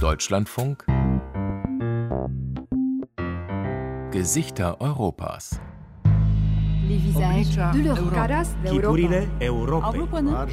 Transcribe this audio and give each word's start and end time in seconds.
Deutschlandfunk 0.00 0.84
Gesichter 4.12 4.76
Europas 4.80 5.60
Les 6.88 6.98
visages 6.98 7.56
de 7.74 7.80
l'Europe. 7.80 8.14
Caras 8.14 8.48
Chipurile 8.64 9.26
Europei. 9.40 9.88
Avrupa'nın 9.88 10.48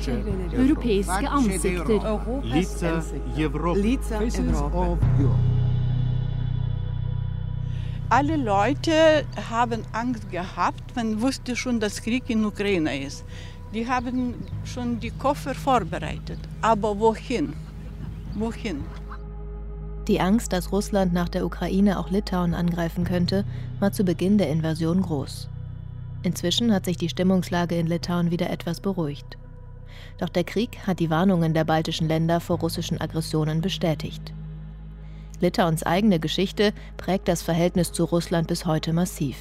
Europeiske 0.57 1.29
ansikter. 1.29 2.01
Лица 2.43 3.03
Европы. 3.37 3.83
Лица 3.83 4.15
Европы. 4.15 4.97
Alle 8.09 8.37
Leute 8.37 9.25
haben 9.51 9.81
Angst 9.93 10.29
gehabt, 10.31 10.95
man 10.95 11.21
wusste 11.21 11.55
schon, 11.55 11.79
dass 11.79 12.01
Krieg 12.01 12.29
in 12.29 12.45
Ukraine 12.45 12.97
ist. 13.07 13.25
Die 13.74 13.86
haben 13.86 14.34
schon 14.64 14.98
die 14.98 15.10
Koffer 15.10 15.54
vorbereitet. 15.54 16.38
Aber 16.62 16.98
wohin? 16.98 17.52
Wohin? 18.34 18.84
Die 20.06 20.20
Angst, 20.20 20.54
dass 20.54 20.72
Russland 20.72 21.12
nach 21.12 21.28
der 21.28 21.44
Ukraine 21.44 21.98
auch 21.98 22.10
Litauen 22.10 22.54
angreifen 22.54 23.04
könnte, 23.04 23.44
war 23.78 23.92
zu 23.92 24.04
Beginn 24.04 24.38
der 24.38 24.48
Invasion 24.48 25.02
groß. 25.02 25.48
Inzwischen 26.22 26.72
hat 26.72 26.86
sich 26.86 26.96
die 26.96 27.10
Stimmungslage 27.10 27.78
in 27.78 27.86
Litauen 27.86 28.30
wieder 28.30 28.48
etwas 28.48 28.80
beruhigt. 28.80 29.36
Doch 30.16 30.30
der 30.30 30.44
Krieg 30.44 30.78
hat 30.86 30.98
die 30.98 31.10
Warnungen 31.10 31.52
der 31.52 31.64
baltischen 31.64 32.08
Länder 32.08 32.40
vor 32.40 32.58
russischen 32.58 33.00
Aggressionen 33.00 33.60
bestätigt. 33.60 34.32
Litauens 35.40 35.84
eigene 35.84 36.18
Geschichte 36.18 36.72
prägt 36.96 37.28
das 37.28 37.42
Verhältnis 37.42 37.92
zu 37.92 38.04
Russland 38.04 38.48
bis 38.48 38.64
heute 38.64 38.92
massiv. 38.92 39.36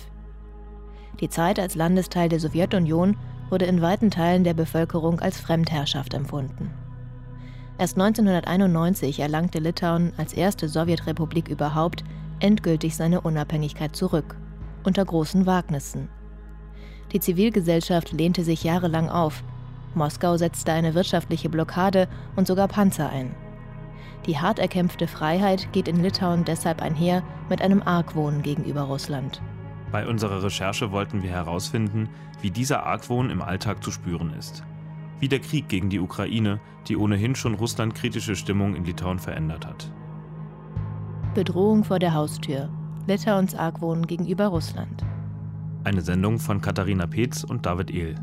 Die 1.19 1.29
Zeit 1.29 1.59
als 1.59 1.75
Landesteil 1.75 2.29
der 2.29 2.39
Sowjetunion 2.39 3.17
wurde 3.49 3.65
in 3.65 3.81
weiten 3.81 4.11
Teilen 4.11 4.43
der 4.43 4.53
Bevölkerung 4.53 5.19
als 5.19 5.39
Fremdherrschaft 5.39 6.13
empfunden. 6.13 6.71
Erst 7.77 7.97
1991 7.97 9.19
erlangte 9.19 9.59
Litauen 9.59 10.11
als 10.17 10.33
erste 10.33 10.67
Sowjetrepublik 10.67 11.47
überhaupt 11.47 12.03
endgültig 12.39 12.95
seine 12.95 13.21
Unabhängigkeit 13.21 13.95
zurück, 13.95 14.35
unter 14.83 15.05
großen 15.05 15.45
Wagnissen. 15.45 16.09
Die 17.13 17.19
Zivilgesellschaft 17.19 18.11
lehnte 18.11 18.43
sich 18.43 18.63
jahrelang 18.63 19.09
auf. 19.09 19.43
Moskau 19.93 20.37
setzte 20.37 20.73
eine 20.73 20.93
wirtschaftliche 20.93 21.49
Blockade 21.49 22.07
und 22.35 22.47
sogar 22.47 22.67
Panzer 22.67 23.09
ein. 23.09 23.33
Die 24.25 24.37
hart 24.37 24.59
erkämpfte 24.59 25.07
Freiheit 25.07 25.71
geht 25.71 25.87
in 25.87 26.03
Litauen 26.03 26.43
deshalb 26.43 26.81
einher 26.81 27.23
mit 27.49 27.61
einem 27.61 27.81
Argwohn 27.81 28.41
gegenüber 28.41 28.81
Russland. 28.81 29.41
Bei 29.91 30.07
unserer 30.07 30.43
Recherche 30.43 30.91
wollten 30.91 31.23
wir 31.23 31.29
herausfinden, 31.29 32.09
wie 32.41 32.51
dieser 32.51 32.85
Argwohn 32.85 33.29
im 33.29 33.41
Alltag 33.41 33.83
zu 33.83 33.91
spüren 33.91 34.33
ist. 34.37 34.63
Wie 35.19 35.27
der 35.27 35.39
Krieg 35.39 35.69
gegen 35.69 35.89
die 35.89 35.99
Ukraine 35.99 36.59
die 36.87 36.97
ohnehin 36.97 37.35
schon 37.35 37.53
russlandkritische 37.53 38.35
Stimmung 38.35 38.75
in 38.75 38.85
Litauen 38.85 39.19
verändert 39.19 39.65
hat. 39.65 39.91
Bedrohung 41.33 41.83
vor 41.83 41.99
der 41.99 42.13
Haustür. 42.13 42.69
Litauens 43.07 43.55
Argwohn 43.55 44.05
gegenüber 44.07 44.47
Russland. 44.47 45.03
Eine 45.83 46.01
Sendung 46.01 46.39
von 46.39 46.61
Katharina 46.61 47.07
Peetz 47.07 47.43
und 47.43 47.65
David 47.65 47.91
Ehl. 47.91 48.15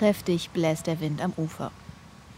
Kräftig 0.00 0.48
bläst 0.48 0.86
der 0.86 0.98
Wind 1.00 1.20
am 1.20 1.34
Ufer. 1.36 1.70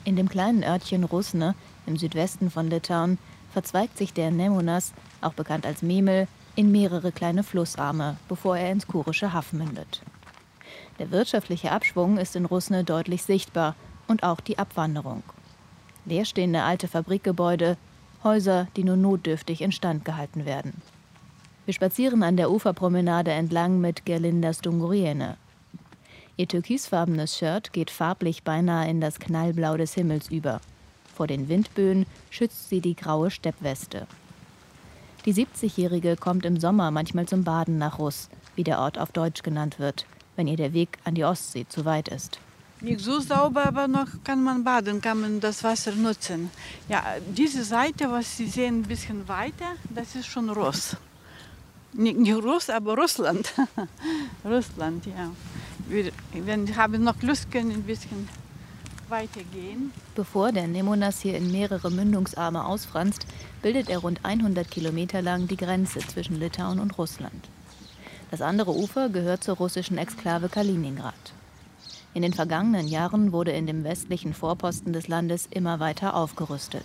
In 0.05 0.17
dem 0.17 0.29
kleinen 0.29 0.65
Örtchen 0.65 1.05
Rusne 1.05 1.55
im 1.87 1.97
Südwesten 1.97 2.51
von 2.51 2.69
Litauen 2.69 3.19
verzweigt 3.53 3.97
sich 3.97 4.13
der 4.13 4.33
Nemunas, 4.33 4.93
auch 5.21 5.35
bekannt 5.35 5.65
als 5.65 5.81
Memel, 5.81 6.27
in 6.57 6.73
mehrere 6.73 7.13
kleine 7.13 7.45
Flussarme, 7.45 8.17
bevor 8.29 8.57
er 8.57 8.73
ins 8.73 8.89
kurische 8.89 9.33
Haff 9.33 9.53
mündet. 9.53 10.03
Der 10.99 11.13
wirtschaftliche 11.13 11.71
Abschwung 11.71 12.19
ist 12.19 12.35
in 12.35 12.47
Rusne 12.47 12.83
deutlich 12.83 13.23
sichtbar 13.23 13.77
und 14.09 14.25
auch 14.25 14.41
die 14.41 14.59
Abwanderung. 14.59 15.23
Leerstehende 16.05 16.65
alte 16.65 16.89
Fabrikgebäude, 16.89 17.77
Häuser, 18.25 18.67
die 18.75 18.83
nur 18.83 18.97
notdürftig 18.97 19.61
instand 19.61 20.05
gehalten 20.05 20.47
werden. 20.47 20.83
Wir 21.65 21.75
spazieren 21.75 22.25
an 22.25 22.37
der 22.37 22.51
Uferpromenade 22.51 23.31
entlang 23.31 23.81
mit 23.81 24.05
Gerlinda 24.05 24.53
Stunguriene, 24.53 25.37
Ihr 26.39 26.49
türkisfarbenes 26.49 27.37
Shirt 27.37 27.73
geht 27.75 27.91
farblich 27.91 28.43
beinahe 28.43 28.89
in 28.89 29.03
das 29.03 29.19
Knallblau 29.19 29.77
des 29.77 29.93
Himmels 29.93 30.31
über. 30.31 30.61
Vor 31.15 31.27
den 31.27 31.49
Windböen 31.49 32.07
schützt 32.31 32.71
sie 32.71 32.81
die 32.81 32.97
graue 32.97 33.31
Steppweste. 33.31 34.07
Die 35.27 35.35
70-Jährige 35.35 36.17
kommt 36.17 36.47
im 36.47 36.59
Sommer 36.59 36.91
manchmal 36.91 37.27
zum 37.27 37.45
Baden 37.45 37.77
nach 37.77 37.99
Russ, 37.99 38.31
wie 38.57 38.65
der 38.65 38.79
Ort 38.79 38.99
auf 38.99 39.13
Deutsch 39.13 39.43
genannt 39.43 39.79
wird, 39.79 40.07
wenn 40.37 40.49
ihr 40.49 40.57
der 40.57 40.73
Weg 40.73 40.99
an 41.05 41.15
die 41.15 41.25
Ostsee 41.25 41.67
zu 41.69 41.85
weit 41.85 42.09
ist. 42.09 42.39
Nicht 42.81 43.01
so 43.01 43.21
sauber, 43.21 43.67
aber 43.67 43.87
noch 43.87 44.09
kann 44.25 44.43
man 44.43 44.65
baden, 44.65 45.03
kann 45.03 45.21
man 45.21 45.39
das 45.39 45.63
Wasser 45.63 45.93
nutzen. 45.93 46.51
Ja, 46.89 47.05
diese 47.29 47.63
Seite, 47.63 48.11
was 48.11 48.39
Sie 48.39 48.47
sehen, 48.47 48.81
ein 48.81 48.83
bisschen 48.83 49.29
weiter, 49.29 49.77
das 49.91 50.17
ist 50.17 50.27
schon 50.27 50.49
Russ. 50.49 50.97
Nicht, 51.93 52.17
nicht 52.17 52.43
Russ, 52.43 52.71
aber 52.71 52.97
Russland. 52.97 53.53
Russland, 54.45 55.07
ja 55.07 55.31
wir, 55.93 56.13
wenn 56.33 56.77
haben 56.77 57.05
noch 57.05 57.21
Lust, 57.23 57.51
können 57.51 57.71
ein 57.71 57.83
bisschen 57.83 58.29
weitergehen. 59.09 59.93
Bevor 60.15 60.53
der 60.53 60.67
Nemunas 60.67 61.21
hier 61.21 61.37
in 61.37 61.53
mehrere 61.53 61.91
Mündungsarme 61.91 62.65
ausfranst, 62.65 63.27
bildet 63.61 63.89
er 63.89 63.99
rund 63.99 64.25
100 64.25 64.71
Kilometer 64.71 65.23
lang 65.23 65.47
die 65.47 65.57
Grenze 65.57 66.01
zwischen 66.01 66.41
Litauen 66.41 66.81
und 66.81 66.99
Russland. 66.99 67.49
Das 68.31 68.41
andere 68.41 68.75
Ufer 68.75 69.11
gehört 69.11 69.45
zur 69.45 69.57
russischen 69.57 69.99
Exklave 69.99 70.49
Kaliningrad. 70.49 71.35
In 72.15 72.23
den 72.23 72.33
vergangenen 72.33 72.89
Jahren 72.89 73.33
wurde 73.33 73.53
in 73.53 73.67
dem 73.67 73.85
westlichen 73.85 74.35
Vorposten 74.35 74.93
des 74.93 75.09
Landes 75.09 75.47
immer 75.51 75.81
weiter 75.81 76.15
aufgerüstet. 76.17 76.85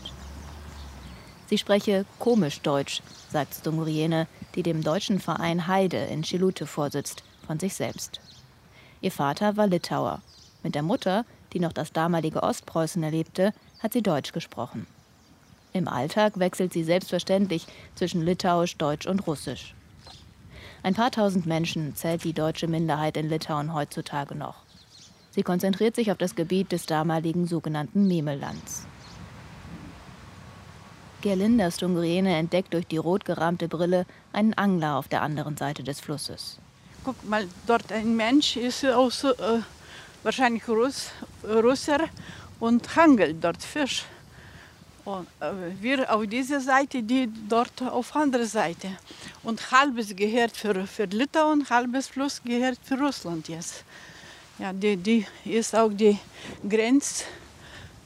Sie 1.49 1.57
spreche 1.57 2.05
komisch 2.19 2.59
Deutsch, 2.59 3.01
sagt 3.31 3.55
Stumuriene, 3.55 4.27
die 4.55 4.63
dem 4.63 4.83
deutschen 4.83 5.19
Verein 5.19 5.67
Heide 5.67 5.97
in 5.97 6.23
Chilute 6.23 6.65
vorsitzt, 6.65 7.23
von 7.45 7.59
sich 7.59 7.73
selbst. 7.73 8.19
Ihr 8.99 9.11
Vater 9.11 9.57
war 9.57 9.67
Litauer. 9.67 10.21
Mit 10.63 10.73
der 10.73 10.81
Mutter, 10.81 11.23
die 11.53 11.59
noch 11.59 11.71
das 11.71 11.93
damalige 11.93 12.41
Ostpreußen 12.41 13.01
erlebte, 13.03 13.53
hat 13.79 13.93
sie 13.93 14.01
Deutsch 14.01 14.31
gesprochen. 14.31 14.87
Im 15.71 15.87
Alltag 15.87 16.39
wechselt 16.39 16.73
sie 16.73 16.83
selbstverständlich 16.83 17.67
zwischen 17.93 18.23
Litauisch, 18.23 18.77
Deutsch 18.77 19.05
und 19.05 19.27
Russisch. 19.27 19.75
Ein 20.81 20.95
paar 20.95 21.11
tausend 21.11 21.45
Menschen 21.45 21.95
zählt 21.95 22.23
die 22.23 22.33
deutsche 22.33 22.67
Minderheit 22.67 23.17
in 23.17 23.29
Litauen 23.29 23.73
heutzutage 23.73 24.33
noch. 24.33 24.63
Sie 25.29 25.43
konzentriert 25.43 25.95
sich 25.95 26.11
auf 26.11 26.17
das 26.17 26.35
Gebiet 26.35 26.71
des 26.71 26.87
damaligen 26.87 27.45
sogenannten 27.45 28.07
Memellands. 28.07 28.87
Gerlinda 31.21 31.69
Stungriene 31.69 32.35
entdeckt 32.35 32.73
durch 32.73 32.87
die 32.87 32.97
rot 32.97 33.25
gerahmte 33.25 33.67
Brille 33.67 34.05
einen 34.33 34.55
Angler 34.55 34.97
auf 34.97 35.07
der 35.07 35.21
anderen 35.21 35.57
Seite 35.57 35.83
des 35.83 35.99
Flusses 35.99 36.59
guck 37.07 37.23
mal, 37.23 37.47
dort 37.65 37.89
ein 37.93 38.17
Mensch 38.17 38.57
ist 38.57 38.85
auch 38.85 39.09
so, 39.09 39.29
äh, 39.29 39.61
wahrscheinlich 40.23 40.67
Russ, 40.67 41.11
Russer 41.41 41.99
und 42.59 42.97
hangelt 42.97 43.41
dort 43.41 43.63
Fisch. 43.63 44.03
Und 45.05 45.25
äh, 45.39 45.53
wir 45.79 46.13
auf 46.13 46.27
dieser 46.27 46.59
Seite, 46.59 47.01
die 47.01 47.29
dort 47.47 47.81
auf 47.81 48.13
andere 48.13 48.45
Seite. 48.45 48.89
Und 49.41 49.71
halbes 49.71 50.13
gehört 50.13 50.57
für, 50.57 50.85
für 50.85 51.05
Litauen, 51.05 51.65
halbes 51.69 52.07
Fluss 52.07 52.41
gehört 52.43 52.77
für 52.83 52.99
Russland 52.99 53.47
jetzt. 53.47 53.85
Ja, 54.59 54.73
die, 54.73 54.97
die 54.97 55.25
ist 55.45 55.73
auch 55.73 55.93
die 55.93 56.19
Grenzamt 56.67 57.23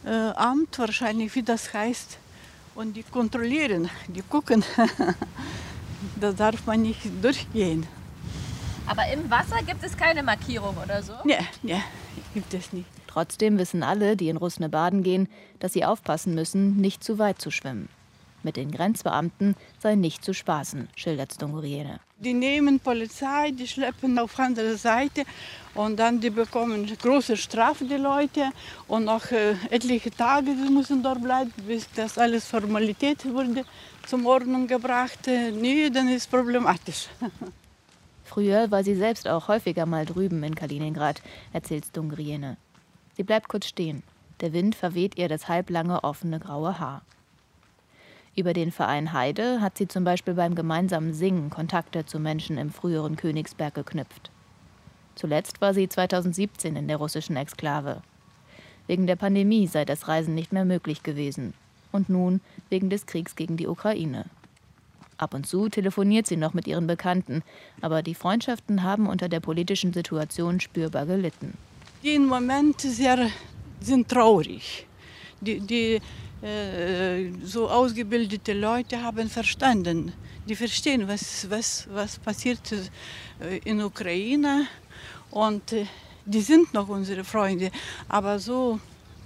äh, 0.06 0.77
wahrscheinlich, 0.77 1.33
wie 1.33 1.42
das 1.42 1.74
heißt. 1.74 2.19
Und 2.75 2.94
die 2.94 3.01
kontrollieren, 3.01 3.89
die 4.07 4.21
gucken. 4.21 4.63
da 6.21 6.31
darf 6.31 6.68
man 6.68 6.83
nicht 6.83 7.01
durchgehen. 7.19 7.88
Aber 8.92 9.08
im 9.08 9.32
Wasser 9.32 9.64
gibt 9.66 9.86
es 9.86 9.96
keine 9.96 10.22
Markierung 10.22 10.76
oder 10.76 11.02
so? 11.02 11.14
Nee, 11.24 11.38
nee, 11.64 11.82
gibt 12.34 12.54
es 12.54 12.74
nicht. 12.74 12.90
Trotzdem 13.08 13.58
wissen 13.58 13.84
alle, 13.84 14.18
die 14.18 14.28
in 14.28 14.36
Rusne 14.36 14.68
baden 14.68 15.02
gehen, 15.02 15.30
dass 15.60 15.72
sie 15.72 15.86
aufpassen 15.86 16.36
müssen, 16.36 16.76
nicht 16.76 17.02
zu 17.02 17.18
weit 17.18 17.40
zu 17.40 17.52
schwimmen. 17.52 17.88
Mit 18.44 18.58
den 18.58 18.70
Grenzbeamten 18.70 19.56
sei 19.80 19.96
nicht 19.96 20.26
zu 20.26 20.34
spaßen, 20.34 20.90
schildert 20.98 21.32
Stonguriene. 21.32 22.02
Die 22.18 22.34
nehmen 22.34 22.82
Polizei, 22.82 23.52
die 23.52 23.66
schleppen 23.66 24.20
auf 24.20 24.38
andere 24.38 24.76
Seite 24.76 25.24
und 25.74 25.98
dann 25.98 26.20
die 26.20 26.30
bekommen 26.30 26.86
große 26.86 27.38
Strafe, 27.38 27.86
die 27.86 27.96
Leute. 27.96 28.50
Und 28.90 29.06
nach 29.06 29.32
äh, 29.32 29.54
etliche 29.70 30.12
Tage 30.12 30.48
die 30.54 30.70
müssen 30.70 31.02
dort 31.02 31.24
bleiben, 31.24 31.54
bis 31.66 31.88
das 31.96 32.18
alles 32.18 32.46
Formalität 32.46 33.24
wurde 33.24 33.64
zum 34.06 34.26
Ordnung 34.26 34.68
gebracht. 34.68 35.30
Äh, 35.30 35.52
nee, 35.52 35.90
dann 35.90 36.10
ist 36.10 36.24
es 36.24 36.28
problematisch. 36.28 37.08
Früher 38.31 38.72
war 38.72 38.81
sie 38.81 38.95
selbst 38.95 39.28
auch 39.28 39.50
häufiger 39.50 39.86
mal 39.86 40.06
drüben 40.06 40.42
in 40.44 40.56
Kaliningrad, 40.56 41.22
erzählt 41.51 41.88
Stungriene. 41.88 42.56
Sie 43.18 43.24
bleibt 43.24 43.50
kurz 43.50 43.66
stehen. 43.66 44.04
Der 44.39 44.54
Wind 44.54 44.74
verweht 44.74 45.18
ihr 45.18 45.28
das 45.28 45.50
halblange 45.50 46.06
offene 46.06 46.39
graue 46.39 46.80
Haar. 46.80 47.01
Über 48.33 48.54
den 48.54 48.72
Verein 48.72 49.12
Heide 49.12 49.60
hat 49.60 49.78
sie 49.78 49.89
zum 49.89 50.06
Beispiel 50.06 50.33
beim 50.33 50.56
gemeinsamen 50.56 51.13
Singen 51.13 51.50
Kontakte 51.50 52.06
zu 52.06 52.19
Menschen 52.19 52.57
im 52.57 52.72
früheren 52.72 53.18
Königsberg 53.18 53.74
geknüpft. 53.74 54.31
Zuletzt 55.16 55.60
war 55.60 55.74
sie 55.74 55.89
2017 55.89 56.77
in 56.77 56.88
der 56.88 56.98
russischen 56.98 57.36
Exklave. 57.36 58.01
Wegen 58.88 59.07
der 59.07 59.18
Pandemie 59.18 59.68
sei 59.68 59.84
das 59.84 60.07
Reisen 60.07 60.36
nicht 60.36 60.54
mehr 60.54 60.63
möglich 60.63 61.04
gewesen. 61.04 61.54
Und 61.92 62.07
nun 62.07 62.39
wegen 62.69 62.89
des 62.89 63.07
Kriegs 63.07 63.36
gegen 63.36 63.57
die 63.57 63.68
Ukraine. 63.68 64.24
Ab 65.22 65.36
und 65.36 65.46
zu 65.46 65.70
telefoniert 65.70 66.26
sie 66.26 66.36
noch 66.36 66.56
mit 66.56 66.66
ihren 66.66 66.88
Bekannten, 66.88 67.44
aber 67.80 68.02
die 68.02 68.16
Freundschaften 68.16 68.82
haben 68.82 69.06
unter 69.06 69.30
der 69.30 69.40
politischen 69.40 69.94
Situation 69.94 70.60
spürbar 70.60 71.06
gelitten. 71.06 71.54
Die 72.02 72.16
im 72.16 72.26
Moment 72.26 72.82
sehr, 72.82 73.30
sind 73.80 74.10
traurig. 74.10 74.88
Die, 75.40 75.60
die 75.60 76.02
äh, 76.44 77.30
so 77.44 77.70
ausgebildete 77.70 78.54
Leute 78.54 79.04
haben 79.04 79.30
verstanden. 79.30 80.12
Die 80.48 80.56
verstehen, 80.56 81.08
was, 81.08 81.48
was, 81.52 81.88
was 81.94 82.18
passiert 82.18 82.72
äh, 82.72 83.60
in 83.64 83.78
der 83.78 83.86
Ukraine. 83.86 84.66
Und 85.30 85.72
äh, 85.72 85.86
die 86.26 86.42
sind 86.42 86.74
noch 86.74 86.90
unsere 86.90 87.24
Freunde. 87.24 87.70
Aber 88.10 88.40
so, 88.40 88.80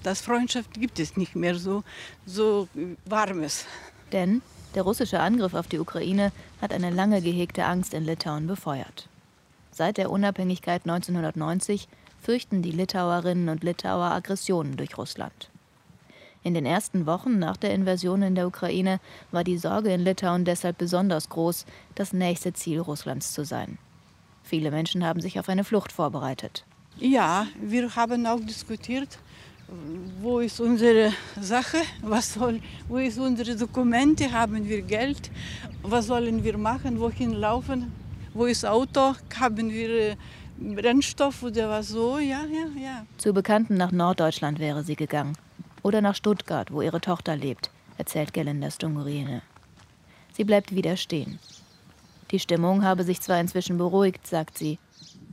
das 0.03 0.19
Freundschaft 0.19 0.73
gibt 0.73 0.99
es 0.99 1.15
nicht 1.15 1.37
mehr 1.37 1.55
so, 1.55 1.85
so 2.25 2.67
warmes. 3.05 3.65
Denn 4.11 4.41
der 4.75 4.83
russische 4.83 5.19
Angriff 5.19 5.53
auf 5.53 5.67
die 5.67 5.79
Ukraine 5.79 6.31
hat 6.61 6.73
eine 6.73 6.89
lange 6.89 7.21
gehegte 7.21 7.65
Angst 7.65 7.93
in 7.93 8.05
Litauen 8.05 8.47
befeuert. 8.47 9.07
Seit 9.71 9.97
der 9.97 10.11
Unabhängigkeit 10.11 10.83
1990 10.83 11.87
fürchten 12.21 12.61
die 12.61 12.71
Litauerinnen 12.71 13.49
und 13.49 13.63
Litauer 13.63 14.11
Aggressionen 14.11 14.77
durch 14.77 14.97
Russland. 14.97 15.49
In 16.43 16.53
den 16.53 16.65
ersten 16.65 17.05
Wochen 17.07 17.39
nach 17.39 17.57
der 17.57 17.73
Invasion 17.73 18.21
in 18.21 18.35
der 18.35 18.47
Ukraine 18.47 18.99
war 19.31 19.43
die 19.43 19.57
Sorge 19.57 19.91
in 19.91 20.01
Litauen 20.01 20.45
deshalb 20.45 20.77
besonders 20.77 21.29
groß, 21.29 21.65
das 21.95 22.13
nächste 22.13 22.53
Ziel 22.53 22.79
Russlands 22.79 23.33
zu 23.33 23.43
sein. 23.43 23.79
Viele 24.43 24.69
Menschen 24.69 25.03
haben 25.03 25.21
sich 25.21 25.39
auf 25.39 25.49
eine 25.49 25.63
Flucht 25.63 25.91
vorbereitet. 25.91 26.63
Ja, 26.99 27.47
wir 27.59 27.95
haben 27.95 28.25
auch 28.27 28.39
diskutiert, 28.39 29.17
wo 30.21 30.39
ist 30.39 30.59
unsere 30.59 31.11
Sache, 31.41 31.77
was 32.01 32.33
soll, 32.33 32.59
wo 32.87 32.97
ist 32.97 33.17
unsere 33.17 33.55
Dokumente, 33.55 34.31
haben 34.31 34.67
wir 34.67 34.81
Geld, 34.81 35.31
was 35.81 36.07
sollen 36.07 36.43
wir 36.43 36.57
machen, 36.57 36.99
wohin 36.99 37.33
laufen, 37.33 37.91
wo 38.33 38.45
ist 38.45 38.65
Auto, 38.65 39.15
haben 39.39 39.71
wir 39.71 39.89
äh, 39.89 40.15
Brennstoff 40.57 41.43
oder 41.43 41.69
was 41.69 41.89
so, 41.89 42.17
ja, 42.17 42.45
ja, 42.45 42.81
ja. 42.81 43.05
Zu 43.17 43.33
Bekannten 43.33 43.75
nach 43.75 43.91
Norddeutschland 43.91 44.59
wäre 44.59 44.83
sie 44.83 44.95
gegangen 44.95 45.37
oder 45.83 46.01
nach 46.01 46.15
Stuttgart, 46.15 46.71
wo 46.71 46.81
ihre 46.81 47.01
Tochter 47.01 47.35
lebt, 47.35 47.69
erzählt 47.97 48.33
Gelinda 48.33 48.71
Stunguriene. 48.71 49.41
Sie 50.33 50.43
bleibt 50.43 50.75
wieder 50.75 50.97
stehen. 50.97 51.39
Die 52.31 52.39
Stimmung 52.39 52.83
habe 52.83 53.03
sich 53.03 53.21
zwar 53.21 53.39
inzwischen 53.39 53.77
beruhigt, 53.77 54.25
sagt 54.27 54.57
sie, 54.57 54.79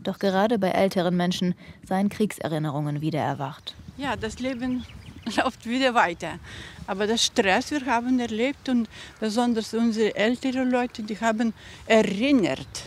doch 0.02 0.18
gerade 0.18 0.58
bei 0.58 0.68
älteren 0.68 1.16
Menschen 1.16 1.54
seien 1.86 2.08
Kriegserinnerungen 2.08 3.00
wieder 3.00 3.20
erwacht. 3.20 3.74
Ja, 3.96 4.16
das 4.16 4.38
Leben 4.38 4.84
läuft 5.36 5.66
wieder 5.66 5.94
weiter. 5.94 6.38
Aber 6.86 7.06
das 7.06 7.24
Stress, 7.24 7.70
wir 7.70 7.84
haben 7.86 8.18
erlebt 8.18 8.68
und 8.68 8.88
besonders 9.20 9.74
unsere 9.74 10.14
älteren 10.14 10.70
Leute, 10.70 11.02
die 11.02 11.18
haben 11.20 11.52
erinnert. 11.86 12.84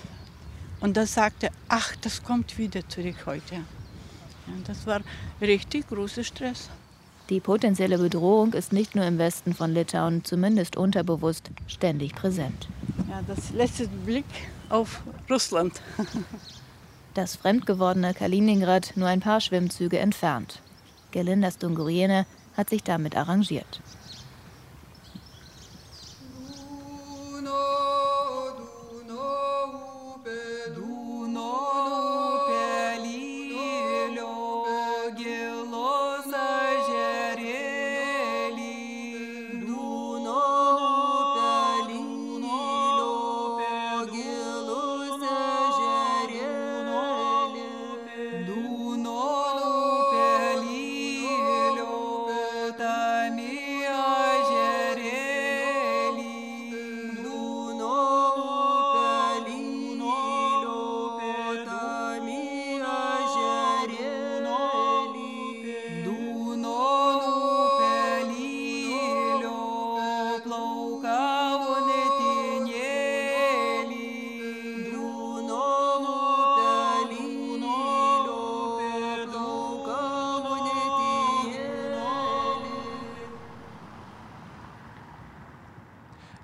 Und 0.82 0.98
das 0.98 1.14
sagte, 1.14 1.50
ach, 1.68 1.96
das 2.02 2.24
kommt 2.24 2.58
wieder 2.58 2.88
zurück 2.88 3.26
heute. 3.26 3.56
Ja, 3.56 4.54
das 4.66 4.86
war 4.86 5.02
richtig 5.42 5.88
großer 5.88 6.24
Stress. 6.24 6.70
Die 7.30 7.40
potenzielle 7.40 7.98
Bedrohung 7.98 8.54
ist 8.54 8.72
nicht 8.72 8.94
nur 8.94 9.06
im 9.06 9.18
Westen 9.18 9.56
von 9.56 9.74
Litauen, 9.74 10.24
zumindest 10.24 10.76
unterbewusst, 10.76 11.50
ständig 11.66 12.14
präsent. 12.14 12.68
Ja, 13.10 13.24
das 13.26 13.50
letzte 13.52 13.88
Blick 13.88 14.26
auf 14.70 15.02
Russland. 15.28 15.82
das 17.16 17.38
fremdgewordene 17.38 18.14
Kaliningrad 18.14 18.94
nur 18.96 19.08
ein 19.08 19.22
paar 19.22 19.42
Schwimmzüge 19.42 19.98
entfernt. 19.98 20.62
Gelinda 21.16 21.50
Stunguriene 21.50 22.26
hat 22.58 22.70
sich 22.70 22.84
damit 22.84 23.16
arrangiert. 23.16 23.80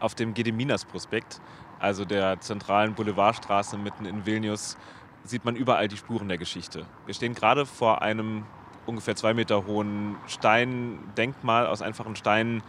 Auf 0.01 0.15
dem 0.15 0.33
Gediminas-Prospekt, 0.33 1.39
also 1.79 2.05
der 2.05 2.39
zentralen 2.39 2.95
Boulevardstraße 2.95 3.77
mitten 3.77 4.05
in 4.05 4.25
Vilnius, 4.25 4.75
sieht 5.23 5.45
man 5.45 5.55
überall 5.55 5.87
die 5.87 5.97
Spuren 5.97 6.27
der 6.27 6.39
Geschichte. 6.39 6.87
Wir 7.05 7.13
stehen 7.13 7.35
gerade 7.35 7.67
vor 7.67 8.01
einem 8.01 8.43
ungefähr 8.87 9.15
zwei 9.15 9.35
Meter 9.35 9.67
hohen 9.67 10.15
Steindenkmal 10.25 11.67
aus 11.67 11.83
einfachen 11.83 12.15
Steinen, 12.15 12.63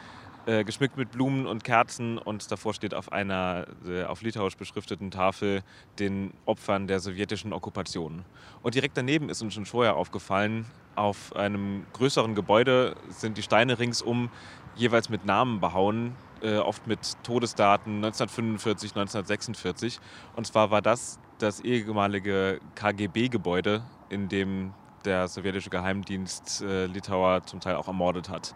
äh, 0.44 0.62
geschmückt 0.62 0.98
mit 0.98 1.12
Blumen 1.12 1.46
und 1.46 1.64
Kerzen 1.64 2.18
und 2.18 2.50
davor 2.50 2.74
steht 2.74 2.92
auf 2.92 3.12
einer 3.12 3.66
äh, 3.86 4.04
auf 4.04 4.20
Litauisch 4.20 4.56
beschrifteten 4.56 5.10
Tafel 5.10 5.62
den 5.98 6.34
Opfern 6.44 6.86
der 6.86 7.00
sowjetischen 7.00 7.54
Okkupation. 7.54 8.26
Und 8.62 8.74
direkt 8.74 8.98
daneben 8.98 9.30
ist 9.30 9.40
uns 9.40 9.54
schon 9.54 9.64
vorher 9.64 9.96
aufgefallen, 9.96 10.66
auf 10.96 11.34
einem 11.34 11.86
größeren 11.94 12.34
Gebäude 12.34 12.94
sind 13.08 13.38
die 13.38 13.42
Steine 13.42 13.78
ringsum 13.78 14.28
jeweils 14.74 15.08
mit 15.08 15.24
Namen 15.24 15.60
behauen, 15.60 16.14
äh, 16.42 16.58
oft 16.58 16.86
mit 16.86 17.00
Todesdaten 17.22 17.96
1945, 17.96 18.90
1946. 18.90 20.00
Und 20.36 20.46
zwar 20.46 20.70
war 20.70 20.82
das 20.82 21.18
das 21.38 21.60
ehemalige 21.60 22.60
KGB-Gebäude, 22.74 23.82
in 24.08 24.28
dem 24.28 24.72
der 25.04 25.28
sowjetische 25.28 25.70
Geheimdienst 25.70 26.62
äh, 26.62 26.86
Litauer 26.86 27.44
zum 27.44 27.60
Teil 27.60 27.76
auch 27.76 27.88
ermordet 27.88 28.28
hat. 28.28 28.54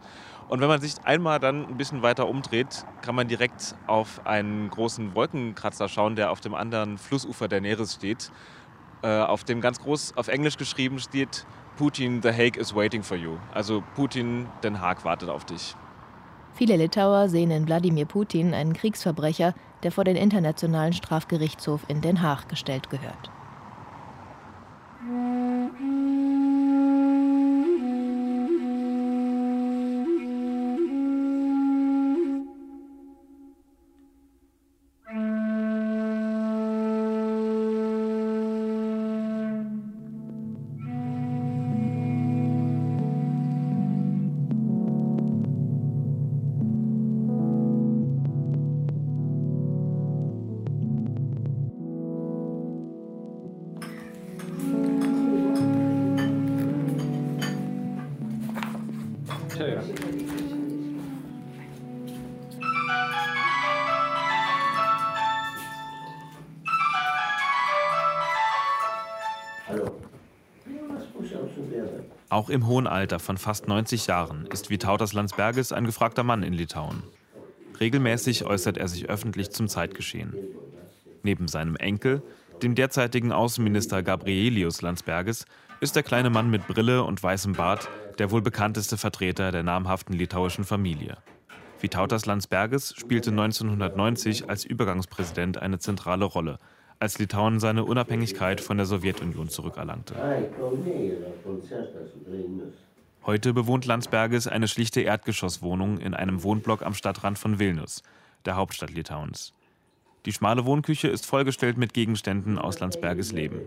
Und 0.48 0.60
wenn 0.60 0.68
man 0.68 0.80
sich 0.80 0.94
einmal 1.04 1.40
dann 1.40 1.66
ein 1.66 1.76
bisschen 1.76 2.02
weiter 2.02 2.28
umdreht, 2.28 2.84
kann 3.02 3.16
man 3.16 3.26
direkt 3.26 3.74
auf 3.88 4.24
einen 4.26 4.70
großen 4.70 5.14
Wolkenkratzer 5.14 5.88
schauen, 5.88 6.14
der 6.14 6.30
auf 6.30 6.40
dem 6.40 6.54
anderen 6.54 6.98
Flussufer 6.98 7.48
der 7.48 7.60
Neres 7.60 7.94
steht, 7.94 8.30
äh, 9.02 9.08
auf 9.08 9.42
dem 9.42 9.60
ganz 9.60 9.80
groß 9.80 10.16
auf 10.16 10.28
Englisch 10.28 10.56
geschrieben 10.56 11.00
steht, 11.00 11.46
Putin, 11.76 12.22
the 12.22 12.30
Hague 12.30 12.58
is 12.58 12.74
waiting 12.74 13.02
for 13.02 13.16
you. 13.16 13.36
Also 13.52 13.82
Putin, 13.96 14.46
Den 14.62 14.80
Haag 14.80 15.04
wartet 15.04 15.28
auf 15.28 15.44
dich. 15.44 15.76
Viele 16.56 16.76
Litauer 16.76 17.28
sehen 17.28 17.50
in 17.50 17.66
Wladimir 17.66 18.06
Putin 18.06 18.54
einen 18.54 18.72
Kriegsverbrecher, 18.72 19.52
der 19.82 19.92
vor 19.92 20.04
den 20.04 20.16
Internationalen 20.16 20.94
Strafgerichtshof 20.94 21.82
in 21.88 22.00
Den 22.00 22.22
Haag 22.22 22.48
gestellt 22.48 22.88
gehört. 22.88 23.30
Auch 72.36 72.50
im 72.50 72.66
hohen 72.66 72.86
Alter 72.86 73.18
von 73.18 73.38
fast 73.38 73.66
90 73.66 74.08
Jahren 74.08 74.44
ist 74.52 74.68
Vytautas 74.68 75.14
Landsbergis 75.14 75.72
ein 75.72 75.86
gefragter 75.86 76.22
Mann 76.22 76.42
in 76.42 76.52
Litauen. 76.52 77.02
Regelmäßig 77.80 78.44
äußert 78.44 78.76
er 78.76 78.88
sich 78.88 79.08
öffentlich 79.08 79.52
zum 79.52 79.68
Zeitgeschehen. 79.68 80.34
Neben 81.22 81.48
seinem 81.48 81.76
Enkel, 81.76 82.22
dem 82.62 82.74
derzeitigen 82.74 83.32
Außenminister 83.32 84.02
Gabrielius 84.02 84.82
Landsbergis, 84.82 85.46
ist 85.80 85.96
der 85.96 86.02
kleine 86.02 86.28
Mann 86.28 86.50
mit 86.50 86.66
Brille 86.68 87.04
und 87.04 87.22
weißem 87.22 87.54
Bart 87.54 87.88
der 88.18 88.30
wohl 88.30 88.42
bekannteste 88.42 88.98
Vertreter 88.98 89.50
der 89.50 89.62
namhaften 89.62 90.14
litauischen 90.14 90.64
Familie. 90.64 91.16
Vytautas 91.80 92.26
Landsbergis 92.26 92.92
spielte 92.98 93.30
1990 93.30 94.50
als 94.50 94.66
Übergangspräsident 94.66 95.56
eine 95.56 95.78
zentrale 95.78 96.26
Rolle, 96.26 96.58
als 96.98 97.18
Litauen 97.18 97.60
seine 97.60 97.84
Unabhängigkeit 97.84 98.60
von 98.60 98.76
der 98.76 98.86
Sowjetunion 98.86 99.48
zurückerlangte. 99.48 100.14
Heute 103.24 103.52
bewohnt 103.52 103.86
Landsbergis 103.86 104.46
eine 104.46 104.68
schlichte 104.68 105.00
Erdgeschosswohnung 105.00 105.98
in 105.98 106.14
einem 106.14 106.42
Wohnblock 106.42 106.82
am 106.82 106.94
Stadtrand 106.94 107.38
von 107.38 107.58
Vilnius, 107.58 108.02
der 108.44 108.56
Hauptstadt 108.56 108.90
Litauens. 108.90 109.52
Die 110.26 110.32
schmale 110.32 110.64
Wohnküche 110.64 111.08
ist 111.08 111.26
vollgestellt 111.26 111.76
mit 111.76 111.92
Gegenständen 111.92 112.58
aus 112.58 112.80
Landsbergis 112.80 113.32
Leben. 113.32 113.60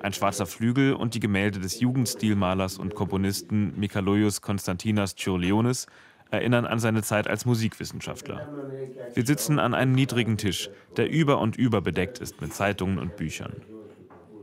Ein 0.00 0.12
schwarzer 0.12 0.46
Flügel 0.46 0.94
und 0.94 1.14
die 1.14 1.20
Gemälde 1.20 1.60
des 1.60 1.80
Jugendstilmalers 1.80 2.78
und 2.78 2.94
Komponisten 2.94 3.78
Mikalojus 3.78 4.40
Konstantinas 4.40 5.14
Čiurlionis 5.14 5.86
erinnern 6.30 6.66
an 6.66 6.78
seine 6.78 7.02
Zeit 7.02 7.28
als 7.28 7.44
Musikwissenschaftler. 7.44 8.48
Wir 9.14 9.26
sitzen 9.26 9.58
an 9.58 9.74
einem 9.74 9.92
niedrigen 9.92 10.36
Tisch, 10.38 10.70
der 10.96 11.10
über 11.10 11.40
und 11.40 11.56
über 11.56 11.80
bedeckt 11.80 12.18
ist 12.18 12.40
mit 12.40 12.52
Zeitungen 12.52 12.98
und 12.98 13.16
Büchern. 13.16 13.62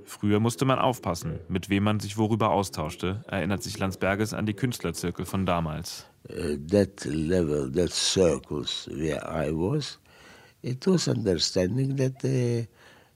Früher 0.08 0.40
musste 0.40 0.64
man 0.64 0.80
aufpassen, 0.80 1.40
mit 1.50 1.70
wem 1.70 1.84
man 1.84 2.00
sich 2.00 2.18
worüber 2.18 2.52
austauschte, 2.52 3.26
erinnert 3.28 3.62
sich 3.62 3.78
Landsbergis 3.78 4.34
an 4.34 4.46
die 4.46 4.54
Künstlerzirkel 4.54 5.26
von 5.26 5.46
damals. 5.46 6.06
Uh, 6.30 6.58
that 6.70 7.04
level, 7.06 7.70
that 7.72 7.92
circles 7.92 8.90
where 8.92 9.22
I 9.26 9.52
was, 9.52 10.00
it 10.62 10.88
was 10.88 11.10
understanding 11.10 11.98
that 11.98 12.22
the 12.22 12.68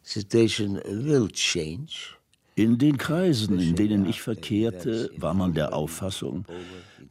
situation 0.04 0.82
will 0.86 1.30
change. 1.30 2.18
In 2.56 2.78
den 2.78 2.98
Kreisen, 2.98 3.60
in 3.60 3.75
denen 3.75 4.06
ich 4.06 4.22
verkehrte, 4.22 5.10
war 5.16 5.34
man 5.34 5.54
der 5.54 5.74
Auffassung, 5.74 6.46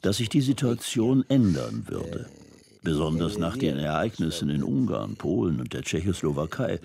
dass 0.02 0.18
sich 0.18 0.28
die 0.28 0.40
Situation 0.40 1.24
ändern 1.28 1.84
würde. 1.86 2.26
Besonders 2.82 3.36
nach 3.36 3.58
den 3.58 3.76
Ereignissen 3.76 4.48
in 4.48 4.62
Ungarn, 4.62 5.16
Polen 5.16 5.60
und 5.60 5.74
der 5.74 5.82
Tschechoslowakei 5.82 6.80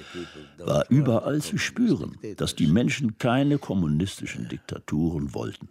war 0.57 0.86
überall 0.89 1.41
zu 1.41 1.57
spüren, 1.57 2.17
dass 2.36 2.55
die 2.55 2.67
Menschen 2.67 3.17
keine 3.17 3.57
kommunistischen 3.60 4.50
Diktaturen 4.50 5.34
wollten. 5.34 5.69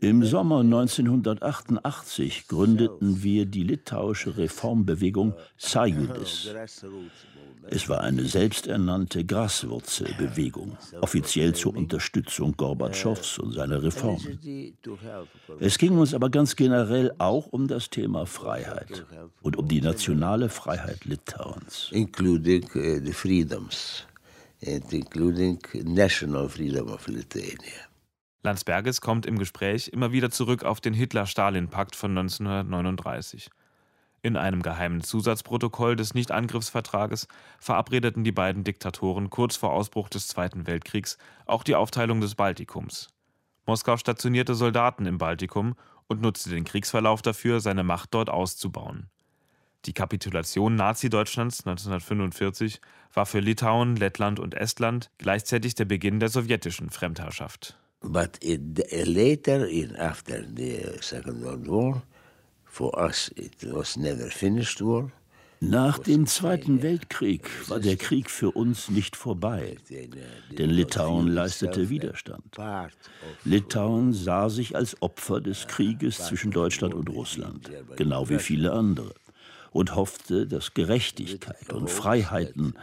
Im 0.00 0.24
Sommer 0.24 0.60
1988 0.60 2.48
gründeten 2.48 3.22
wir 3.22 3.46
die 3.46 3.62
litauische 3.62 4.36
Reformbewegung 4.36 5.34
Sajudis. 5.56 6.50
Es 7.70 7.88
war 7.88 8.00
eine 8.00 8.24
selbsternannte 8.24 9.24
Graswurzelbewegung, 9.24 10.76
offiziell 11.00 11.54
zur 11.54 11.76
Unterstützung 11.76 12.54
Gorbatschows 12.56 13.38
und 13.38 13.52
seiner 13.52 13.82
Reformen. 13.82 14.38
Es 15.60 15.78
ging 15.78 15.96
uns 15.96 16.14
aber 16.14 16.30
ganz 16.30 16.56
generell 16.56 17.12
auch 17.18 17.46
um 17.46 17.68
das 17.68 17.88
Thema 17.88 18.26
Freiheit 18.26 19.06
und 19.40 19.56
um 19.56 19.68
die 19.68 19.80
nationale 19.80 20.48
Freiheit 20.48 21.04
Litauens. 21.04 21.88
Including 21.92 22.64
uh, 22.74 23.00
the 23.02 23.12
freedoms 23.12 24.04
including 24.66 25.60
national 25.84 26.48
freedom 26.48 26.88
of 26.88 27.06
Lithuania. 27.08 27.83
Landsbergis 28.44 29.00
kommt 29.00 29.24
im 29.24 29.38
Gespräch 29.38 29.88
immer 29.88 30.12
wieder 30.12 30.30
zurück 30.30 30.64
auf 30.64 30.82
den 30.82 30.92
Hitler-Stalin-Pakt 30.92 31.96
von 31.96 32.10
1939. 32.10 33.48
In 34.20 34.36
einem 34.36 34.60
geheimen 34.60 35.02
Zusatzprotokoll 35.02 35.96
des 35.96 36.12
Nichtangriffsvertrages 36.12 37.26
verabredeten 37.58 38.22
die 38.22 38.32
beiden 38.32 38.62
Diktatoren 38.62 39.30
kurz 39.30 39.56
vor 39.56 39.72
Ausbruch 39.72 40.10
des 40.10 40.28
Zweiten 40.28 40.66
Weltkriegs 40.66 41.16
auch 41.46 41.62
die 41.62 41.74
Aufteilung 41.74 42.20
des 42.20 42.34
Baltikums. 42.34 43.08
Moskau 43.66 43.96
stationierte 43.96 44.54
Soldaten 44.54 45.06
im 45.06 45.16
Baltikum 45.16 45.74
und 46.06 46.20
nutzte 46.20 46.50
den 46.50 46.64
Kriegsverlauf 46.64 47.22
dafür, 47.22 47.60
seine 47.60 47.82
Macht 47.82 48.12
dort 48.12 48.28
auszubauen. 48.28 49.08
Die 49.86 49.94
Kapitulation 49.94 50.74
Nazi-Deutschlands 50.74 51.60
1945 51.60 52.82
war 53.14 53.24
für 53.24 53.40
Litauen, 53.40 53.96
Lettland 53.96 54.38
und 54.38 54.54
Estland 54.54 55.10
gleichzeitig 55.16 55.74
der 55.74 55.86
Beginn 55.86 56.20
der 56.20 56.28
sowjetischen 56.28 56.90
Fremdherrschaft. 56.90 57.78
But 58.04 58.38
it, 58.42 59.06
later, 59.06 59.66
in, 59.66 59.96
after 59.96 60.44
the 60.54 60.98
Second 61.00 61.42
World 61.42 61.66
War, 61.66 62.02
for 62.64 62.92
us 62.98 63.30
it 63.36 63.54
was 63.72 63.96
never 63.96 64.30
finished 64.30 64.82
war. 64.82 65.10
Nach 65.60 65.98
dem 65.98 66.26
Zweiten 66.26 66.82
Weltkrieg 66.82 67.48
war 67.68 67.80
der 67.80 67.96
Krieg 67.96 68.28
für 68.28 68.50
uns 68.50 68.90
nicht 68.90 69.16
vorbei, 69.16 69.76
denn 70.50 70.68
Litauen 70.68 71.28
leistete 71.28 71.88
Widerstand. 71.88 72.44
Litauen 73.44 74.12
sah 74.12 74.50
sich 74.50 74.76
als 74.76 75.00
Opfer 75.00 75.40
des 75.40 75.66
Krieges 75.66 76.18
zwischen 76.18 76.50
Deutschland 76.50 76.92
und 76.92 77.08
Russland, 77.08 77.70
genau 77.96 78.28
wie 78.28 78.38
viele 78.38 78.72
andere 78.72 79.14
und 79.74 79.96
hoffte, 79.96 80.46
dass 80.46 80.72
Gerechtigkeit 80.72 81.72
und 81.72 81.90
Freiheiten 81.90 82.74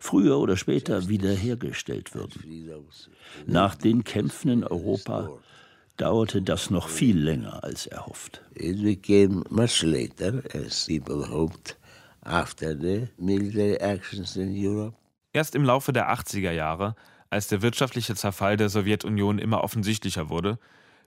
früher 0.00 0.38
oder 0.38 0.56
später 0.56 1.08
wiederhergestellt 1.08 2.12
würden. 2.12 2.68
Nach 3.46 3.76
den 3.76 4.02
Kämpfen 4.02 4.50
in 4.50 4.64
Europa 4.64 5.30
dauerte 5.96 6.42
das 6.42 6.70
noch 6.70 6.88
viel 6.88 7.16
länger 7.16 7.62
als 7.62 7.86
erhofft. 7.86 8.42
It 8.54 8.82
became 8.82 9.44
much 9.48 9.82
later, 9.82 10.42
as 10.52 10.86
people 10.86 11.30
hoped, 11.30 11.76
after 12.22 12.76
the 12.76 13.06
military 13.16 13.76
actions 13.76 14.34
in 14.34 14.52
Europe. 14.52 14.96
Erst 15.32 15.54
im 15.54 15.62
Laufe 15.62 15.92
der 15.92 16.12
80er 16.12 16.50
Jahre, 16.50 16.96
als 17.28 17.46
der 17.46 17.62
wirtschaftliche 17.62 18.16
Zerfall 18.16 18.56
der 18.56 18.70
Sowjetunion 18.70 19.38
immer 19.38 19.62
offensichtlicher 19.62 20.28
wurde, 20.28 20.58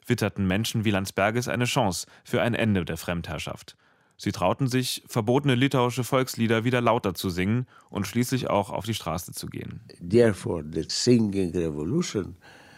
witterten 0.07 0.47
Menschen 0.47 0.85
wie 0.85 0.91
Landsbergis 0.91 1.50
eine 1.50 1.65
Chance 1.65 2.07
für 2.23 2.41
ein 2.41 2.53
Ende 2.53 2.85
der 2.85 2.95
Fremdherrschaft. 2.95 3.75
Sie 4.17 4.32
trauten 4.32 4.67
sich, 4.67 5.03
verbotene 5.08 5.55
litauische 5.55 6.03
Volkslieder 6.03 6.63
wieder 6.63 6.82
lauter 6.82 7.13
zu 7.13 7.29
singen 7.29 7.67
und 7.89 8.08
schließlich 8.08 8.50
auch 8.50 8.70
auf 8.70 8.86
die 8.86 8.93
Straße 8.93 9.32
zu 9.34 9.48
gehen. 9.48 9.82
Therefore, 10.08 10.63
the 10.72 10.86
singing 10.88 11.51
revolution 11.51 12.36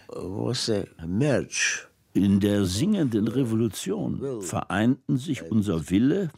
was 0.08 0.70
a 0.70 0.86
merge 1.06 1.88
in 2.16 2.40
der 2.40 2.64
singenden 2.64 3.28
Revolution 3.28 4.42
vereinten 4.42 5.18
sich 5.18 5.52
unser 5.52 5.90
Wille 5.90 6.30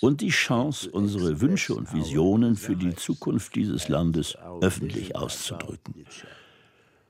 und 0.00 0.20
die 0.20 0.30
Chance, 0.30 0.90
unsere 0.90 1.40
Wünsche 1.40 1.74
und 1.74 1.94
Visionen 1.94 2.56
für 2.56 2.74
die 2.74 2.96
Zukunft 2.96 3.54
dieses 3.54 3.88
Landes 3.88 4.36
öffentlich 4.60 5.14
auszudrücken. 5.14 6.04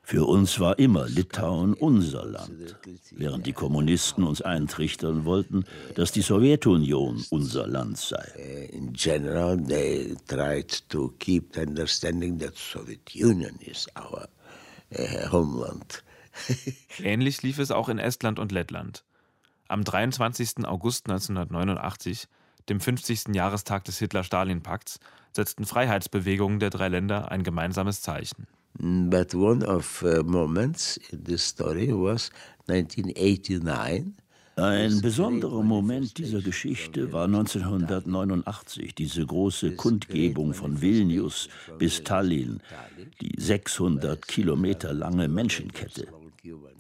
Für 0.07 0.29
uns 0.29 0.61
war 0.61 0.79
immer 0.79 1.09
Litauen 1.09 1.73
unser 1.73 2.27
Land, 2.27 2.77
während 3.13 3.47
die 3.47 3.55
Kommunisten 3.55 4.23
uns 4.25 4.43
eintrichtern 4.43 5.25
wollten, 5.25 5.65
dass 5.95 6.13
die 6.13 6.21
Sowjetunion 6.21 7.25
unser 7.31 7.67
Land 7.67 7.97
sei. 7.97 8.69
In 8.71 8.93
general, 8.93 9.57
they 9.57 10.15
tried 10.29 10.87
to 10.91 11.09
keep 11.19 11.57
understanding 11.57 12.39
that 12.39 12.55
Soviet 12.55 13.15
Union 13.15 13.59
is 13.61 13.87
our 13.99 14.29
uh, 14.93 15.33
homeland. 15.33 16.05
Ähnlich 16.99 17.43
lief 17.43 17.59
es 17.59 17.71
auch 17.71 17.89
in 17.89 17.99
Estland 17.99 18.39
und 18.39 18.53
Lettland. 18.53 19.05
Am 19.69 19.85
23. 19.85 20.67
August 20.67 21.09
1989, 21.09 22.29
dem 22.69 22.79
50. 22.79 23.35
Jahrestag 23.35 23.85
des 23.85 23.99
Hitler-Stalin-Pakts, 24.01 25.01
setzten 25.33 25.65
Freiheitsbewegungen 25.65 26.61
der 26.61 26.69
drei 26.69 26.89
Länder 26.89 27.31
ein 27.33 27.43
gemeinsames 27.43 28.03
Zeichen. 28.03 28.47
But 28.79 29.35
one 29.35 29.63
of 29.63 30.03
uh, 30.03 30.23
moments 30.25 30.99
in 31.11 31.25
this 31.25 31.45
story 31.45 31.93
was 31.93 32.31
1989. 32.67 34.15
Ein 34.57 35.01
besonderer 35.01 35.65
Moment 35.65 36.17
dieser 36.17 36.41
Geschichte 36.41 37.13
war 37.13 37.25
1989, 37.25 38.95
diese 38.95 39.27
große 39.27 39.75
Kundgebung 39.75 40.55
von 40.55 40.81
Vilnius 40.81 41.49
bis 41.79 42.05
Tallinn, 42.05 42.61
die 43.21 43.35
600 43.37 44.27
Kilometer 44.29 44.93
lange 44.93 45.27
Menschenkette. 45.27 46.07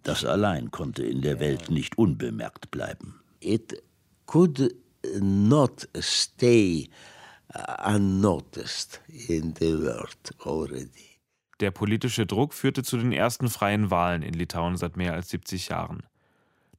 Das 0.04 0.24
allein 0.24 0.70
konnte 0.70 1.04
in 1.04 1.20
der 1.20 1.40
Welt 1.40 1.68
nicht 1.68 1.98
unbemerkt 1.98 2.70
bleiben. 2.70 3.20
It 3.40 3.82
could 4.26 4.72
not 5.20 5.88
stay 6.00 6.88
unnoticed 7.84 9.00
in 9.28 9.52
the 9.58 9.76
world 9.78 10.32
already. 10.44 11.13
Der 11.60 11.70
politische 11.70 12.26
Druck 12.26 12.52
führte 12.52 12.82
zu 12.82 12.96
den 12.96 13.12
ersten 13.12 13.48
freien 13.48 13.90
Wahlen 13.90 14.22
in 14.22 14.34
Litauen 14.34 14.76
seit 14.76 14.96
mehr 14.96 15.14
als 15.14 15.28
70 15.28 15.68
Jahren. 15.68 16.02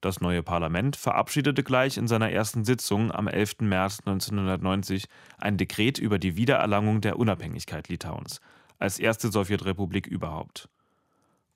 Das 0.02 0.22
neue 0.22 0.44
Parlament 0.44 0.98
verabschiedete 0.98 1.64
gleich 1.64 1.98
in 1.98 2.08
seiner 2.08 2.30
ersten 2.30 2.66
Sitzung 2.66 3.12
am 3.12 3.28
11. 3.28 3.62
März 3.62 4.02
1990 4.02 5.06
ein 5.40 5.58
Dekret 5.58 5.98
über 5.98 6.20
die 6.20 6.36
Wiedererlangung 6.36 7.02
der 7.02 7.18
Unabhängigkeit 7.18 7.88
Litauens, 7.88 8.42
als 8.78 9.00
erste 9.00 9.32
Sowjetrepublik 9.32 10.06
überhaupt. 10.06 10.70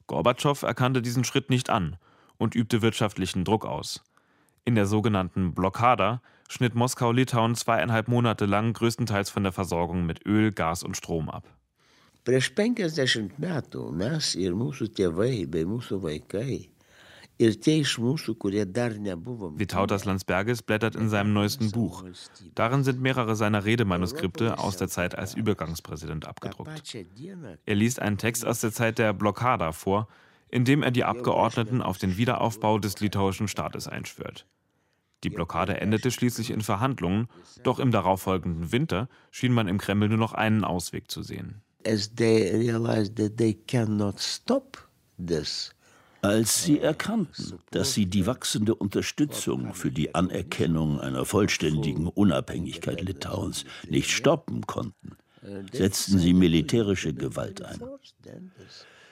Gorbatschow 0.08 0.64
erkannte 0.64 1.02
diesen 1.02 1.24
Schritt 1.24 1.52
nicht 1.52 1.70
an 1.70 1.98
und 2.38 2.56
übte 2.56 2.82
wirtschaftlichen 2.82 3.44
Druck 3.44 3.66
aus. 3.66 4.04
In 4.66 4.76
der 4.76 4.88
sogenannten 4.88 5.54
Blockada 5.54 6.22
schnitt 6.50 6.74
Moskau 6.74 7.12
Litauen 7.12 7.54
zweieinhalb 7.54 8.08
Monate 8.08 8.46
lang 8.46 8.74
größtenteils 8.74 9.30
von 9.30 9.44
der 9.44 9.52
Versorgung 9.52 10.06
mit 10.06 10.26
Öl, 10.26 10.52
Gas 10.52 10.84
und 10.84 10.98
Strom 10.98 11.30
ab. 11.30 11.44
Prieš 12.28 12.52
50 12.56 13.40
metų 13.40 13.92
mes 13.96 14.36
ir 14.36 14.58
mūsų 14.58 14.92
tėvai 14.98 15.46
bei 15.50 15.64
mūsų 15.66 16.02
vaikai 16.04 16.68
Vitautas 19.58 20.04
Landsbergis 20.04 20.62
blättert 20.62 20.96
in 20.96 21.08
seinem 21.10 21.32
neuesten 21.32 21.72
Buch. 21.72 22.04
Darin 22.54 22.84
sind 22.84 23.00
mehrere 23.00 23.38
seiner 23.38 23.64
Redemanuskripte 23.64 24.60
aus 24.60 24.76
der 24.76 24.90
Zeit 24.90 25.18
als 25.18 25.36
Übergangspräsident 25.36 26.28
abgedruckt. 26.28 26.98
Er 27.66 27.76
liest 27.76 28.02
einen 28.02 28.18
Text 28.18 28.46
aus 28.46 28.60
der 28.60 28.74
Zeit 28.74 28.98
der 28.98 29.14
Blockada 29.14 29.72
vor, 29.72 30.10
in 30.50 30.66
dem 30.66 30.84
er 30.84 30.92
die 30.92 31.06
Abgeordneten 31.06 31.82
auf 31.82 31.98
den 31.98 32.18
Wiederaufbau 32.18 32.78
des 32.78 33.00
litauischen 33.00 33.48
Staates 33.48 33.88
einschwört. 33.88 34.46
Die 35.24 35.30
Blockade 35.30 35.80
endete 35.80 36.12
schließlich 36.12 36.52
in 36.52 36.60
Verhandlungen, 36.62 37.30
doch 37.64 37.80
im 37.80 37.92
darauffolgenden 37.92 38.74
Winter 38.74 39.08
schien 39.32 39.54
man 39.54 39.70
im 39.70 39.78
Kreml 39.78 40.10
nur 40.10 40.18
noch 40.18 40.34
einen 40.34 40.66
Ausweg 40.66 41.10
zu 41.10 41.24
sehen. 41.24 41.62
As 41.86 42.10
they 42.16 42.52
realized 42.54 43.16
that 43.16 43.38
they 43.38 43.54
cannot 43.54 44.20
stop 44.20 44.78
this 45.18 45.74
als 46.22 46.64
sie 46.64 46.80
erkannten, 46.80 47.60
dass 47.72 47.94
sie 47.94 48.06
die 48.06 48.26
wachsende 48.26 48.76
Unterstützung 48.76 49.74
für 49.74 49.92
die 49.92 50.16
Anerkennung 50.16 51.00
einer 51.00 51.26
vollständigen 51.26 52.08
Unabhängigkeit 52.08 53.02
Litauens 53.02 53.66
nicht 53.88 54.12
stoppen 54.12 54.68
konnten, 54.68 55.16
setzten 55.72 56.20
sie 56.20 56.34
militärische 56.34 57.14
Gewalt 57.14 57.64
ein. 57.64 57.82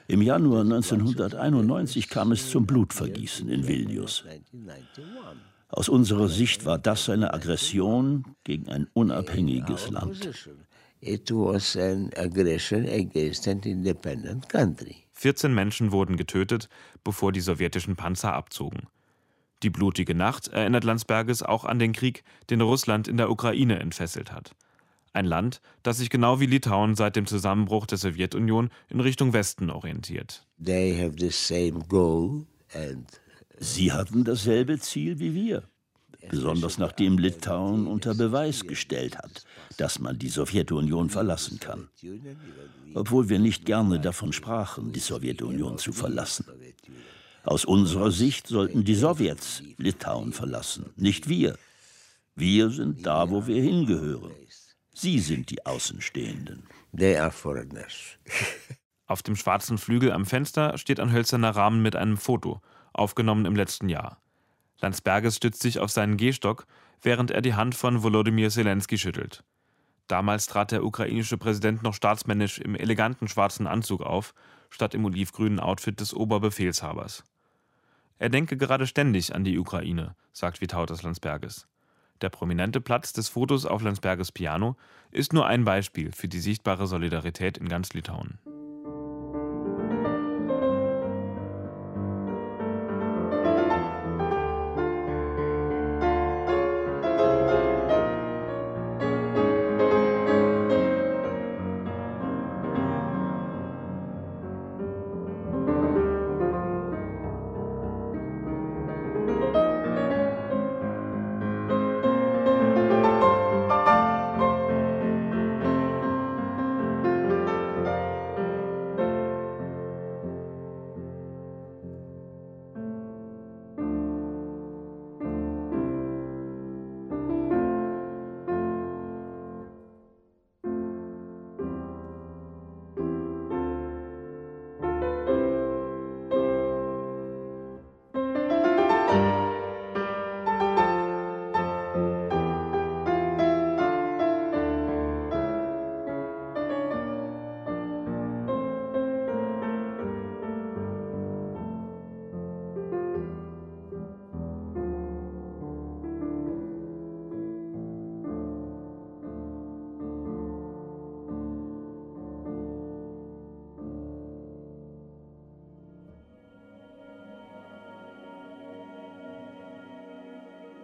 Im 0.10 0.22
Januar 0.22 0.62
1991 0.62 2.10
kam 2.10 2.32
es 2.32 2.50
zum 2.50 2.66
Blutvergießen 2.66 3.48
in 3.50 3.68
Vilnius. 3.68 4.24
Aus 5.70 5.90
unserer 5.90 6.30
Sicht 6.30 6.66
war 6.66 6.78
das 6.78 7.10
eine 7.10 7.34
Aggression 7.34 8.24
gegen 8.46 8.70
ein 8.70 8.88
unabhängiges 8.94 9.90
Land. 9.90 10.30
It 11.00 11.30
was 11.32 11.76
an 11.76 12.12
aggression 12.18 12.88
against 12.88 13.48
an 13.48 13.62
independent 13.64 14.50
country. 14.50 15.04
14 15.14 15.54
Menschen 15.54 15.92
wurden 15.92 16.18
getötet, 16.18 16.70
bevor 17.04 17.32
die 17.32 17.42
sowjetischen 17.42 17.96
Panzer 17.96 18.34
abzogen. 18.34 18.88
Die 19.64 19.70
blutige 19.70 20.16
Nacht 20.16 20.48
erinnert 20.48 20.84
Landsbergis 20.84 21.44
auch 21.44 21.66
an 21.66 21.80
den 21.80 21.94
Krieg, 21.94 22.24
den 22.50 22.62
Russland 22.62 23.08
in 23.08 23.18
der 23.18 23.30
Ukraine 23.30 23.80
entfesselt 23.80 24.32
hat. 24.32 24.56
Ein 25.14 25.26
Land, 25.26 25.62
das 25.82 25.98
sich 25.98 26.10
genau 26.10 26.40
wie 26.40 26.46
Litauen 26.46 26.96
seit 26.96 27.16
dem 27.16 27.26
Zusammenbruch 27.26 27.88
der 27.88 27.98
Sowjetunion 27.98 28.70
in 28.90 29.00
Richtung 29.00 29.34
Westen 29.34 29.70
orientiert. 29.70 30.46
Sie 33.60 33.92
hatten 33.92 34.24
dasselbe 34.24 34.80
Ziel 34.80 35.20
wie 35.20 35.34
wir 35.34 35.64
besonders 36.30 36.78
nachdem 36.78 37.18
Litauen 37.18 37.88
unter 37.88 38.16
Beweis 38.16 38.66
gestellt 38.66 39.18
hat, 39.18 39.46
dass 39.78 40.00
man 40.00 40.18
die 40.18 40.30
Sowjetunion 40.30 41.10
verlassen 41.10 41.60
kann. 41.60 41.90
Obwohl 42.94 43.30
wir 43.30 43.40
nicht 43.40 43.66
gerne 43.66 44.00
davon 44.00 44.34
sprachen, 44.34 44.92
die 44.92 45.00
Sowjetunion 45.00 45.78
zu 45.78 45.94
verlassen. 45.94 46.46
Aus 47.44 47.64
unserer 47.64 48.12
Sicht 48.12 48.48
sollten 48.48 48.84
die 48.84 48.96
Sowjets 48.96 49.64
Litauen 49.78 50.34
verlassen, 50.34 50.92
nicht 50.96 51.30
wir. 51.30 51.58
Wir 52.36 52.70
sind 52.70 53.06
da, 53.06 53.30
wo 53.30 53.48
wir 53.48 53.62
hingehören. 53.62 54.32
Sie 54.94 55.20
sind 55.20 55.50
die 55.50 55.66
Außenstehenden. 55.66 56.64
Auf 59.08 59.24
dem 59.24 59.36
schwarzen 59.36 59.78
Flügel 59.78 60.12
am 60.12 60.26
Fenster 60.26 60.78
steht 60.78 61.00
ein 61.00 61.12
hölzerner 61.12 61.52
Rahmen 61.52 61.82
mit 61.82 61.96
einem 61.96 62.18
Foto, 62.18 62.62
aufgenommen 62.94 63.46
im 63.46 63.56
letzten 63.56 63.88
Jahr. 63.88 64.22
Landsbergis 64.80 65.38
stützt 65.38 65.62
sich 65.62 65.80
auf 65.80 65.92
seinen 65.92 66.18
Gehstock, 66.18 66.66
während 67.02 67.32
er 67.32 67.42
die 67.42 67.56
Hand 67.56 67.76
von 67.76 68.04
Volodymyr 68.04 68.50
Zelensky 68.50 68.98
schüttelt. 68.98 69.44
Damals 70.08 70.48
trat 70.48 70.72
der 70.72 70.86
ukrainische 70.86 71.38
Präsident 71.38 71.84
noch 71.84 71.94
staatsmännisch 71.94 72.60
im 72.60 72.76
eleganten 72.76 73.28
schwarzen 73.28 73.68
Anzug 73.68 74.02
auf, 74.02 74.34
statt 74.70 74.94
im 74.94 75.06
olivgrünen 75.06 75.60
Outfit 75.60 76.00
des 76.00 76.14
Oberbefehlshabers. 76.14 77.24
Er 78.20 78.30
denke 78.30 78.58
gerade 78.58 78.88
ständig 78.88 79.36
an 79.36 79.44
die 79.44 79.60
Ukraine, 79.60 80.16
sagt 80.32 80.62
Vitautas 80.62 81.04
Landsbergis. 81.04 81.68
Der 82.22 82.30
prominente 82.30 82.82
Platz 82.82 83.14
des 83.14 83.30
Fotos 83.30 83.66
auf 83.66 83.84
Landsbergis 83.84 84.32
Piano 84.32 84.76
ist 85.12 85.34
nur 85.34 85.46
ein 85.46 85.66
Beispiel 85.66 86.12
für 86.12 86.28
die 86.28 86.40
sichtbare 86.40 86.88
Solidarität 86.88 87.58
in 87.58 87.70
ganz 87.70 87.94
Litauen. 87.94 88.40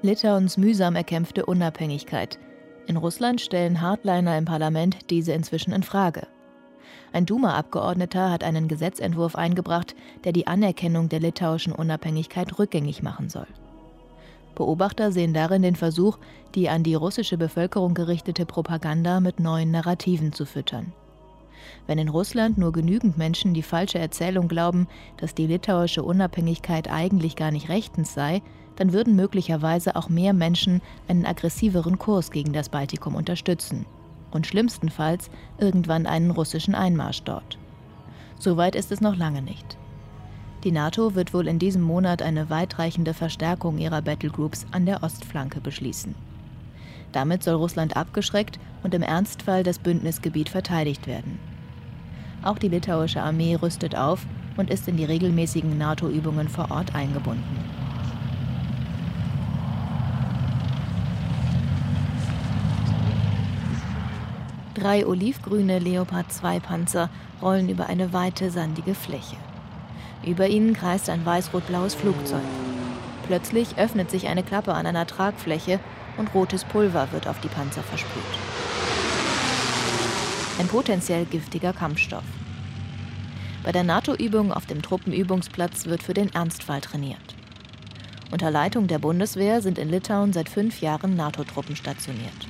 Litauens 0.04 0.58
mühsam 0.58 0.98
erkämpfte 0.98 1.46
Unabhängigkeit. 1.46 2.38
In 2.88 2.98
Russland 2.98 3.40
stellen 3.40 3.80
Hardliner 3.80 4.38
im 4.38 4.44
Parlament 4.44 5.10
diese 5.10 5.32
inzwischen 5.32 5.72
in 5.72 5.82
Frage. 5.82 6.28
Ein 7.14 7.26
Duma-Abgeordneter 7.26 8.30
hat 8.30 8.44
einen 8.44 8.68
Gesetzentwurf 8.68 9.38
eingebracht, 9.38 9.96
der 10.26 10.34
die 10.34 10.46
Anerkennung 10.46 11.08
der 11.08 11.22
litauischen 11.22 11.72
Unabhängigkeit 11.72 12.60
rückgängig 12.60 13.02
machen 13.02 13.30
soll. 13.30 13.48
Beobachter 14.56 15.14
sehen 15.14 15.34
darin 15.34 15.62
den 15.62 15.78
Versuch, 15.78 16.18
die 16.54 16.68
an 16.68 16.84
die 16.84 16.96
russische 16.96 17.38
Bevölkerung 17.38 17.94
gerichtete 17.94 18.46
Propaganda 18.46 19.22
mit 19.22 19.40
neuen 19.40 19.72
Narrativen 19.72 20.34
zu 20.34 20.46
füttern. 20.46 20.92
Wenn 21.88 21.98
in 21.98 22.10
Russland 22.10 22.58
nur 22.58 22.72
genügend 22.72 23.18
Menschen 23.18 23.54
die 23.54 23.64
falsche 23.64 24.00
Erzählung 24.00 24.48
glauben, 24.48 24.88
dass 25.18 25.36
die 25.36 25.48
litauische 25.48 26.04
Unabhängigkeit 26.04 26.90
eigentlich 26.90 27.36
gar 27.36 27.52
nicht 27.52 27.70
rechtens 27.70 28.14
sei, 28.14 28.42
dann 28.76 28.94
würden 28.94 29.16
möglicherweise 29.16 29.96
auch 29.96 30.10
mehr 30.10 30.34
Menschen 30.34 30.82
einen 31.08 31.26
aggressiveren 31.26 32.00
Kurs 32.00 32.32
gegen 32.32 32.54
das 32.54 32.70
Baltikum 32.70 33.16
unterstützen 33.16 33.86
und 34.32 34.48
schlimmstenfalls 34.48 35.30
irgendwann 35.60 36.08
einen 36.08 36.32
russischen 36.32 36.76
Einmarsch 36.76 37.24
dort. 37.24 37.58
Soweit 38.40 38.76
ist 38.76 38.92
es 38.92 39.00
noch 39.00 39.16
lange 39.16 39.42
nicht. 39.42 39.78
Die 40.64 40.72
NATO 40.72 41.14
wird 41.14 41.34
wohl 41.34 41.48
in 41.48 41.60
diesem 41.60 41.82
Monat 41.82 42.22
eine 42.22 42.50
weitreichende 42.50 43.14
Verstärkung 43.14 43.78
ihrer 43.78 44.02
Battlegroups 44.02 44.66
an 44.72 44.86
der 44.86 45.04
Ostflanke 45.04 45.60
beschließen. 45.60 46.16
Damit 47.12 47.44
soll 47.44 47.56
Russland 47.56 47.96
abgeschreckt 47.96 48.60
und 48.82 48.94
im 48.94 49.04
Ernstfall 49.04 49.64
das 49.64 49.78
Bündnisgebiet 49.78 50.50
verteidigt 50.50 51.06
werden. 51.06 51.38
Auch 52.44 52.58
die 52.58 52.68
litauische 52.68 53.22
Armee 53.22 53.56
rüstet 53.56 53.96
auf 53.96 54.26
und 54.58 54.70
ist 54.70 54.88
in 54.88 54.98
die 54.98 55.06
regelmäßigen 55.06 55.78
NATO-Übungen 55.78 56.50
vor 56.50 56.72
Ort 56.72 56.94
eingebunden. 56.94 57.44
Drei 64.74 65.06
olivgrüne 65.06 65.80
Leopard 65.80 66.32
2 66.32 66.60
Panzer 66.60 67.10
rollen 67.42 67.70
über 67.70 67.88
eine 67.88 68.12
weite 68.12 68.52
sandige 68.52 68.96
Fläche. 68.96 69.38
Über 70.26 70.48
ihnen 70.48 70.74
kreist 70.74 71.10
ein 71.10 71.26
weiß-rot-blaues 71.26 71.96
Flugzeug. 71.96 72.42
Plötzlich 73.28 73.78
öffnet 73.78 74.12
sich 74.12 74.28
eine 74.28 74.44
Klappe 74.44 74.74
an 74.74 74.86
einer 74.86 75.08
Tragfläche 75.08 75.80
und 76.18 76.34
rotes 76.34 76.66
Pulver 76.66 77.08
wird 77.12 77.28
auf 77.28 77.40
die 77.40 77.48
Panzer 77.48 77.84
versprüht. 77.84 78.24
Ein 80.60 80.68
potenziell 80.68 81.26
giftiger 81.26 81.74
Kampfstoff. 81.74 82.24
Bei 83.64 83.72
der 83.72 83.84
NATO-Übung 83.84 84.54
auf 84.54 84.68
dem 84.68 84.84
Truppenübungsplatz 84.84 85.88
wird 85.88 86.04
für 86.04 86.14
den 86.14 86.32
Ernstfall 86.32 86.80
trainiert. 86.80 87.36
Unter 88.32 88.52
Leitung 88.52 88.86
der 88.88 89.00
Bundeswehr 89.00 89.62
sind 89.62 89.80
in 89.80 89.90
Litauen 89.90 90.32
seit 90.32 90.50
fünf 90.50 90.80
Jahren 90.82 91.16
NATO-Truppen 91.16 91.76
stationiert. 91.76 92.48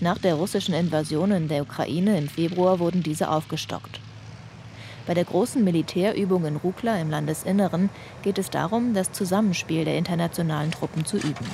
Nach 0.00 0.18
der 0.18 0.34
russischen 0.34 0.74
Invasion 0.74 1.30
in 1.30 1.46
der 1.46 1.62
Ukraine 1.62 2.18
im 2.18 2.28
Februar 2.28 2.80
wurden 2.80 3.04
diese 3.04 3.30
aufgestockt. 3.30 4.00
Bei 5.06 5.14
der 5.14 5.24
großen 5.24 5.62
Militärübung 5.62 6.44
in 6.46 6.56
Rukla 6.56 7.00
im 7.00 7.10
Landesinneren 7.10 7.90
geht 8.22 8.38
es 8.38 8.50
darum, 8.50 8.92
das 8.92 9.12
Zusammenspiel 9.12 9.84
der 9.84 9.98
internationalen 9.98 10.72
Truppen 10.72 11.04
zu 11.04 11.18
üben. 11.18 11.46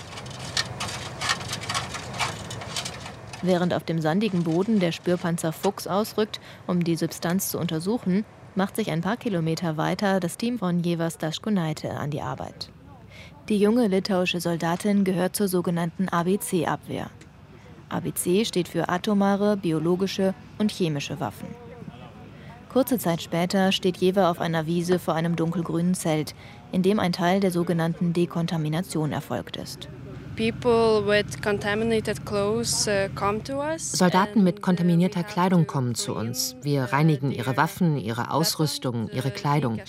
Während 3.42 3.72
auf 3.72 3.84
dem 3.84 4.00
sandigen 4.00 4.44
Boden 4.44 4.80
der 4.80 4.92
Spürpanzer 4.92 5.52
Fuchs 5.52 5.86
ausrückt, 5.86 6.40
um 6.66 6.84
die 6.84 6.96
Substanz 6.96 7.50
zu 7.50 7.58
untersuchen, 7.58 8.24
macht 8.54 8.76
sich 8.76 8.90
ein 8.90 9.00
paar 9.00 9.16
Kilometer 9.16 9.76
weiter 9.76 10.20
das 10.20 10.36
Team 10.36 10.58
von 10.58 10.80
Jevas 10.80 11.18
Daschkunaite 11.18 11.90
an 11.92 12.10
die 12.10 12.20
Arbeit. 12.20 12.70
Die 13.48 13.58
junge 13.58 13.86
litauische 13.86 14.40
Soldatin 14.40 15.04
gehört 15.04 15.36
zur 15.36 15.48
sogenannten 15.48 16.08
ABC-Abwehr. 16.08 17.10
ABC 17.88 18.44
steht 18.44 18.68
für 18.68 18.88
atomare, 18.88 19.56
biologische 19.56 20.34
und 20.58 20.70
chemische 20.70 21.18
Waffen. 21.18 21.48
Kurze 22.68 22.98
Zeit 22.98 23.20
später 23.20 23.72
steht 23.72 23.96
Jever 23.96 24.30
auf 24.30 24.40
einer 24.40 24.66
Wiese 24.66 25.00
vor 25.00 25.14
einem 25.14 25.34
dunkelgrünen 25.34 25.94
Zelt, 25.94 26.36
in 26.70 26.82
dem 26.82 27.00
ein 27.00 27.12
Teil 27.12 27.40
der 27.40 27.50
sogenannten 27.50 28.12
Dekontamination 28.12 29.10
erfolgt 29.10 29.56
ist. 29.56 29.88
Uh, 30.40 31.02
Soldaten 33.76 34.42
mit 34.42 34.62
kontaminierter 34.62 35.22
Kleidung 35.22 35.66
kommen 35.66 35.94
zu 35.94 36.14
uns. 36.14 36.56
Wir 36.62 36.84
reinigen 36.84 37.30
ihre 37.30 37.58
Waffen, 37.58 37.98
ihre 37.98 38.30
Ausrüstung, 38.30 39.10
ihre 39.10 39.30
Kleidung. 39.32 39.82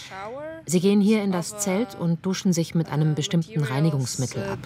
Sie 0.66 0.82
gehen 0.82 1.00
hier 1.00 1.24
in 1.24 1.32
das 1.32 1.58
Zelt 1.60 1.96
und 1.98 2.26
duschen 2.26 2.52
sich 2.52 2.76
mit 2.76 2.92
einem 2.92 3.16
bestimmten 3.16 3.64
Reinigungsmittel 3.64 4.44
ab. 4.44 4.60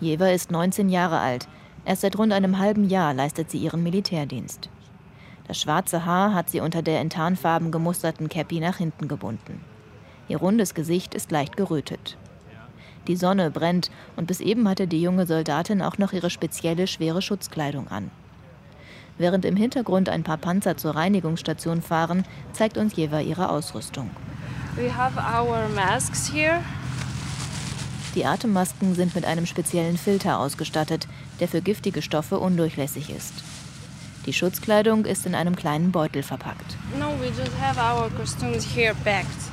Jever 0.00 0.32
ist 0.32 0.52
19 0.52 0.88
Jahre 0.88 1.18
alt. 1.18 1.48
Erst 1.84 2.02
seit 2.02 2.16
rund 2.18 2.32
einem 2.32 2.60
halben 2.60 2.88
Jahr 2.88 3.14
leistet 3.14 3.50
sie 3.50 3.58
ihren 3.58 3.82
Militärdienst. 3.82 4.70
Das 5.48 5.60
schwarze 5.60 6.06
Haar 6.06 6.34
hat 6.34 6.50
sie 6.50 6.60
unter 6.60 6.82
der 6.82 7.00
in 7.00 7.10
Tarnfarben 7.10 7.72
gemusterten 7.72 8.28
Käppi 8.28 8.60
nach 8.60 8.76
hinten 8.76 9.08
gebunden. 9.08 9.71
Ihr 10.32 10.38
rundes 10.38 10.72
Gesicht 10.72 11.14
ist 11.14 11.30
leicht 11.30 11.58
gerötet. 11.58 12.16
Die 13.06 13.16
Sonne 13.16 13.50
brennt 13.50 13.90
und 14.16 14.28
bis 14.28 14.40
eben 14.40 14.66
hatte 14.66 14.86
die 14.86 15.02
junge 15.02 15.26
Soldatin 15.26 15.82
auch 15.82 15.98
noch 15.98 16.14
ihre 16.14 16.30
spezielle 16.30 16.86
schwere 16.86 17.20
Schutzkleidung 17.20 17.88
an. 17.88 18.10
Während 19.18 19.44
im 19.44 19.56
Hintergrund 19.56 20.08
ein 20.08 20.22
paar 20.22 20.38
Panzer 20.38 20.78
zur 20.78 20.96
Reinigungsstation 20.96 21.82
fahren, 21.82 22.24
zeigt 22.54 22.78
uns 22.78 22.96
Jeva 22.96 23.20
ihre 23.20 23.50
Ausrüstung. 23.50 24.08
Die 28.14 28.24
Atemmasken 28.24 28.94
sind 28.94 29.14
mit 29.14 29.26
einem 29.26 29.44
speziellen 29.44 29.98
Filter 29.98 30.38
ausgestattet, 30.38 31.08
der 31.40 31.48
für 31.48 31.60
giftige 31.60 32.00
Stoffe 32.00 32.38
undurchlässig 32.38 33.10
ist. 33.10 33.34
Die 34.24 34.32
Schutzkleidung 34.32 35.04
ist 35.04 35.26
in 35.26 35.34
einem 35.34 35.56
kleinen 35.56 35.92
Beutel 35.92 36.22
verpackt. 36.22 36.78
No, 36.98 37.08
we 37.20 37.26
just 37.26 37.52
have 37.60 37.78
our 37.78 38.08
costumes 38.16 38.64
here 38.64 38.94
packed. 39.04 39.51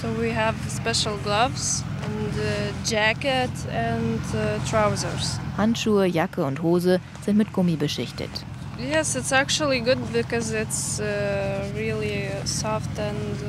So 0.00 0.08
we 0.20 0.30
have 0.30 0.54
special 0.68 1.16
gloves 1.24 1.82
and 2.04 2.32
uh, 2.38 2.72
jacket 2.84 3.50
and 3.70 4.20
uh, 4.34 4.58
trousers. 4.68 5.38
Handschuhe, 5.56 6.06
Jacke 6.06 6.44
und 6.44 6.62
Hose 6.62 7.00
sind 7.24 7.36
mit 7.36 7.52
Gummi 7.52 7.76
beschichtet. 7.76 8.30
Yes, 8.78 9.14
it's 9.14 9.32
actually 9.32 9.80
good 9.80 9.98
because 10.12 10.52
it's 10.52 11.00
uh, 11.00 11.64
really 11.76 12.28
soft 12.44 12.98
and 12.98 13.42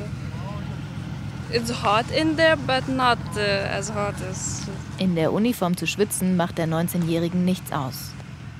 it's 1.52 1.70
hot 1.70 2.06
in 2.12 2.36
there, 2.36 2.56
but 2.56 2.88
not 2.88 3.18
uh, 3.36 3.40
as 3.40 3.90
hot 3.90 4.14
as. 4.30 4.66
In 4.98 5.14
der 5.14 5.32
Uniform 5.32 5.76
zu 5.76 5.86
schwitzen 5.86 6.36
macht 6.36 6.58
der 6.58 6.66
19-Jährigen 6.66 7.44
nichts 7.44 7.72
aus. 7.72 8.12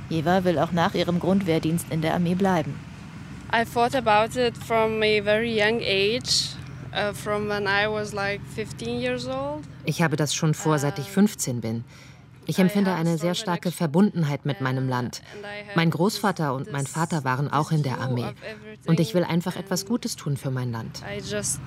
Jeva 0.09 0.45
will 0.45 0.59
auch 0.59 0.73
nach 0.73 0.95
ihrem 0.95 1.19
Grundwehrdienst 1.19 1.87
in 1.91 2.03
der 2.03 2.15
Armee 2.15 2.35
bleiben. 2.35 2.75
I 3.53 3.65
thought 3.65 3.95
about 3.95 4.37
it 4.37 4.57
from 4.57 5.03
a 5.03 5.21
very 5.21 5.53
young 5.57 5.81
age. 5.81 6.53
Uh, 6.93 7.13
from 7.13 7.49
when 7.49 7.67
I 7.67 7.89
was 7.89 8.15
like 8.15 8.41
15 8.55 9.01
years 9.01 9.29
old. 9.29 9.65
Ich 9.85 10.01
habe 10.01 10.17
das 10.17 10.35
schon 10.35 10.55
vor, 10.55 10.79
seit 10.79 10.99
ich 10.99 11.11
15 11.11 11.61
bin. 11.61 11.85
Ich 12.47 12.59
empfinde 12.59 12.95
eine 12.95 13.19
sehr 13.19 13.35
starke 13.35 13.71
Verbundenheit 13.71 14.47
mit 14.47 14.61
meinem 14.61 14.89
Land. 14.89 15.21
Mein 15.75 15.91
Großvater 15.91 16.55
und 16.55 16.73
mein 16.73 16.87
Vater 16.87 17.25
waren 17.25 17.53
auch 17.53 17.73
in 17.73 17.83
der 17.83 18.01
Armee. 18.01 18.33
Und 18.87 19.01
ich 19.01 19.15
will 19.15 19.25
einfach 19.25 19.57
etwas 19.57 19.85
Gutes 19.85 20.17
tun 20.17 20.37
für 20.37 20.51
mein 20.51 20.71
Land. 20.73 21.03
I 21.03 21.19
just 21.19 21.61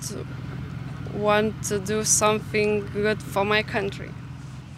want 1.18 1.54
to 1.68 1.78
do 1.78 2.02
something 2.02 2.82
good 2.92 3.22
for 3.22 3.44
my 3.44 3.62
country. 3.62 4.08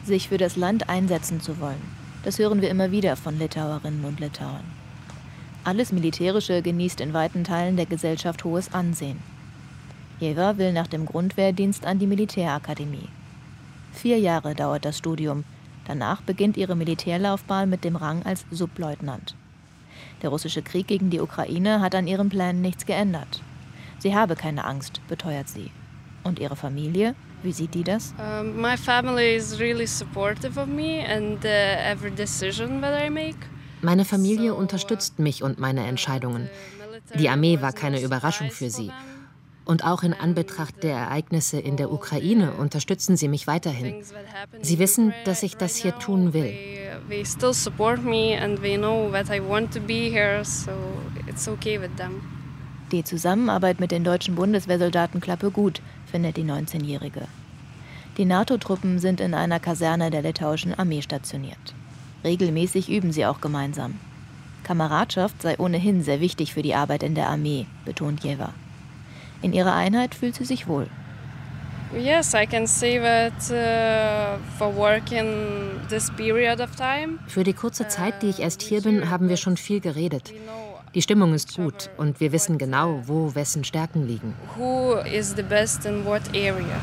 Sich 0.04 0.28
für 0.28 0.38
das 0.38 0.56
Land 0.56 0.88
einsetzen 0.88 1.40
zu 1.40 1.60
wollen. 1.60 1.80
Das 2.24 2.38
hören 2.38 2.60
wir 2.60 2.68
immer 2.68 2.90
wieder 2.90 3.16
von 3.16 3.38
Litauerinnen 3.38 4.04
und 4.04 4.20
Litauern. 4.20 4.81
Alles 5.64 5.92
Militärische 5.92 6.60
genießt 6.60 7.00
in 7.00 7.12
weiten 7.12 7.44
Teilen 7.44 7.76
der 7.76 7.86
Gesellschaft 7.86 8.42
hohes 8.42 8.74
Ansehen. 8.74 9.18
Eva 10.20 10.58
will 10.58 10.72
nach 10.72 10.88
dem 10.88 11.06
Grundwehrdienst 11.06 11.86
an 11.86 12.00
die 12.00 12.08
Militärakademie. 12.08 13.08
Vier 13.92 14.18
Jahre 14.18 14.54
dauert 14.54 14.84
das 14.84 14.98
Studium. 14.98 15.44
Danach 15.86 16.20
beginnt 16.22 16.56
ihre 16.56 16.74
Militärlaufbahn 16.74 17.70
mit 17.70 17.84
dem 17.84 17.96
Rang 17.96 18.24
als 18.24 18.44
Subleutnant. 18.50 19.36
Der 20.22 20.30
russische 20.30 20.62
Krieg 20.62 20.88
gegen 20.88 21.10
die 21.10 21.20
Ukraine 21.20 21.80
hat 21.80 21.94
an 21.94 22.06
ihren 22.06 22.28
Plänen 22.28 22.60
nichts 22.60 22.86
geändert. 22.86 23.40
Sie 23.98 24.14
habe 24.16 24.34
keine 24.34 24.64
Angst, 24.64 25.00
beteuert 25.08 25.48
sie. 25.48 25.70
Und 26.24 26.40
ihre 26.40 26.56
Familie? 26.56 27.14
Wie 27.42 27.52
sieht 27.52 27.74
die 27.74 27.84
das? 27.84 28.14
Um, 28.18 28.60
my 28.60 28.76
family 28.76 29.36
is 29.36 29.58
really 29.58 29.86
supportive 29.86 30.58
of 30.60 30.68
me 30.68 31.04
and 31.04 31.44
uh, 31.44 31.48
every 31.48 32.10
decision 32.10 32.80
that 32.80 33.00
I 33.00 33.10
make. 33.10 33.38
Meine 33.82 34.04
Familie 34.04 34.54
unterstützt 34.54 35.18
mich 35.18 35.42
und 35.42 35.58
meine 35.58 35.84
Entscheidungen. 35.86 36.48
Die 37.18 37.28
Armee 37.28 37.60
war 37.60 37.72
keine 37.72 38.00
Überraschung 38.00 38.50
für 38.50 38.70
sie. 38.70 38.90
Und 39.64 39.84
auch 39.84 40.04
in 40.04 40.14
Anbetracht 40.14 40.82
der 40.84 40.96
Ereignisse 40.96 41.58
in 41.58 41.76
der 41.76 41.92
Ukraine 41.92 42.52
unterstützen 42.52 43.16
sie 43.16 43.28
mich 43.28 43.46
weiterhin. 43.46 44.02
Sie 44.60 44.78
wissen, 44.78 45.12
dass 45.24 45.42
ich 45.42 45.56
das 45.56 45.76
hier 45.76 45.98
tun 45.98 46.32
will. 46.32 46.54
Die 52.92 53.04
Zusammenarbeit 53.04 53.80
mit 53.80 53.90
den 53.90 54.04
deutschen 54.04 54.34
Bundeswehrsoldaten 54.36 55.20
klappe 55.20 55.50
gut, 55.50 55.80
findet 56.06 56.36
die 56.36 56.44
19-Jährige. 56.44 57.22
Die 58.18 58.26
NATO-Truppen 58.26 58.98
sind 58.98 59.20
in 59.20 59.34
einer 59.34 59.58
Kaserne 59.58 60.10
der 60.10 60.22
litauischen 60.22 60.74
Armee 60.74 61.02
stationiert. 61.02 61.74
Regelmäßig 62.24 62.88
üben 62.90 63.12
sie 63.12 63.26
auch 63.26 63.40
gemeinsam. 63.40 63.98
Kameradschaft 64.64 65.42
sei 65.42 65.58
ohnehin 65.58 66.02
sehr 66.02 66.20
wichtig 66.20 66.54
für 66.54 66.62
die 66.62 66.74
Arbeit 66.74 67.02
in 67.02 67.14
der 67.14 67.28
Armee, 67.28 67.66
betont 67.84 68.22
Jeva. 68.22 68.50
In 69.42 69.52
ihrer 69.52 69.74
Einheit 69.74 70.14
fühlt 70.14 70.36
sie 70.36 70.44
sich 70.44 70.68
wohl. 70.68 70.86
Yes, 71.94 72.32
I 72.32 72.46
can 72.46 72.66
say 72.66 72.98
that 72.98 73.34
uh, 73.50 74.38
for 74.56 74.74
working 74.74 75.78
this 75.90 76.10
period 76.12 76.60
of 76.60 76.74
time. 76.74 77.18
Für 77.26 77.44
die 77.44 77.52
kurze 77.52 77.86
Zeit, 77.86 78.22
die 78.22 78.28
ich 78.28 78.40
erst 78.40 78.62
hier 78.62 78.80
bin, 78.80 79.10
haben 79.10 79.28
wir 79.28 79.36
schon 79.36 79.58
viel 79.58 79.80
geredet. 79.80 80.32
Die 80.94 81.02
Stimmung 81.02 81.34
ist 81.34 81.56
gut 81.56 81.90
und 81.98 82.20
wir 82.20 82.32
wissen 82.32 82.56
genau, 82.56 83.02
wo 83.04 83.34
wessen 83.34 83.64
Stärken 83.64 84.06
liegen. 84.06 84.34
Who 84.56 84.94
is 85.00 85.34
the 85.36 85.42
best 85.42 85.84
in 85.84 86.04
what 86.06 86.22
area? 86.34 86.80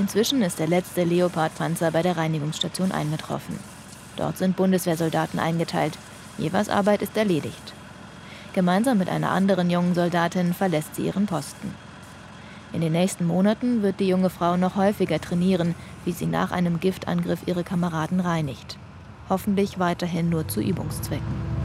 Inzwischen 0.00 0.40
ist 0.40 0.58
der 0.58 0.66
letzte 0.66 1.04
Leopard-Panzer 1.04 1.90
bei 1.90 2.00
der 2.00 2.16
Reinigungsstation 2.16 2.90
eingetroffen. 2.90 3.58
Dort 4.16 4.38
sind 4.38 4.56
Bundeswehrsoldaten 4.56 5.38
eingeteilt. 5.38 5.98
Jevers 6.38 6.70
Arbeit 6.70 7.02
ist 7.02 7.18
erledigt. 7.18 7.74
Gemeinsam 8.54 8.96
mit 8.96 9.10
einer 9.10 9.28
anderen 9.28 9.68
jungen 9.68 9.94
Soldatin 9.94 10.54
verlässt 10.54 10.94
sie 10.94 11.04
ihren 11.04 11.26
Posten. 11.26 11.74
In 12.72 12.80
den 12.80 12.92
nächsten 12.92 13.26
Monaten 13.26 13.82
wird 13.82 14.00
die 14.00 14.08
junge 14.08 14.30
Frau 14.30 14.56
noch 14.56 14.74
häufiger 14.74 15.20
trainieren, 15.20 15.74
wie 16.06 16.12
sie 16.12 16.26
nach 16.26 16.50
einem 16.50 16.80
Giftangriff 16.80 17.40
ihre 17.44 17.62
Kameraden 17.62 18.20
reinigt. 18.20 18.78
Hoffentlich 19.28 19.78
weiterhin 19.78 20.30
nur 20.30 20.48
zu 20.48 20.62
Übungszwecken. 20.62 21.59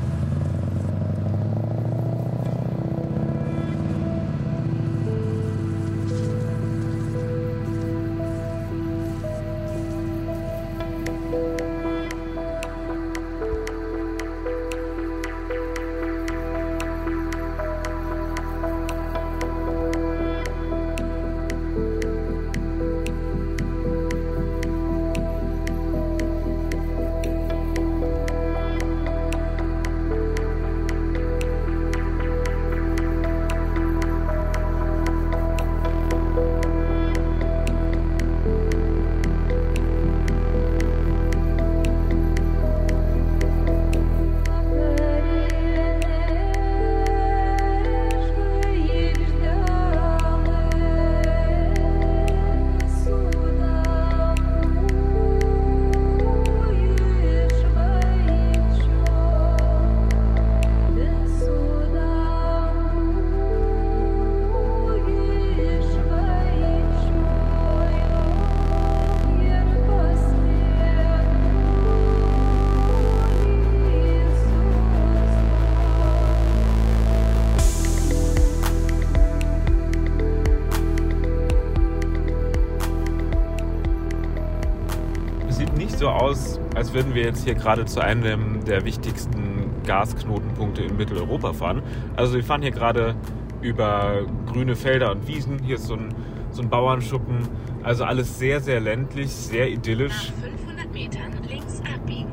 Würden 86.95 87.13
wir 87.13 87.23
jetzt 87.23 87.43
hier 87.43 87.55
gerade 87.55 87.84
zu 87.86 87.99
einem 87.99 88.63
der 88.63 88.86
wichtigsten 88.86 89.69
Gasknotenpunkte 89.86 90.81
in 90.81 90.95
Mitteleuropa 90.95 91.51
fahren. 91.51 91.84
Also 92.15 92.36
wir 92.36 92.43
fahren 92.43 92.62
hier 92.62 92.71
gerade 92.71 93.15
über 93.62 94.21
grüne 94.47 94.77
Felder 94.77 95.12
und 95.12 95.27
Wiesen. 95.27 95.60
Hier 95.62 95.75
ist 95.75 95.88
so 95.88 95.95
ein, 95.95 96.15
so 96.51 96.62
ein 96.62 96.69
Bauernschuppen. 96.69 97.49
Also 97.84 98.05
alles 98.05 98.39
sehr, 98.39 98.62
sehr 98.62 98.79
ländlich, 98.79 99.29
sehr 99.29 99.69
idyllisch. 99.69 100.31
Nach 100.38 100.49
500 100.49 100.93
Metern 100.93 101.34
links 101.49 101.81
abbiegen. 101.93 102.31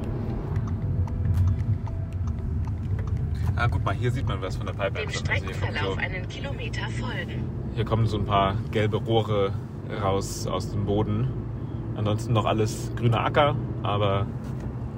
Ah, 3.56 3.66
guck 3.68 3.84
mal, 3.84 3.94
hier 3.94 4.12
sieht 4.12 4.28
man 4.28 4.40
was 4.40 4.56
von 4.56 4.66
der 4.66 4.74
Pipeline. 4.74 5.06
Dem 5.06 5.10
schon. 5.10 5.24
Hier, 5.24 5.40
kommen 5.40 5.54
Streckenverlauf 5.54 5.94
so, 5.94 6.00
einen 6.00 6.28
Kilometer 6.28 6.82
folgen. 7.00 7.44
hier 7.74 7.84
kommen 7.84 8.06
so 8.06 8.16
ein 8.16 8.24
paar 8.24 8.54
gelbe 8.70 8.98
Rohre 8.98 9.52
raus 10.00 10.46
aus 10.46 10.70
dem 10.70 10.86
Boden. 10.86 11.26
Ansonsten 11.96 12.32
noch 12.32 12.46
alles 12.46 12.92
grüner 12.96 13.24
Acker, 13.24 13.56
aber 13.82 14.26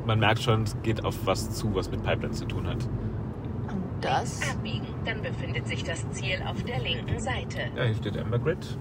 man 0.07 0.19
merkt 0.19 0.43
schon, 0.43 0.63
es 0.63 0.77
geht 0.83 1.05
auf 1.05 1.27
was 1.27 1.51
zu, 1.51 1.75
was 1.75 1.91
mit 1.91 2.03
Pipeline 2.03 2.33
zu 2.33 2.47
tun 2.47 2.67
hat. 2.67 2.85
Und 3.71 3.83
das? 4.01 4.41
Abbiegen, 4.51 4.87
dann 5.05 5.23
befindet 5.23 5.67
sich 5.67 5.85
das 5.85 6.09
Ziel 6.11 6.43
auf 6.47 6.63
der 6.65 6.81
linken 6.81 7.19
Seite. 7.21 7.71
Ja, 7.77 7.85
hier 7.85 7.95
steht 7.95 8.19
Amber 8.19 8.39
Grid. 8.39 8.79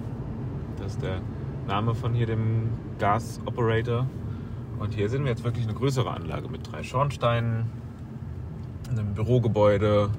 Das 0.78 0.94
ist 0.94 1.02
der 1.02 1.22
Name 1.68 1.96
von 1.96 2.14
hier 2.14 2.26
dem 2.26 2.70
Gas-Operator. 3.00 4.08
Und 4.80 4.94
hier 4.94 5.08
sehen 5.10 5.24
wir 5.24 5.32
jetzt 5.32 5.44
wirklich 5.44 5.66
eine 5.66 5.76
größere 5.76 6.12
Anlage 6.12 6.50
mit 6.50 6.72
drei 6.72 6.84
Schornsteinen, 6.84 7.70
einem 8.90 9.14
Bürogebäude. 9.14 10.10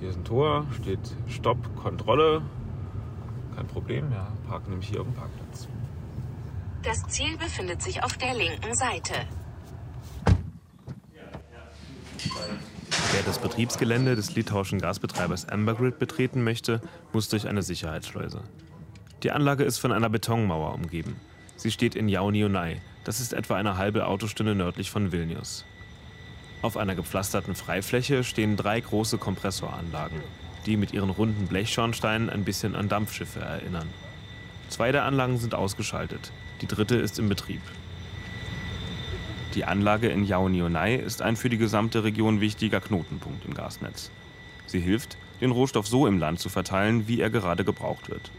Hier 0.00 0.10
ist 0.10 0.18
ein 0.18 0.24
Tor, 0.24 0.66
steht 0.72 1.16
Stopp, 1.26 1.58
Kontrolle. 1.76 2.42
Kein 3.56 3.66
Problem, 3.66 4.12
ja, 4.12 4.28
parken 4.48 4.70
nämlich 4.70 4.88
hier 4.88 5.00
auf 5.00 5.06
dem 5.06 5.14
Parkplatz. 5.14 5.68
Das 6.82 7.02
Ziel 7.08 7.36
befindet 7.38 7.82
sich 7.82 8.04
auf 8.04 8.16
der 8.18 8.34
linken 8.34 8.74
Seite. 8.74 9.14
Wer 13.12 13.22
das 13.24 13.38
Betriebsgelände 13.38 14.16
des 14.16 14.34
litauischen 14.34 14.80
Gasbetreibers 14.80 15.48
Ambergrid 15.48 15.98
betreten 15.98 16.42
möchte, 16.42 16.80
muss 17.12 17.28
durch 17.28 17.46
eine 17.46 17.62
Sicherheitsschleuse. 17.62 18.42
Die 19.22 19.30
Anlage 19.30 19.64
ist 19.64 19.78
von 19.78 19.92
einer 19.92 20.08
Betonmauer 20.08 20.74
umgeben. 20.74 21.16
Sie 21.56 21.70
steht 21.70 21.94
in 21.94 22.08
Jaunionai. 22.08 22.80
Das 23.04 23.20
ist 23.20 23.32
etwa 23.32 23.56
eine 23.56 23.76
halbe 23.76 24.06
Autostunde 24.06 24.54
nördlich 24.54 24.90
von 24.90 25.10
Vilnius. 25.12 25.64
Auf 26.62 26.76
einer 26.76 26.94
gepflasterten 26.94 27.54
Freifläche 27.54 28.24
stehen 28.24 28.56
drei 28.56 28.80
große 28.80 29.18
Kompressoranlagen, 29.18 30.20
die 30.66 30.76
mit 30.76 30.92
ihren 30.92 31.10
runden 31.10 31.46
Blechschornsteinen 31.46 32.30
ein 32.30 32.44
bisschen 32.44 32.74
an 32.74 32.88
Dampfschiffe 32.88 33.40
erinnern. 33.40 33.88
Zwei 34.68 34.92
der 34.92 35.04
Anlagen 35.04 35.38
sind 35.38 35.54
ausgeschaltet, 35.54 36.32
die 36.60 36.66
dritte 36.66 36.96
ist 36.96 37.18
im 37.18 37.28
Betrieb. 37.28 37.62
Die 39.58 39.64
Anlage 39.64 40.06
in 40.06 40.22
Jaunionai 40.22 40.94
ist 40.94 41.20
ein 41.20 41.34
für 41.34 41.48
die 41.48 41.58
gesamte 41.58 42.04
Region 42.04 42.40
wichtiger 42.40 42.80
Knotenpunkt 42.80 43.44
im 43.44 43.54
Gasnetz. 43.54 44.12
Sie 44.66 44.78
hilft, 44.78 45.16
den 45.40 45.50
Rohstoff 45.50 45.88
so 45.88 46.06
im 46.06 46.20
Land 46.20 46.38
zu 46.38 46.48
verteilen, 46.48 47.08
wie 47.08 47.20
er 47.20 47.28
gerade 47.28 47.64
gebraucht 47.64 48.08
wird. 48.08 48.30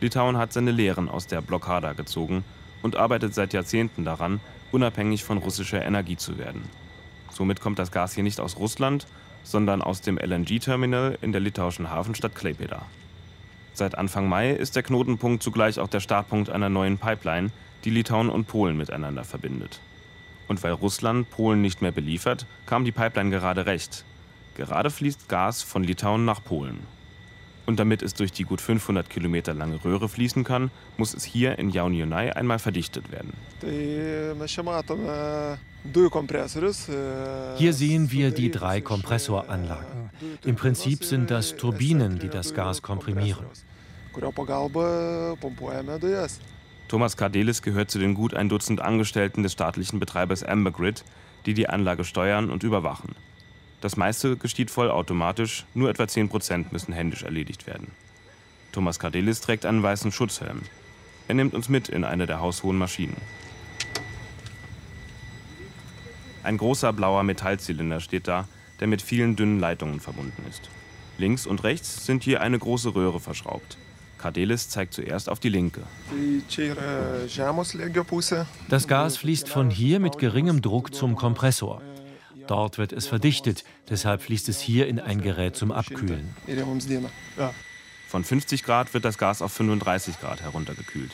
Litauen 0.00 0.36
hat 0.36 0.52
seine 0.52 0.70
Lehren 0.70 1.08
aus 1.08 1.26
der 1.26 1.40
Blockada 1.40 1.94
gezogen 1.94 2.44
und 2.80 2.94
arbeitet 2.94 3.34
seit 3.34 3.54
Jahrzehnten 3.54 4.04
daran, 4.04 4.38
unabhängig 4.70 5.24
von 5.24 5.38
russischer 5.38 5.84
Energie 5.84 6.16
zu 6.16 6.38
werden. 6.38 6.62
Somit 7.32 7.60
kommt 7.60 7.80
das 7.80 7.90
Gas 7.90 8.14
hier 8.14 8.22
nicht 8.22 8.38
aus 8.38 8.56
Russland, 8.56 9.08
sondern 9.42 9.82
aus 9.82 10.00
dem 10.00 10.16
LNG-Terminal 10.16 11.18
in 11.22 11.32
der 11.32 11.40
litauischen 11.40 11.90
Hafenstadt 11.90 12.36
Klaipėda. 12.36 12.82
Seit 13.74 13.98
Anfang 13.98 14.28
Mai 14.28 14.52
ist 14.52 14.76
der 14.76 14.84
Knotenpunkt 14.84 15.42
zugleich 15.42 15.80
auch 15.80 15.88
der 15.88 15.98
Startpunkt 15.98 16.50
einer 16.50 16.68
neuen 16.68 16.98
Pipeline, 16.98 17.50
die 17.82 17.90
Litauen 17.90 18.28
und 18.28 18.46
Polen 18.46 18.76
miteinander 18.76 19.24
verbindet. 19.24 19.80
Und 20.48 20.62
weil 20.62 20.72
Russland 20.72 21.30
Polen 21.30 21.60
nicht 21.60 21.82
mehr 21.82 21.92
beliefert, 21.92 22.46
kam 22.66 22.84
die 22.84 22.92
Pipeline 22.92 23.30
gerade 23.30 23.66
recht. 23.66 24.04
Gerade 24.54 24.90
fließt 24.90 25.28
Gas 25.28 25.62
von 25.62 25.84
Litauen 25.84 26.24
nach 26.24 26.42
Polen. 26.42 26.78
Und 27.66 27.80
damit 27.80 28.00
es 28.02 28.14
durch 28.14 28.30
die 28.30 28.44
gut 28.44 28.60
500 28.60 29.10
Kilometer 29.10 29.52
lange 29.52 29.84
Röhre 29.84 30.08
fließen 30.08 30.44
kann, 30.44 30.70
muss 30.96 31.14
es 31.14 31.24
hier 31.24 31.58
in 31.58 31.70
Jaunionai 31.70 32.34
einmal 32.34 32.60
verdichtet 32.60 33.10
werden. 33.10 33.32
Hier 37.58 37.72
sehen 37.72 38.12
wir 38.12 38.30
die 38.30 38.52
drei 38.52 38.80
Kompressoranlagen. 38.80 40.10
Im 40.44 40.54
Prinzip 40.54 41.04
sind 41.04 41.30
das 41.30 41.56
Turbinen, 41.56 42.20
die 42.20 42.28
das 42.28 42.54
Gas 42.54 42.82
komprimieren. 42.82 43.44
Thomas 46.88 47.16
Kardelis 47.16 47.62
gehört 47.62 47.90
zu 47.90 47.98
den 47.98 48.14
gut 48.14 48.34
ein 48.34 48.48
Dutzend 48.48 48.80
Angestellten 48.80 49.42
des 49.42 49.52
staatlichen 49.52 49.98
Betreibers 49.98 50.44
Ambergrid, 50.44 51.04
die 51.44 51.54
die 51.54 51.68
Anlage 51.68 52.04
steuern 52.04 52.50
und 52.50 52.62
überwachen. 52.62 53.14
Das 53.80 53.96
meiste 53.96 54.36
geschieht 54.36 54.70
vollautomatisch, 54.70 55.64
nur 55.74 55.90
etwa 55.90 56.06
10 56.06 56.28
Prozent 56.28 56.72
müssen 56.72 56.92
händisch 56.92 57.24
erledigt 57.24 57.66
werden. 57.66 57.90
Thomas 58.72 58.98
Kardelis 58.98 59.40
trägt 59.40 59.66
einen 59.66 59.82
weißen 59.82 60.12
Schutzhelm. 60.12 60.62
Er 61.28 61.34
nimmt 61.34 61.54
uns 61.54 61.68
mit 61.68 61.88
in 61.88 62.04
eine 62.04 62.26
der 62.26 62.40
haushohen 62.40 62.78
Maschinen. 62.78 63.16
Ein 66.42 66.58
großer 66.58 66.92
blauer 66.92 67.24
Metallzylinder 67.24 68.00
steht 68.00 68.28
da, 68.28 68.46
der 68.78 68.86
mit 68.86 69.02
vielen 69.02 69.34
dünnen 69.34 69.58
Leitungen 69.58 69.98
verbunden 69.98 70.44
ist. 70.48 70.70
Links 71.18 71.46
und 71.46 71.64
rechts 71.64 72.06
sind 72.06 72.22
hier 72.22 72.40
eine 72.40 72.58
große 72.58 72.94
Röhre 72.94 73.18
verschraubt. 73.18 73.76
Kardelis 74.18 74.68
zeigt 74.68 74.94
zuerst 74.94 75.28
auf 75.28 75.40
die 75.40 75.48
linke. 75.48 75.82
Das 78.68 78.88
Gas 78.88 79.16
fließt 79.16 79.48
von 79.48 79.70
hier 79.70 80.00
mit 80.00 80.18
geringem 80.18 80.62
Druck 80.62 80.94
zum 80.94 81.16
Kompressor. 81.16 81.82
Dort 82.46 82.78
wird 82.78 82.92
es 82.92 83.06
verdichtet, 83.06 83.64
deshalb 83.88 84.22
fließt 84.22 84.48
es 84.48 84.60
hier 84.60 84.86
in 84.86 85.00
ein 85.00 85.20
Gerät 85.20 85.56
zum 85.56 85.72
Abkühlen. 85.72 86.34
Von 88.08 88.24
50 88.24 88.62
Grad 88.62 88.94
wird 88.94 89.04
das 89.04 89.18
Gas 89.18 89.42
auf 89.42 89.52
35 89.52 90.20
Grad 90.20 90.40
heruntergekühlt. 90.42 91.10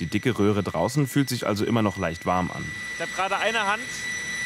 Die 0.00 0.06
dicke 0.06 0.38
Röhre 0.38 0.62
draußen 0.62 1.06
fühlt 1.06 1.28
sich 1.28 1.46
also 1.46 1.64
immer 1.64 1.82
noch 1.82 1.96
leicht 1.96 2.26
warm 2.26 2.50
an. 2.50 2.64
Ich 2.94 3.00
habe 3.00 3.10
gerade 3.16 3.38
eine 3.38 3.66
Hand 3.66 3.82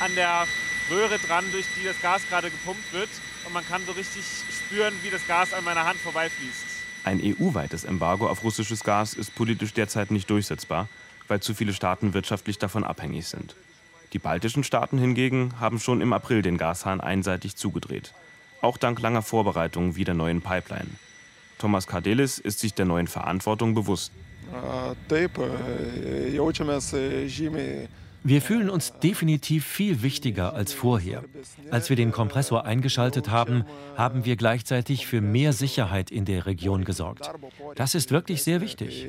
an 0.01 0.15
der 0.15 0.47
Röhre 0.91 1.19
dran, 1.19 1.45
durch 1.53 1.67
die 1.79 1.85
das 1.85 2.01
Gas 2.01 2.23
gerade 2.29 2.51
gepumpt 2.51 2.93
wird. 2.93 3.11
Und 3.47 3.53
man 3.53 3.67
kann 3.67 3.83
so 3.87 3.93
richtig 3.93 4.23
spüren, 4.51 4.95
wie 5.03 5.11
das 5.11 5.27
Gas 5.27 5.53
an 5.53 5.65
meiner 5.65 5.85
Hand 5.85 5.99
vorbeifließt. 5.99 6.72
Ein 7.05 7.21
EU-weites 7.21 7.85
Embargo 7.85 8.29
auf 8.29 8.45
russisches 8.45 8.85
Gas 8.85 9.15
ist 9.15 9.35
politisch 9.35 9.73
derzeit 9.75 10.13
nicht 10.13 10.31
durchsetzbar, 10.31 10.89
weil 11.27 11.41
zu 11.41 11.53
viele 11.53 11.73
Staaten 11.73 12.15
wirtschaftlich 12.15 12.59
davon 12.59 12.85
abhängig 12.85 13.27
sind. 13.27 13.57
Die 14.13 14.19
baltischen 14.19 14.63
Staaten 14.63 14.99
hingegen 14.99 15.55
haben 15.59 15.81
schon 15.81 16.01
im 16.01 16.13
April 16.13 16.43
den 16.43 16.59
Gashahn 16.59 17.01
einseitig 17.01 17.57
zugedreht. 17.57 18.13
Auch 18.61 18.77
dank 18.77 19.01
langer 19.01 19.23
Vorbereitungen 19.23 19.97
wie 19.97 20.05
der 20.05 20.15
neuen 20.15 20.43
Pipeline. 20.43 20.91
Thomas 21.59 21.87
Kardelis 21.87 22.39
ist 22.39 22.61
sich 22.61 22.75
der 22.75 22.85
neuen 22.85 23.09
Verantwortung 23.09 23.75
bewusst. 23.75 24.13
Wir 28.25 28.41
fühlen 28.41 28.71
uns 28.71 28.93
definitiv 29.01 29.67
viel 29.67 30.03
wichtiger 30.03 30.55
als 30.55 30.73
vorher. 30.73 31.25
Als 31.71 31.89
wir 31.89 31.97
den 31.97 32.13
Kompressor 32.13 32.65
eingeschaltet 32.65 33.31
haben, 33.31 33.65
haben 33.97 34.25
wir 34.25 34.37
gleichzeitig 34.37 35.07
für 35.07 35.21
mehr 35.21 35.53
Sicherheit 35.53 36.11
in 36.11 36.25
der 36.25 36.47
Region 36.47 36.85
gesorgt. 36.85 37.31
Das 37.75 37.95
ist 37.97 38.13
wirklich 38.13 38.45
sehr 38.45 38.61
wichtig. 38.61 39.09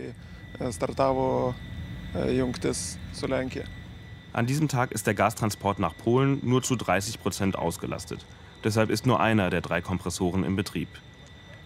An 4.33 4.47
diesem 4.47 4.67
Tag 4.67 4.91
ist 4.91 5.05
der 5.05 5.13
Gastransport 5.13 5.77
nach 5.77 5.95
Polen 5.95 6.39
nur 6.41 6.63
zu 6.63 6.75
30 6.75 7.21
Prozent 7.21 7.55
ausgelastet. 7.55 8.25
Deshalb 8.63 8.89
ist 8.89 9.05
nur 9.05 9.19
einer 9.19 9.51
der 9.51 9.61
drei 9.61 9.81
Kompressoren 9.81 10.43
im 10.43 10.55
Betrieb. 10.55 10.87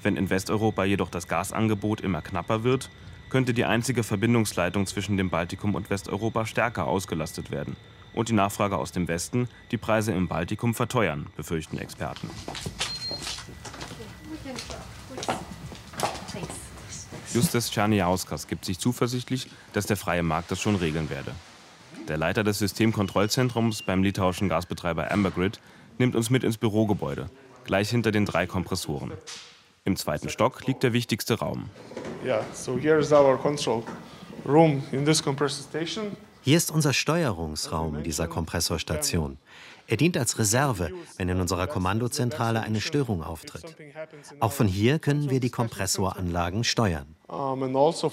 Wenn 0.03 0.17
in 0.17 0.29
Westeuropa 0.29 0.83
jedoch 0.83 1.09
das 1.09 1.27
Gasangebot 1.29 2.01
immer 2.01 2.21
knapper 2.21 2.63
wird, 2.63 2.89
könnte 3.29 3.53
die 3.53 3.65
einzige 3.65 4.03
Verbindungsleitung 4.03 4.85
zwischen 4.85 5.17
dem 5.17 5.29
Baltikum 5.29 5.75
und 5.75 5.89
Westeuropa 5.89 6.45
stärker 6.45 6.87
ausgelastet 6.87 7.51
werden 7.51 7.75
und 8.13 8.29
die 8.29 8.33
Nachfrage 8.33 8.77
aus 8.77 8.91
dem 8.91 9.07
Westen 9.07 9.47
die 9.71 9.77
Preise 9.77 10.11
im 10.11 10.27
Baltikum 10.27 10.73
verteuern, 10.73 11.27
befürchten 11.35 11.77
Experten. 11.77 12.29
Justus 17.33 17.69
Czerniauskas 17.69 18.47
gibt 18.47 18.65
sich 18.65 18.79
zuversichtlich, 18.79 19.47
dass 19.73 19.85
der 19.85 19.97
freie 19.97 20.23
Markt 20.23 20.49
das 20.49 20.59
schon 20.59 20.75
regeln 20.75 21.09
werde. 21.09 21.33
Der 22.07 22.17
Leiter 22.17 22.43
des 22.43 22.59
Systemkontrollzentrums 22.59 23.83
beim 23.83 24.01
litauischen 24.01 24.49
Gasbetreiber 24.49 25.11
Ambergrid 25.11 25.59
nimmt 25.97 26.15
uns 26.15 26.29
mit 26.29 26.43
ins 26.43 26.57
Bürogebäude, 26.57 27.29
gleich 27.65 27.89
hinter 27.89 28.11
den 28.11 28.25
drei 28.25 28.47
Kompressoren. 28.47 29.11
Im 29.83 29.95
zweiten 29.95 30.29
Stock 30.29 30.65
liegt 30.65 30.83
der 30.83 30.93
wichtigste 30.93 31.39
Raum. 31.39 31.69
Hier 36.41 36.57
ist 36.57 36.71
unser 36.71 36.93
Steuerungsraum 36.93 38.03
dieser 38.03 38.27
Kompressorstation. 38.27 39.37
Er 39.87 39.95
dient 39.95 40.17
als 40.17 40.37
Reserve, 40.37 40.91
wenn 41.15 41.29
in 41.29 41.39
unserer 41.39 41.67
Kommandozentrale 41.67 42.61
eine 42.61 42.81
Störung 42.81 43.23
auftritt. 43.23 43.77
Auch 44.41 44.51
von 44.51 44.67
hier 44.67 44.99
können 44.99 45.29
wir 45.29 45.39
die 45.39 45.49
Kompressoranlagen 45.49 46.65
steuern. 46.65 47.15
Also 47.29 48.11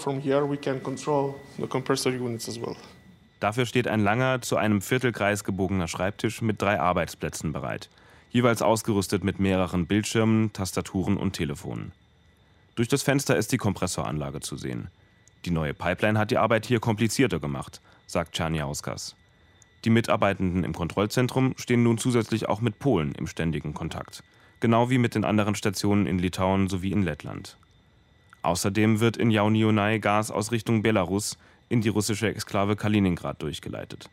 Dafür 3.40 3.66
steht 3.66 3.88
ein 3.88 4.00
langer, 4.00 4.42
zu 4.42 4.57
einem 4.57 4.81
Viertelkreis 4.81 5.42
gebogener 5.42 5.88
Schreibtisch 5.88 6.40
mit 6.40 6.62
drei 6.62 6.79
Arbeitsplätzen 6.79 7.53
bereit, 7.53 7.90
jeweils 8.31 8.62
ausgerüstet 8.62 9.24
mit 9.24 9.40
mehreren 9.40 9.87
Bildschirmen, 9.87 10.53
Tastaturen 10.53 11.16
und 11.16 11.33
Telefonen. 11.33 11.90
Durch 12.74 12.88
das 12.88 13.02
Fenster 13.02 13.37
ist 13.37 13.52
die 13.52 13.56
Kompressoranlage 13.56 14.40
zu 14.40 14.56
sehen. 14.56 14.88
Die 15.44 15.50
neue 15.50 15.74
Pipeline 15.74 16.18
hat 16.18 16.30
die 16.30 16.38
Arbeit 16.38 16.66
hier 16.66 16.80
komplizierter 16.80 17.38
gemacht, 17.38 17.80
sagt 18.06 18.34
Czerniauskas. 18.34 19.14
Die 19.84 19.90
Mitarbeitenden 19.90 20.64
im 20.64 20.72
Kontrollzentrum 20.72 21.54
stehen 21.56 21.82
nun 21.82 21.98
zusätzlich 21.98 22.48
auch 22.48 22.60
mit 22.60 22.78
Polen 22.78 23.14
im 23.14 23.26
ständigen 23.26 23.74
Kontakt, 23.74 24.24
genau 24.60 24.88
wie 24.90 24.98
mit 24.98 25.14
den 25.14 25.24
anderen 25.24 25.54
Stationen 25.54 26.06
in 26.06 26.18
Litauen 26.18 26.68
sowie 26.68 26.92
in 26.92 27.02
Lettland. 27.02 27.58
Außerdem 28.42 29.00
wird 29.00 29.16
in 29.16 29.30
Jaunionai 29.30 29.98
Gas 29.98 30.30
aus 30.30 30.52
Richtung 30.52 30.82
Belarus 30.82 31.38
in 31.68 31.80
die 31.80 31.88
russische 31.90 32.28
Exklave 32.28 32.76
Kaliningrad 32.76 33.42
durchgeleitet. 33.42 34.08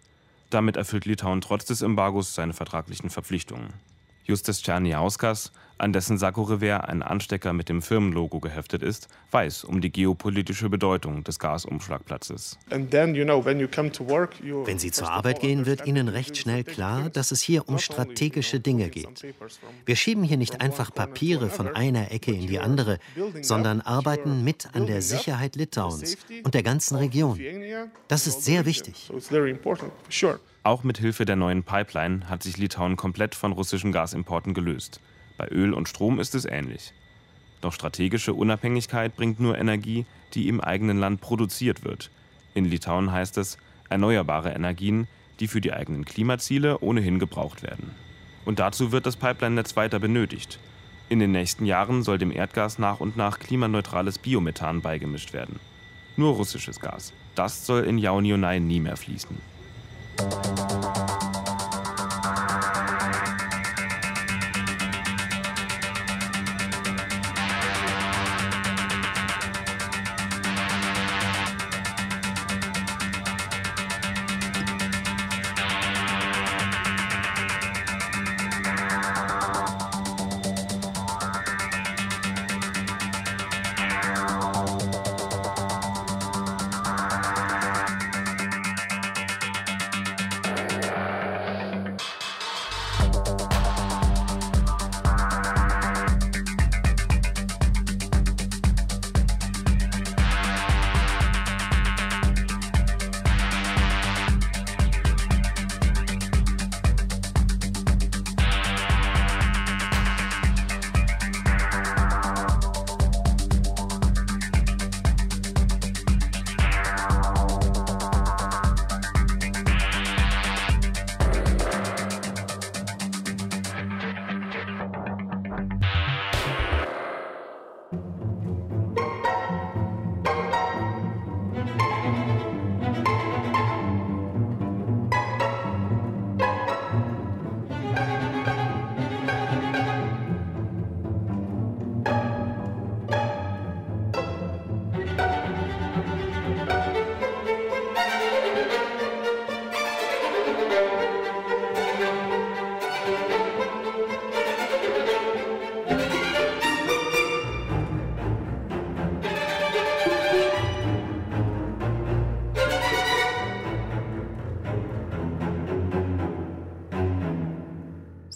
Damit 0.50 0.76
erfüllt 0.76 1.06
Litauen 1.06 1.42
trotz 1.42 1.66
des 1.66 1.82
Embargos 1.82 2.36
seine 2.36 2.54
vertraglichen 2.54 3.10
Verpflichtungen. 3.10 3.74
Justus 4.24 4.62
Czerniauskas, 4.62 5.52
an 5.82 5.94
dessen 5.94 6.18
Sakko-Revers 6.18 6.86
ein 6.86 7.02
Anstecker 7.02 7.54
mit 7.54 7.68
dem 7.68 7.82
Firmenlogo 7.82 8.40
geheftet 8.40 8.84
ist, 8.84 9.08
weiß 9.32 9.64
um 9.64 9.82
die 9.82 9.92
geopolitische 9.92 10.70
Bedeutung 10.70 11.24
des 11.24 11.40
Gasumschlagplatzes. 11.40 12.60
Wenn 12.70 14.80
Sie 14.80 14.92
zur 14.92 15.12
Arbeit 15.12 15.40
gehen, 15.40 15.66
wird 15.66 15.88
Ihnen 15.88 16.08
recht 16.08 16.38
schnell 16.38 16.64
klar, 16.64 17.10
dass 17.10 17.32
es 17.32 17.42
hier 17.42 17.68
um 17.68 17.80
strategische 17.80 18.60
Dinge 18.60 18.90
geht. 18.90 19.26
Wir 19.86 19.96
schieben 19.96 20.24
hier 20.24 20.38
nicht 20.38 20.62
einfach 20.62 20.94
Papiere 20.94 21.50
von 21.50 21.68
einer 21.68 22.12
Ecke 22.12 22.32
in 22.32 22.48
die 22.48 22.60
andere, 22.60 23.00
sondern 23.42 23.82
arbeiten 23.82 24.44
mit 24.44 24.70
an 24.74 24.86
der 24.86 25.02
Sicherheit 25.02 25.56
Litauens 25.56 26.18
und 26.44 26.54
der 26.54 26.64
ganzen 26.64 26.98
Region. 26.98 27.40
Das 28.08 28.28
ist 28.28 28.46
sehr 28.46 28.66
wichtig. 28.66 29.12
Auch 30.64 30.84
mit 30.84 31.00
Hilfe 31.00 31.26
der 31.26 31.36
neuen 31.36 31.64
Pipeline 31.64 32.30
hat 32.30 32.44
sich 32.44 32.58
Litauen 32.58 32.96
komplett 32.96 33.34
von 33.34 33.52
russischen 33.52 33.92
Gasimporten 33.92 34.54
gelöst. 34.54 35.02
Bei 35.42 35.48
Öl 35.48 35.74
und 35.74 35.90
Strom 35.90 36.20
ist 36.20 36.36
es 36.36 36.46
ähnlich. 36.46 36.94
Doch 37.62 37.74
strategische 37.74 38.36
Unabhängigkeit 38.36 39.16
bringt 39.16 39.40
nur 39.40 39.58
Energie, 39.58 40.06
die 40.36 40.48
im 40.48 40.62
eigenen 40.62 41.00
Land 41.00 41.20
produziert 41.20 41.84
wird. 41.84 42.12
In 42.54 42.66
Litauen 42.66 43.12
heißt 43.12 43.40
es 43.40 43.58
erneuerbare 43.90 44.52
Energien, 44.52 45.08
die 45.40 45.48
für 45.48 45.60
die 45.60 45.74
eigenen 45.74 46.06
Klimaziele 46.06 46.78
ohnehin 46.78 47.18
gebraucht 47.18 47.64
werden. 47.64 47.90
Und 48.46 48.60
dazu 48.60 48.92
wird 48.92 49.08
das 49.08 49.16
Pipeline-Netz 49.16 49.76
weiter 49.76 49.98
benötigt. 49.98 50.60
In 51.10 51.18
den 51.18 51.32
nächsten 51.32 51.66
Jahren 51.66 52.04
soll 52.04 52.20
dem 52.20 52.32
Erdgas 52.32 52.78
nach 52.78 53.00
und 53.00 53.18
nach 53.18 53.40
klimaneutrales 53.40 54.20
Biomethan 54.20 54.82
beigemischt 54.82 55.34
werden. 55.34 55.60
Nur 56.18 56.36
russisches 56.36 56.80
Gas. 56.80 57.14
Das 57.34 57.66
soll 57.66 57.86
in 57.86 57.98
Jaunionai 57.98 58.60
nie 58.60 58.80
mehr 58.80 58.96
fließen. 58.96 59.36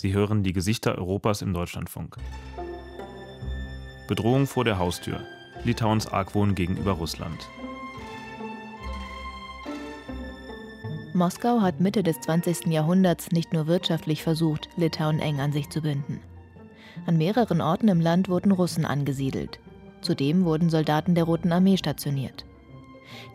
Sie 0.06 0.14
hören 0.14 0.44
die 0.44 0.54
Gesichter 0.54 1.00
Europas 1.00 1.42
im 1.42 1.52
Deutschlandfunk. 1.52 2.18
Bedrohung 4.08 4.46
vor 4.46 4.64
der 4.64 4.78
Haustür. 4.78 5.20
Litauens 5.64 6.06
Argwohn 6.06 6.54
gegenüber 6.54 6.92
Russland. 6.92 7.50
Moskau 11.16 11.62
hat 11.62 11.80
Mitte 11.80 12.04
des 12.04 12.22
20. 12.22 12.68
Jahrhunderts 12.68 13.32
nicht 13.32 13.52
nur 13.52 13.66
wirtschaftlich 13.66 14.22
versucht, 14.22 14.70
Litauen 14.78 15.18
eng 15.18 15.40
an 15.40 15.52
sich 15.52 15.72
zu 15.72 15.82
binden. 15.82 16.20
An 17.08 17.18
mehreren 17.18 17.60
Orten 17.60 17.88
im 17.88 18.00
Land 18.00 18.30
wurden 18.30 18.52
Russen 18.52 18.86
angesiedelt. 18.86 19.60
Zudem 20.02 20.46
wurden 20.46 20.70
Soldaten 20.70 21.16
der 21.16 21.24
Roten 21.24 21.52
Armee 21.52 21.78
stationiert. 21.78 22.46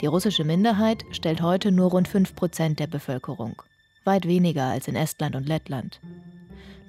Die 0.03 0.07
russische 0.07 0.45
Minderheit 0.45 1.05
stellt 1.11 1.43
heute 1.43 1.73
nur 1.73 1.91
rund 1.91 2.07
5 2.07 2.37
Prozent 2.37 2.79
der 2.79 2.87
Bevölkerung, 2.87 3.61
weit 4.05 4.29
weniger 4.29 4.67
als 4.67 4.87
in 4.87 4.95
Estland 4.95 5.35
und 5.35 5.49
Lettland. 5.49 6.01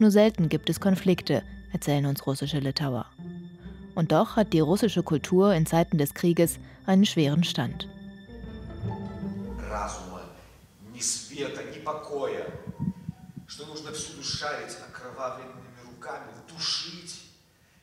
Nur 0.01 0.11
selten 0.11 0.49
gibt 0.49 0.69
es 0.71 0.81
Konflikte, 0.81 1.43
erzählen 1.73 2.07
uns 2.07 2.27
russische 2.27 2.59
Litauer. 2.59 3.07
Und 3.95 4.13
doch 4.13 4.37
hat 4.37 4.53
die 4.53 4.61
russische 4.61 5.03
Kultur 5.03 5.55
in 5.55 5.67
Zeiten 5.67 5.99
des 5.99 6.15
Krieges 6.15 6.59
einen 6.87 7.07
schweren 7.07 7.45
Stand. 7.45 7.89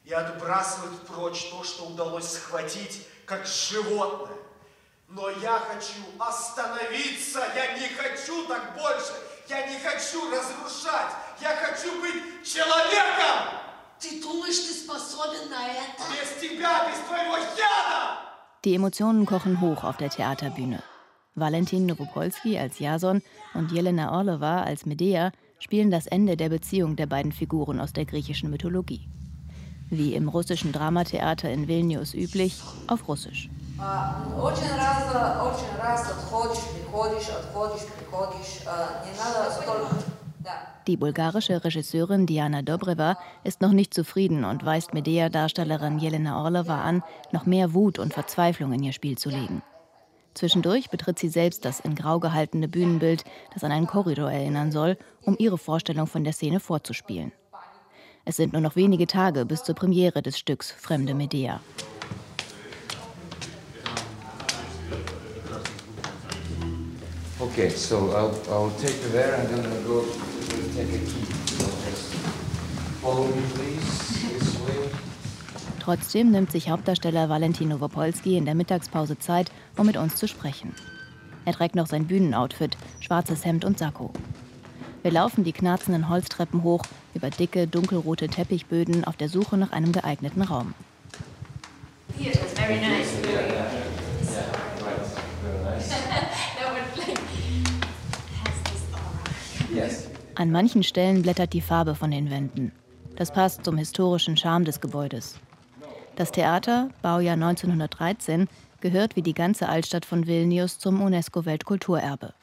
и 0.05 0.11
отбрасывать 0.11 0.99
прочь 1.07 1.49
то, 1.49 1.63
что 1.63 1.85
удалось 1.85 2.33
схватить, 2.33 3.07
как 3.25 3.45
животное. 3.45 4.37
Но 5.07 5.29
я 5.29 5.59
хочу 5.59 6.01
остановиться, 6.19 7.39
я 7.55 7.77
не 7.77 7.87
хочу 7.89 8.47
так 8.47 8.75
больше, 8.75 9.13
я 9.47 9.67
не 9.67 9.79
хочу 9.79 10.29
разрушать, 10.31 11.13
я 11.41 11.55
хочу 11.55 12.01
быть 12.01 12.45
человеком! 12.45 13.59
Ты 13.99 14.21
думаешь, 14.21 14.59
ты 14.59 14.73
способен 14.73 15.49
на 15.49 15.67
это? 15.67 16.03
Без 16.11 16.41
тебя, 16.41 16.89
без 16.89 16.99
твоего 17.07 17.37
яда! 17.37 18.19
Die 18.63 18.75
Emotionen 18.75 19.25
kochen 19.25 19.59
hoch 19.59 19.83
auf 19.83 19.97
der 19.97 20.09
Theaterbühne. 20.09 20.81
Valentin 21.35 21.85
Nowopolski 21.85 22.57
als 22.57 22.79
Jason 22.79 23.21
und 23.53 23.71
Jelena 23.71 24.11
Orlova 24.11 24.63
als 24.63 24.85
Medea 24.85 25.31
spielen 25.59 25.91
das 25.91 26.07
Ende 26.07 26.37
der 26.37 26.49
Beziehung 26.49 26.95
der 26.95 27.07
beiden 27.07 27.31
Figuren 27.31 27.79
aus 27.79 27.91
der 27.93 28.05
griechischen 28.05 28.49
Mythologie. 28.49 29.09
Wie 29.89 30.13
im 30.15 30.29
russischen 30.29 30.71
Dramatheater 30.71 31.49
in 31.49 31.67
Vilnius 31.67 32.13
üblich, 32.13 32.61
auf 32.87 33.07
Russisch. 33.07 33.49
Die 40.86 40.96
bulgarische 40.96 41.62
Regisseurin 41.62 42.24
Diana 42.24 42.62
Dobreva 42.62 43.18
ist 43.44 43.60
noch 43.60 43.72
nicht 43.72 43.92
zufrieden 43.92 44.44
und 44.44 44.64
weist 44.64 44.94
Medea-Darstellerin 44.94 45.98
Jelena 45.98 46.42
Orlova 46.42 46.80
an, 46.80 47.02
noch 47.30 47.44
mehr 47.44 47.74
Wut 47.74 47.98
und 47.98 48.14
Verzweiflung 48.14 48.72
in 48.72 48.82
ihr 48.82 48.94
Spiel 48.94 49.18
zu 49.18 49.28
legen. 49.28 49.62
Zwischendurch 50.32 50.88
betritt 50.88 51.18
sie 51.18 51.28
selbst 51.28 51.66
das 51.66 51.80
in 51.80 51.94
Grau 51.94 52.20
gehaltene 52.20 52.68
Bühnenbild, 52.68 53.24
das 53.52 53.64
an 53.64 53.72
einen 53.72 53.86
Korridor 53.86 54.30
erinnern 54.30 54.72
soll, 54.72 54.96
um 55.22 55.36
ihre 55.38 55.58
Vorstellung 55.58 56.06
von 56.06 56.24
der 56.24 56.32
Szene 56.32 56.58
vorzuspielen. 56.58 57.32
Es 58.24 58.36
sind 58.36 58.52
nur 58.52 58.62
noch 58.62 58.76
wenige 58.76 59.06
Tage 59.06 59.44
bis 59.44 59.64
zur 59.64 59.74
Premiere 59.74 60.22
des 60.22 60.38
Stücks 60.38 60.70
Fremde 60.70 61.12
Medea. 61.12 61.60
Okay, 67.40 67.68
so 67.68 68.10
I'll, 68.14 68.32
I'll 68.50 68.70
take 68.80 68.96
you 69.02 69.10
there 69.12 69.34
and 69.34 69.48
then 69.48 69.64
I'll 69.64 69.82
go 69.86 70.04
take 70.78 70.94
a 70.94 70.98
key. 70.98 71.26
Follow 73.02 73.26
me, 73.26 73.42
please, 73.54 74.38
this 74.38 74.54
way. 74.60 74.90
Trotzdem 75.80 76.30
nimmt 76.30 76.52
sich 76.52 76.68
Hauptdarsteller 76.68 77.28
Valentin 77.28 77.68
Nowopolski 77.68 78.36
in 78.36 78.44
der 78.44 78.54
Mittagspause 78.54 79.18
Zeit, 79.18 79.50
um 79.76 79.86
mit 79.86 79.96
uns 79.96 80.16
zu 80.16 80.28
sprechen. 80.28 80.74
Er 81.44 81.54
trägt 81.54 81.74
noch 81.74 81.86
sein 81.86 82.06
Bühnenoutfit, 82.06 82.76
schwarzes 83.00 83.44
Hemd 83.44 83.64
und 83.64 83.78
Sakko. 83.78 84.12
Wir 85.02 85.10
laufen 85.10 85.44
die 85.44 85.52
knarzenden 85.52 86.08
Holztreppen 86.08 86.62
hoch, 86.62 86.84
über 87.14 87.30
dicke, 87.30 87.66
dunkelrote 87.66 88.28
Teppichböden 88.28 89.04
auf 89.04 89.16
der 89.16 89.28
Suche 89.28 89.56
nach 89.56 89.72
einem 89.72 89.92
geeigneten 89.92 90.42
Raum. 90.42 90.74
An 100.38 100.52
manchen 100.52 100.84
Stellen 100.84 101.22
blättert 101.22 101.52
die 101.52 101.60
Farbe 101.60 101.96
von 101.96 102.12
den 102.12 102.30
Wänden. 102.30 102.70
Das 103.16 103.32
passt 103.32 103.64
zum 103.64 103.76
historischen 103.76 104.36
Charme 104.36 104.64
des 104.64 104.80
Gebäudes. 104.80 105.34
Das 106.14 106.30
Theater, 106.30 106.90
Baujahr 107.02 107.34
1913, 107.34 108.46
gehört 108.80 109.16
wie 109.16 109.22
die 109.22 109.34
ganze 109.34 109.68
Altstadt 109.68 110.04
von 110.04 110.28
Vilnius 110.28 110.78
zum 110.78 111.02
UNESCO-Weltkulturerbe. 111.02 112.34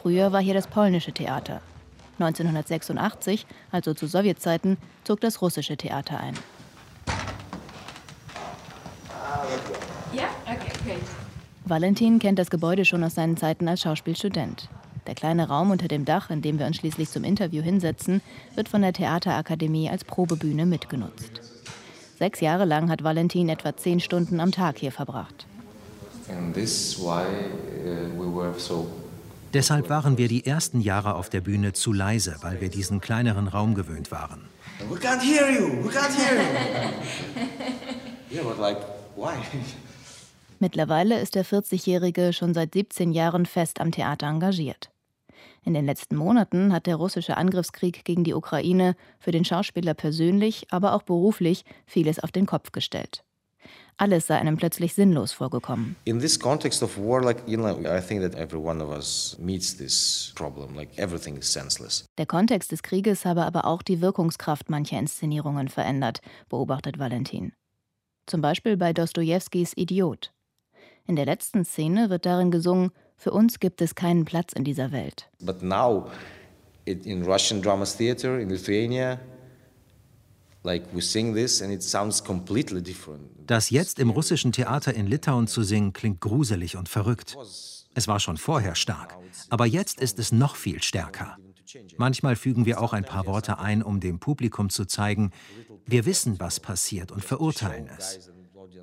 Früher 0.00 0.30
war 0.30 0.40
hier 0.40 0.54
das 0.54 0.68
polnische 0.68 1.10
Theater. 1.10 1.60
1986, 2.20 3.46
also 3.72 3.94
zu 3.94 4.06
Sowjetzeiten, 4.06 4.76
zog 5.02 5.20
das 5.20 5.42
russische 5.42 5.76
Theater 5.76 6.20
ein. 6.20 6.34
Valentin 11.64 12.20
kennt 12.20 12.38
das 12.38 12.48
Gebäude 12.48 12.84
schon 12.84 13.02
aus 13.02 13.16
seinen 13.16 13.36
Zeiten 13.36 13.66
als 13.66 13.80
Schauspielstudent. 13.80 14.68
Der 15.08 15.14
kleine 15.14 15.48
Raum 15.48 15.70
unter 15.70 15.88
dem 15.88 16.04
Dach, 16.04 16.28
in 16.28 16.42
dem 16.42 16.58
wir 16.58 16.66
uns 16.66 16.76
schließlich 16.76 17.08
zum 17.08 17.24
Interview 17.24 17.62
hinsetzen, 17.62 18.20
wird 18.54 18.68
von 18.68 18.82
der 18.82 18.92
Theaterakademie 18.92 19.88
als 19.88 20.04
Probebühne 20.04 20.66
mitgenutzt. 20.66 21.40
Sechs 22.18 22.40
Jahre 22.40 22.66
lang 22.66 22.90
hat 22.90 23.02
Valentin 23.02 23.48
etwa 23.48 23.74
zehn 23.74 24.00
Stunden 24.00 24.38
am 24.38 24.52
Tag 24.52 24.76
hier 24.76 24.92
verbracht. 24.92 25.46
Uh, 26.28 26.52
Deshalb 29.54 29.88
waren 29.88 30.18
wir 30.18 30.28
die 30.28 30.44
ersten 30.44 30.82
Jahre 30.82 31.14
auf 31.14 31.30
der 31.30 31.40
Bühne 31.40 31.72
zu 31.72 31.94
leise, 31.94 32.36
weil 32.42 32.60
wir 32.60 32.68
diesen 32.68 33.00
kleineren 33.00 33.48
Raum 33.48 33.74
gewöhnt 33.74 34.10
waren. 34.10 34.42
We 34.90 34.98
can't 34.98 35.22
hear 35.22 35.50
you, 35.50 35.84
we 35.84 35.88
can't 35.88 36.14
hear 36.14 36.34
you. 36.34 36.48
yeah, 38.36 38.42
but 38.42 38.58
like, 38.58 38.76
why? 39.16 39.38
Mittlerweile 40.58 41.18
ist 41.18 41.34
der 41.34 41.46
40-Jährige 41.46 42.34
schon 42.34 42.52
seit 42.52 42.74
17 42.74 43.12
Jahren 43.12 43.46
fest 43.46 43.80
am 43.80 43.90
Theater 43.90 44.26
engagiert. 44.26 44.90
In 45.68 45.74
den 45.74 45.84
letzten 45.84 46.16
Monaten 46.16 46.72
hat 46.72 46.86
der 46.86 46.96
russische 46.96 47.36
Angriffskrieg 47.36 48.02
gegen 48.06 48.24
die 48.24 48.32
Ukraine 48.32 48.96
für 49.18 49.32
den 49.32 49.44
Schauspieler 49.44 49.92
persönlich, 49.92 50.66
aber 50.70 50.94
auch 50.94 51.02
beruflich 51.02 51.62
vieles 51.84 52.18
auf 52.20 52.32
den 52.32 52.46
Kopf 52.46 52.72
gestellt. 52.72 53.22
Alles 53.98 54.28
sei 54.28 54.38
einem 54.38 54.56
plötzlich 54.56 54.94
sinnlos 54.94 55.32
vorgekommen. 55.32 55.94
In 56.06 56.20
this 56.20 56.40
context 56.40 56.82
of 56.82 56.96
war, 56.96 57.22
like 57.22 57.46
you 57.46 57.58
know, 57.58 57.78
I 57.80 58.00
think 58.00 58.22
that 58.22 58.34
every 58.34 58.58
one 58.58 58.82
of 58.82 58.88
us 58.90 59.36
meets 59.38 59.76
this 59.76 60.32
problem. 60.36 60.74
Like 60.74 60.98
everything 60.98 61.36
is 61.36 61.52
senseless. 61.52 62.06
Der 62.16 62.24
Kontext 62.24 62.72
des 62.72 62.82
Krieges 62.82 63.26
habe 63.26 63.44
aber 63.44 63.66
auch 63.66 63.82
die 63.82 64.00
Wirkungskraft 64.00 64.70
mancher 64.70 64.98
Inszenierungen 64.98 65.68
verändert, 65.68 66.22
beobachtet 66.48 66.98
Valentin. 66.98 67.52
Zum 68.24 68.40
Beispiel 68.40 68.78
bei 68.78 68.94
Dostojewskis 68.94 69.74
Idiot. 69.76 70.32
In 71.06 71.16
der 71.16 71.26
letzten 71.26 71.66
Szene 71.66 72.08
wird 72.08 72.24
darin 72.24 72.50
gesungen, 72.50 72.90
für 73.18 73.32
uns 73.32 73.58
gibt 73.58 73.82
es 73.82 73.94
keinen 73.94 74.24
Platz 74.24 74.52
in 74.52 74.64
dieser 74.64 74.92
Welt. 74.92 75.28
But 75.40 75.62
now, 75.62 76.08
in 76.86 77.22
Russian 77.24 77.60
Drama 77.60 77.84
Theater 77.84 78.38
in 78.38 78.48
Lithuania, 78.48 79.20
like 80.62 80.84
we 80.94 81.02
sing 81.02 81.34
this 81.34 81.60
and 81.60 81.72
it 81.72 81.82
sounds 81.82 82.22
completely 82.22 82.80
different. 82.80 83.22
Das 83.46 83.70
jetzt 83.70 83.98
im 83.98 84.10
russischen 84.10 84.52
Theater 84.52 84.94
in 84.94 85.06
Litauen 85.06 85.46
zu 85.46 85.62
singen, 85.62 85.92
klingt 85.92 86.20
gruselig 86.20 86.76
und 86.76 86.88
verrückt. 86.88 87.36
Es 87.94 88.06
war 88.06 88.20
schon 88.20 88.36
vorher 88.36 88.74
stark, 88.74 89.16
aber 89.50 89.66
jetzt 89.66 90.00
ist 90.00 90.18
es 90.18 90.30
noch 90.30 90.54
viel 90.54 90.82
stärker. 90.82 91.36
Manchmal 91.96 92.36
fügen 92.36 92.64
wir 92.66 92.80
auch 92.80 92.92
ein 92.92 93.04
paar 93.04 93.26
Worte 93.26 93.58
ein, 93.58 93.82
um 93.82 94.00
dem 94.00 94.20
Publikum 94.20 94.70
zu 94.70 94.84
zeigen, 94.86 95.32
wir 95.86 96.06
wissen, 96.06 96.38
was 96.38 96.60
passiert 96.60 97.10
und 97.10 97.24
verurteilen 97.24 97.90
es. 97.96 98.30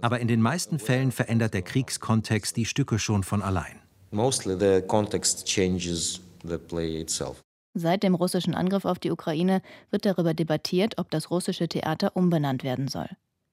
Aber 0.02 0.20
in 0.20 0.28
den 0.28 0.42
meisten 0.42 0.78
Fällen 0.78 1.12
verändert 1.12 1.54
der 1.54 1.62
Kriegskontext 1.62 2.58
die 2.58 2.66
Stücke 2.66 3.00
schon 3.00 3.24
von 3.24 3.42
allein. 3.42 3.80
Mostly 4.12 4.58
the 4.60 4.82
context 4.88 5.46
changes 5.46 6.22
the 6.44 6.58
play 6.58 7.02
itself. 7.02 7.42
Seit 7.74 8.04
dem 8.04 8.16
russischen 8.16 8.56
Angriff 8.56 8.86
auf 8.86 9.00
die 9.00 9.12
Ukraine 9.12 9.62
wird 9.92 10.06
darüber 10.06 10.34
debattiert, 10.34 10.98
ob 10.98 11.12
das 11.12 11.30
russische 11.30 11.68
Theater 11.68 12.16
umbenannt 12.16 12.64
werden 12.64 12.88
soll. 12.88 13.10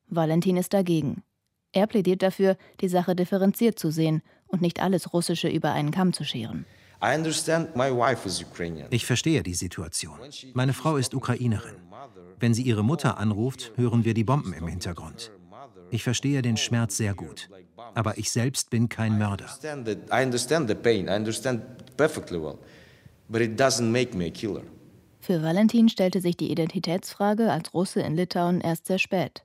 Valentin 0.08 0.56
ist 0.56 0.72
dagegen. 0.72 1.24
Er 1.72 1.86
plädiert 1.86 2.22
dafür, 2.22 2.56
die 2.80 2.88
Sache 2.88 3.16
differenziert 3.16 3.78
zu 3.78 3.90
sehen 3.90 4.22
und 4.46 4.62
nicht 4.62 4.80
alles 4.80 5.12
Russische 5.12 5.48
über 5.48 5.72
einen 5.72 5.90
Kamm 5.90 6.12
zu 6.12 6.24
scheren. 6.24 6.66
Ich 8.90 9.06
verstehe 9.06 9.42
die 9.42 9.54
Situation. 9.54 10.18
Meine 10.52 10.72
Frau 10.72 10.96
ist 10.96 11.14
Ukrainerin. 11.14 11.74
Wenn 12.38 12.54
sie 12.54 12.62
ihre 12.62 12.84
Mutter 12.84 13.18
anruft, 13.18 13.72
hören 13.76 14.04
wir 14.04 14.14
die 14.14 14.24
Bomben 14.24 14.52
im 14.52 14.68
Hintergrund. 14.68 15.32
Ich 15.92 16.02
verstehe 16.02 16.40
den 16.40 16.56
Schmerz 16.56 16.96
sehr 16.96 17.14
gut. 17.14 17.50
Aber 17.94 18.16
ich 18.16 18.32
selbst 18.32 18.70
bin 18.70 18.88
kein 18.88 19.18
Mörder. 19.18 19.46
Für 25.20 25.42
Valentin 25.42 25.88
stellte 25.88 26.20
sich 26.20 26.36
die 26.36 26.50
Identitätsfrage 26.50 27.52
als 27.52 27.74
Russe 27.74 28.00
in 28.00 28.16
Litauen 28.16 28.60
erst 28.60 28.86
sehr 28.86 28.98
spät, 28.98 29.44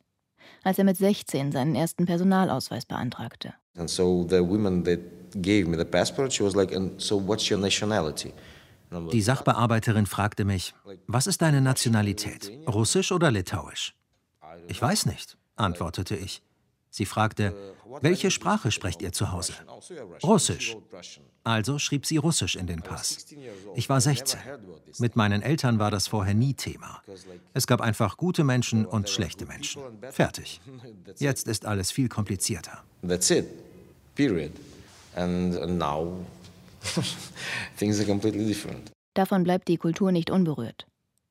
als 0.63 0.79
er 0.79 0.85
mit 0.85 0.97
16 0.97 1.51
seinen 1.51 1.75
ersten 1.75 2.05
Personalausweis 2.05 2.85
beantragte. 2.85 3.53
And 3.77 3.89
so 3.89 4.25
the 4.27 4.39
woman 4.39 4.83
that 4.85 4.99
gave 5.35 5.67
me 5.67 5.77
the 5.77 5.85
passport, 5.85 6.33
she 6.33 6.43
was 6.43 6.55
like, 6.55 6.73
and 6.73 6.99
so 6.99 7.19
what's 7.27 7.51
your 7.51 7.59
nationality? 7.59 8.33
Die 9.11 9.21
Sachbearbeiterin 9.21 10.05
fragte 10.05 10.45
mich, 10.45 10.73
was 11.07 11.27
ist 11.27 11.41
deine 11.41 11.59
Nationalität, 11.59 12.49
russisch 12.67 13.11
oder 13.11 13.31
litauisch? 13.31 13.93
Ich 14.69 14.81
weiß 14.81 15.05
nicht, 15.05 15.36
antwortete 15.57 16.15
ich. 16.15 16.41
Sie 16.89 17.05
fragte, 17.05 17.53
welche 18.01 18.31
Sprache 18.31 18.71
sprecht 18.71 19.01
ihr 19.01 19.11
zu 19.11 19.31
Hause? 19.31 19.53
Russisch. 20.23 20.75
Also 21.43 21.79
schrieb 21.79 22.05
sie 22.05 22.17
Russisch 22.17 22.55
in 22.55 22.67
den 22.67 22.81
Pass. 22.81 23.25
Ich 23.75 23.87
war 23.89 24.01
16. 24.01 24.39
Mit 24.97 25.15
meinen 25.15 25.41
Eltern 25.41 25.79
war 25.79 25.91
das 25.91 26.07
vorher 26.07 26.33
nie 26.33 26.53
Thema. 26.53 27.01
Es 27.53 27.67
gab 27.67 27.81
einfach 27.81 28.17
gute 28.17 28.43
Menschen 28.43 28.85
und 28.85 29.09
schlechte 29.09 29.45
Menschen. 29.45 29.81
Fertig. 30.11 30.59
Jetzt 31.17 31.47
ist 31.47 31.65
alles 31.65 31.91
viel 31.91 32.09
komplizierter. 32.09 32.83
That's 33.07 33.29
it. 33.29 33.45
Period. 34.15 34.51
And 35.15 35.77
now 35.77 36.25
things 37.77 37.99
are 37.99 38.07
completely 38.07 38.45
different. 38.45 38.91
Davon 39.13 39.43
bleibt 39.43 39.67
die 39.67 39.77
Kultur 39.77 40.11
nicht 40.11 40.29
unberührt. 40.29 40.85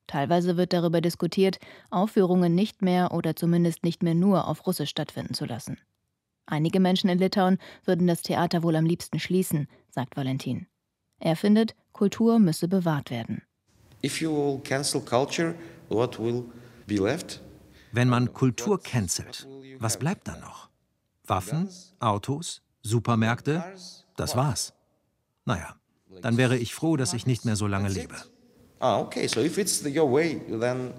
Teilweise 0.07 0.57
wird 0.57 0.73
darüber 0.73 1.01
diskutiert, 1.01 1.59
Aufführungen 1.89 2.55
nicht 2.55 2.81
mehr 2.81 3.11
oder 3.13 3.35
zumindest 3.35 3.83
nicht 3.83 4.03
mehr 4.03 4.15
nur 4.15 4.47
auf 4.47 4.65
Russisch 4.65 4.89
stattfinden 4.89 5.33
zu 5.33 5.45
lassen. 5.45 5.77
Einige 6.45 6.79
Menschen 6.79 7.09
in 7.09 7.19
Litauen 7.19 7.59
würden 7.83 8.07
das 8.07 8.21
Theater 8.21 8.63
wohl 8.63 8.77
am 8.77 8.85
liebsten 8.85 9.19
schließen, 9.19 9.67
sagt 9.89 10.15
Valentin. 10.15 10.67
Er 11.19 11.35
findet, 11.35 11.75
Kultur 11.91 12.39
müsse 12.39 12.67
bewahrt 12.69 13.11
werden. 13.11 13.41
Culture, 14.01 14.61
Wenn 17.91 18.09
man 18.09 18.33
Kultur 18.33 18.81
cancelt, 18.81 19.47
was 19.79 19.99
bleibt 19.99 20.27
dann 20.27 20.39
noch? 20.39 20.69
Waffen, 21.25 21.69
Autos, 21.99 22.61
Supermärkte? 22.81 23.63
Das 24.15 24.37
war's. 24.37 24.73
Naja, 25.45 25.75
dann 26.21 26.37
wäre 26.37 26.57
ich 26.57 26.73
froh, 26.73 26.95
dass 26.95 27.13
ich 27.13 27.25
nicht 27.25 27.43
mehr 27.43 27.57
so 27.57 27.67
lange 27.67 27.89
lebe. 27.89 28.15
Ah, 28.80 29.00
okay. 29.00 29.28
So 29.28 29.40
if 29.40 29.58
it's 29.58 29.84
your 29.84 30.10
way, 30.10 30.40
then 30.48 30.92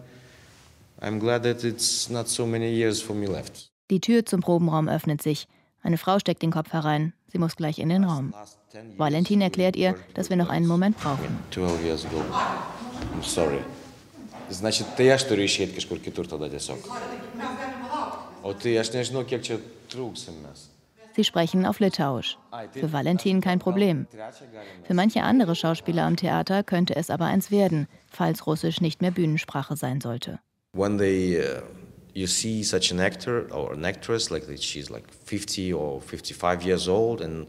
I'm 1.01 1.19
glad 1.19 1.43
that 1.43 1.63
it's 1.63 2.09
not 2.09 2.29
so 2.29 2.45
many 2.45 2.71
years 2.73 3.01
for 3.01 3.13
me 3.13 3.27
left. 3.27 3.69
Die 3.89 3.99
Tür 3.99 4.25
zum 4.25 4.41
Probenraum 4.41 4.87
öffnet 4.87 5.21
sich. 5.21 5.47
Eine 5.81 5.97
Frau 5.97 6.17
steckt 6.17 6.41
den 6.41 6.51
Kopf 6.51 6.71
herein. 6.71 7.13
Sie 7.27 7.37
muss 7.37 7.55
gleich 7.55 7.79
in 7.79 7.89
den 7.89 8.05
Raum. 8.05 8.33
Valentin 8.97 9.41
erklärt 9.41 9.75
ihr, 9.75 9.95
dass 10.13 10.29
wir 10.29 10.37
noch 10.37 10.49
einen 10.49 10.65
Moment 10.65 10.97
brauchen. 10.97 11.37
12 11.51 11.83
years 11.83 12.05
ago. 12.05 12.23
I'm 13.13 13.23
sorry. 13.23 13.59
Значить, 14.49 14.87
tai 14.95 15.09
aš 15.11 15.25
turiu 15.27 15.47
išėti 15.47 15.75
kažkur 15.79 15.99
kitur 16.03 16.27
tada 16.29 16.49
tiesiog. 16.51 16.85
O 18.43 18.53
tai 18.53 18.75
aš 18.77 18.91
nežinau, 18.93 19.23
kiek 19.25 19.41
čia 19.43 19.57
trūksim 19.91 20.35
mes. 20.43 20.67
Sie 21.18 21.24
sprechen 21.24 21.66
auf 21.66 21.80
Litauisch. 21.80 22.38
Für 22.70 22.92
Valentin 22.92 23.40
kein 23.40 23.58
Problem. 23.58 24.06
Für 24.84 24.94
manche 24.94 25.24
andere 25.24 25.56
Schauspieler 25.56 26.04
am 26.04 26.14
Theater 26.14 26.62
könnte 26.62 26.94
es 26.94 27.10
aber 27.10 27.24
eins 27.24 27.50
werden, 27.50 27.88
falls 28.08 28.46
Russisch 28.46 28.80
nicht 28.80 29.02
mehr 29.02 29.10
Bühnensprache 29.10 29.74
sein 29.74 30.00
sollte. 30.00 30.38
When 30.74 30.96
they 30.96 31.40
uh, 31.40 31.62
you 32.14 32.28
see 32.28 32.62
such 32.62 32.92
an 32.92 33.00
actor 33.00 33.52
or 33.52 33.72
an 33.72 33.84
actress 33.84 34.30
like 34.30 34.44
she's 34.60 34.90
like 34.90 35.06
50 35.26 35.74
or 35.74 36.00
55 36.00 36.64
years 36.64 36.86
old 36.86 37.20
and 37.20 37.48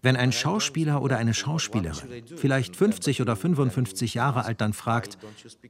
wenn 0.00 0.16
ein 0.16 0.32
Schauspieler 0.32 1.02
oder 1.02 1.18
eine 1.18 1.34
Schauspielerin, 1.34 2.24
vielleicht 2.36 2.74
50 2.74 3.20
oder 3.20 3.36
55 3.36 4.14
Jahre 4.14 4.46
alt, 4.46 4.62
dann 4.62 4.72
fragt, 4.72 5.18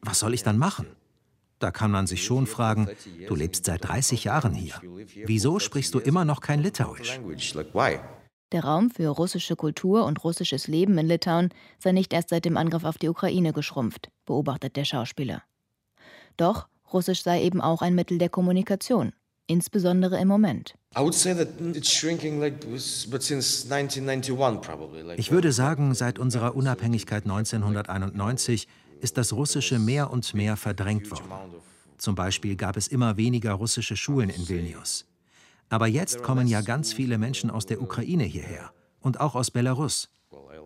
was 0.02 0.20
soll 0.20 0.34
ich 0.34 0.44
dann 0.44 0.58
machen? 0.58 0.86
Da 1.64 1.70
kann 1.70 1.90
man 1.90 2.06
sich 2.06 2.22
schon 2.26 2.46
fragen, 2.46 2.90
du 3.26 3.34
lebst 3.34 3.64
seit 3.64 3.88
30 3.88 4.24
Jahren 4.24 4.52
hier. 4.52 4.74
Wieso 5.24 5.58
sprichst 5.58 5.94
du 5.94 5.98
immer 5.98 6.26
noch 6.26 6.42
kein 6.42 6.60
Litauisch? 6.60 7.18
Der 8.52 8.64
Raum 8.64 8.90
für 8.90 9.08
russische 9.08 9.56
Kultur 9.56 10.04
und 10.04 10.22
russisches 10.24 10.68
Leben 10.68 10.98
in 10.98 11.06
Litauen 11.06 11.48
sei 11.78 11.92
nicht 11.92 12.12
erst 12.12 12.28
seit 12.28 12.44
dem 12.44 12.58
Angriff 12.58 12.84
auf 12.84 12.98
die 12.98 13.08
Ukraine 13.08 13.54
geschrumpft, 13.54 14.10
beobachtet 14.26 14.76
der 14.76 14.84
Schauspieler. 14.84 15.42
Doch 16.36 16.68
Russisch 16.92 17.22
sei 17.22 17.42
eben 17.42 17.62
auch 17.62 17.80
ein 17.80 17.94
Mittel 17.94 18.18
der 18.18 18.28
Kommunikation, 18.28 19.14
insbesondere 19.46 20.20
im 20.20 20.28
Moment. 20.28 20.74
Ich 25.16 25.30
würde 25.30 25.52
sagen, 25.52 25.94
seit 25.94 26.18
unserer 26.18 26.54
Unabhängigkeit 26.54 27.22
1991 27.22 28.68
ist 29.00 29.16
das 29.16 29.32
Russische 29.32 29.78
mehr 29.78 30.10
und 30.10 30.34
mehr 30.34 30.56
verdrängt 30.56 31.10
worden. 31.10 31.30
Zum 31.98 32.14
Beispiel 32.14 32.56
gab 32.56 32.76
es 32.76 32.88
immer 32.88 33.16
weniger 33.16 33.52
russische 33.52 33.96
Schulen 33.96 34.30
in 34.30 34.48
Vilnius. 34.48 35.06
Aber 35.68 35.86
jetzt 35.86 36.22
kommen 36.22 36.46
ja 36.46 36.60
ganz 36.60 36.92
viele 36.92 37.18
Menschen 37.18 37.50
aus 37.50 37.66
der 37.66 37.80
Ukraine 37.80 38.24
hierher 38.24 38.72
und 39.00 39.20
auch 39.20 39.34
aus 39.34 39.50
Belarus. 39.50 40.08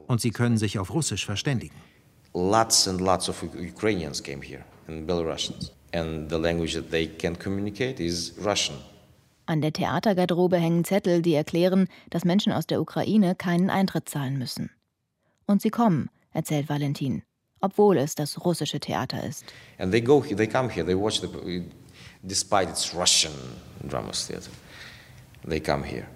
Und 0.07 0.21
sie 0.21 0.31
können 0.31 0.59
sich 0.59 0.79
auf 0.79 0.93
Russisch 0.93 1.25
verständigen. 1.25 1.77
Lots 2.35 2.89
and 2.89 3.01
lots 3.01 3.29
of 3.29 3.43
Ukrainians 3.43 4.23
came 4.23 4.43
here 4.43 4.65
and 4.87 5.07
Belarusians. 5.07 5.73
And 5.93 6.31
the 6.31 6.37
language 6.37 6.75
that 6.75 6.91
they 6.91 7.07
can 7.07 7.39
communicate 7.39 8.03
is 8.03 8.35
Russian. 8.45 8.79
An 9.47 9.63
der 9.63 9.73
Theatergarderobe 9.73 10.59
hängen 10.59 10.85
Zettel, 10.85 11.23
die 11.23 11.33
erklären, 11.33 11.89
dass 12.11 12.25
Menschen 12.25 12.53
aus 12.53 12.67
der 12.67 12.83
Ukraine 12.83 13.35
keinen 13.35 13.71
Eintritt 13.71 14.09
zahlen 14.09 14.39
müssen. 14.39 14.71
Und 15.47 15.63
sie 15.63 15.71
kommen, 15.71 16.11
erzählt 16.33 16.69
Valentin 16.69 17.23
obwohl 17.61 17.99
es 17.99 18.15
das 18.15 18.45
russische 18.45 18.81
Theater 18.81 19.23
ist. 19.25 19.45
And 19.79 19.93
they 19.93 20.01
go, 20.01 20.21
they 20.21 20.47
come 20.47 20.71
here, 20.71 20.85
they 20.85 20.97
watch 20.97 21.21
the, 21.21 21.29
despite 22.23 22.69
it's 22.69 22.95
Russian 22.95 23.33
drama 23.87 24.13
theater, 24.13 24.51
they 25.49 25.61
come 25.61 25.85
here. 25.85 26.07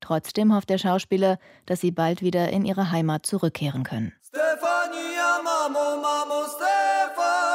Trotzdem 0.00 0.54
hofft 0.54 0.70
der 0.70 0.78
Schauspieler, 0.78 1.38
dass 1.66 1.80
sie 1.80 1.90
bald 1.90 2.22
wieder 2.22 2.48
in 2.50 2.64
ihre 2.64 2.90
Heimat 2.90 3.26
zurückkehren 3.26 3.82
können. 3.82 4.12
Stefania, 4.22 5.40
Mamo, 5.42 6.00
Mamo, 6.00 6.44
Stefania, 6.46 7.47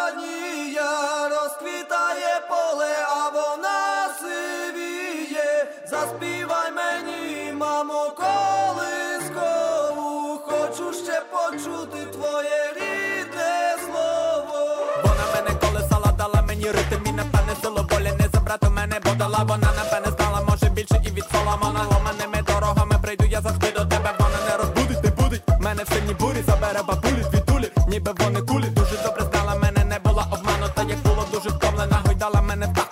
мене, 18.83 18.99
бо 19.05 19.11
дала 19.15 19.43
вона 19.43 19.69
напевне 19.77 20.11
знала, 20.17 20.41
може 20.49 20.69
більше 20.69 21.01
і 21.05 21.09
від 21.11 21.23
Соломона. 21.31 21.83
Ломаними 21.91 22.41
дорогами 22.47 22.95
прийду, 23.01 23.25
я 23.29 23.41
завжди 23.41 23.71
до 23.71 23.85
тебе, 23.85 24.13
вона 24.19 24.39
не 24.49 24.57
розбудить, 24.57 25.03
не 25.03 25.09
будить. 25.09 25.41
Мене 25.59 25.83
в 25.83 25.93
сильній 25.93 26.13
бурі, 26.13 26.43
забере 26.47 26.81
бабулі, 26.87 27.23
звідулі, 27.31 27.71
ніби 27.87 28.11
вони 28.19 28.41
кулі, 28.41 28.65
дуже 28.65 28.97
добре 29.03 29.25
знала 29.31 29.55
мене, 29.55 29.83
не 29.85 29.99
була 29.99 30.27
обманута, 30.31 30.83
як 30.89 30.99
було 30.99 31.25
дуже 31.33 31.49
втомлена, 31.49 32.01
гойдала 32.05 32.41
мене 32.41 32.67
так. 32.75 32.89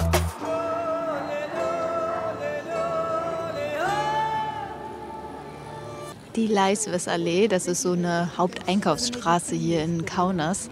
Die 6.38 6.48
Leiswes-Allee, 6.48 7.50
das 7.50 7.68
ist 7.68 7.82
so 7.82 7.92
eine 7.92 8.32
Haupteinkaufsstraße 8.38 9.54
hier 9.54 9.84
in 9.84 10.06
Kaunas. 10.06 10.70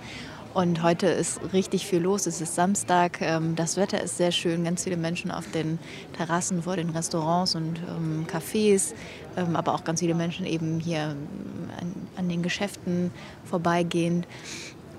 Und 0.59 0.83
heute 0.83 1.07
ist 1.07 1.39
richtig 1.53 1.85
viel 1.85 2.01
los. 2.01 2.27
Es 2.27 2.41
ist 2.41 2.53
Samstag. 2.53 3.21
Ähm, 3.21 3.55
das 3.55 3.77
Wetter 3.77 4.03
ist 4.03 4.17
sehr 4.17 4.33
schön. 4.33 4.65
Ganz 4.65 4.83
viele 4.83 4.97
Menschen 4.97 5.31
auf 5.31 5.49
den 5.51 5.79
Terrassen 6.17 6.63
vor 6.63 6.75
den 6.75 6.89
Restaurants 6.89 7.55
und 7.55 7.79
ähm, 7.87 8.27
Cafés. 8.29 8.93
Ähm, 9.37 9.55
aber 9.55 9.73
auch 9.73 9.85
ganz 9.85 10.01
viele 10.01 10.15
Menschen 10.15 10.45
eben 10.45 10.81
hier 10.81 11.15
an, 12.17 12.27
den 12.27 12.43
Geschäften 12.43 13.11
vorbeigehend. 13.45 14.27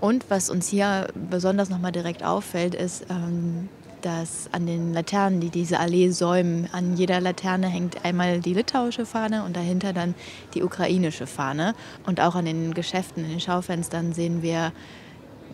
Und 0.00 0.30
was 0.30 0.48
uns 0.48 0.66
hier 0.66 1.08
besonders 1.28 1.68
nochmal 1.68 1.92
direkt 1.92 2.24
auffällt, 2.24 2.74
ist, 2.74 3.04
dass 4.00 4.48
an 4.52 4.64
den 4.64 4.94
Laternen, 4.94 5.40
die 5.40 5.50
diese 5.50 5.78
Allee 5.78 6.08
säumen, 6.08 6.70
an 6.72 6.96
jeder 6.96 7.20
Laterne 7.20 7.66
hängt 7.66 8.02
einmal 8.02 8.40
die 8.40 8.54
litauische 8.54 9.04
Fahne 9.04 9.44
und 9.44 9.54
dahinter 9.56 9.92
dann 9.92 10.14
die 10.54 10.62
ukrainische 10.62 11.26
Fahne. 11.26 11.74
Und 12.06 12.18
auch 12.18 12.34
an 12.34 12.46
den 12.46 12.72
Geschäften, 12.72 13.24
in 13.24 13.30
den 13.30 13.40
Schaufenstern 13.40 14.14
sehen 14.14 14.40
wir 14.40 14.72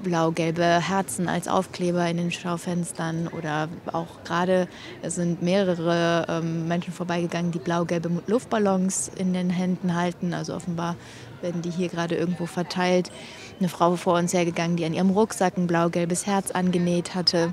blau-gelbe 0.03 0.81
Herzen 0.81 1.29
als 1.29 1.49
Aufkleber 1.49 2.09
in 2.09 2.17
den 2.17 2.31
Schaufenstern 2.31 3.29
oder 3.29 3.69
auch 3.93 4.23
gerade 4.25 4.69
sind 5.03 5.43
mehrere 5.43 6.27
ähm, 6.29 6.69
Menschen 6.69 6.93
vorbeigegangen, 6.93 7.53
die 7.53 7.59
blau-gelbe 7.59 8.11
Luftballons 8.27 9.11
in 9.17 9.33
den 9.33 9.51
Händen 9.51 9.95
halten. 9.95 10.35
Also 10.35 10.55
offenbar 10.55 10.97
werden 11.43 11.63
die 11.63 11.71
hier 11.71 11.89
gerade 11.89 12.15
irgendwo 12.15 12.47
verteilt. 12.47 13.11
Eine 13.59 13.69
Frau 13.69 13.97
vor 13.97 14.15
uns 14.15 14.33
hergegangen, 14.33 14.77
die 14.77 14.85
an 14.85 14.95
ihrem 14.95 15.11
Rucksack 15.11 15.57
ein 15.57 15.67
blau-gelbes 15.67 16.27
Herz 16.27 16.51
angenäht 16.51 17.15
hatte. 17.15 17.53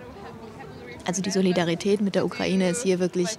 Also 1.05 1.21
die 1.21 1.31
Solidarität 1.31 2.01
mit 2.01 2.15
der 2.15 2.25
Ukraine 2.25 2.69
ist 2.69 2.83
hier 2.83 2.99
wirklich 2.99 3.29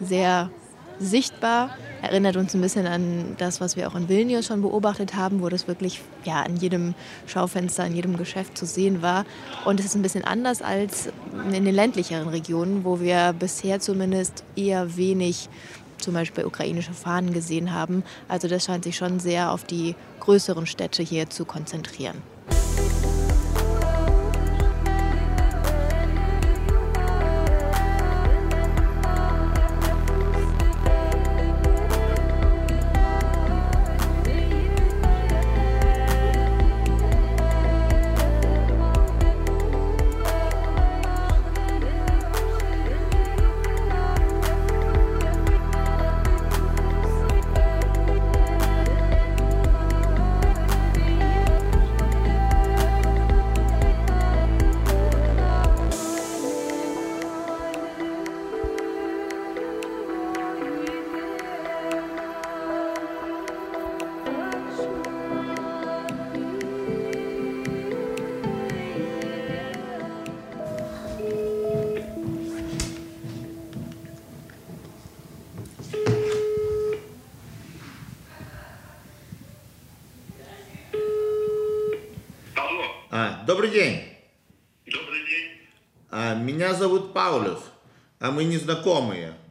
sehr 0.00 0.50
sichtbar. 0.98 1.70
Erinnert 2.00 2.36
uns 2.36 2.54
ein 2.54 2.60
bisschen 2.60 2.86
an 2.86 3.34
das, 3.38 3.60
was 3.60 3.76
wir 3.76 3.88
auch 3.88 3.94
in 3.96 4.08
Vilnius 4.08 4.46
schon 4.46 4.62
beobachtet 4.62 5.14
haben, 5.14 5.42
wo 5.42 5.48
das 5.48 5.66
wirklich 5.66 6.00
ja, 6.24 6.42
an 6.42 6.56
jedem 6.56 6.94
Schaufenster, 7.26 7.84
in 7.86 7.94
jedem 7.94 8.16
Geschäft 8.16 8.56
zu 8.56 8.66
sehen 8.66 9.02
war. 9.02 9.24
Und 9.64 9.80
es 9.80 9.86
ist 9.86 9.96
ein 9.96 10.02
bisschen 10.02 10.24
anders 10.24 10.62
als 10.62 11.08
in 11.52 11.64
den 11.64 11.74
ländlicheren 11.74 12.28
Regionen, 12.28 12.84
wo 12.84 13.00
wir 13.00 13.34
bisher 13.36 13.80
zumindest 13.80 14.44
eher 14.54 14.96
wenig 14.96 15.48
zum 15.98 16.14
Beispiel 16.14 16.44
ukrainische 16.44 16.92
Fahnen 16.92 17.32
gesehen 17.32 17.74
haben. 17.74 18.04
Also 18.28 18.46
das 18.46 18.64
scheint 18.64 18.84
sich 18.84 18.96
schon 18.96 19.18
sehr 19.18 19.50
auf 19.50 19.64
die 19.64 19.96
größeren 20.20 20.66
Städte 20.66 21.02
hier 21.02 21.28
zu 21.28 21.44
konzentrieren. 21.44 22.22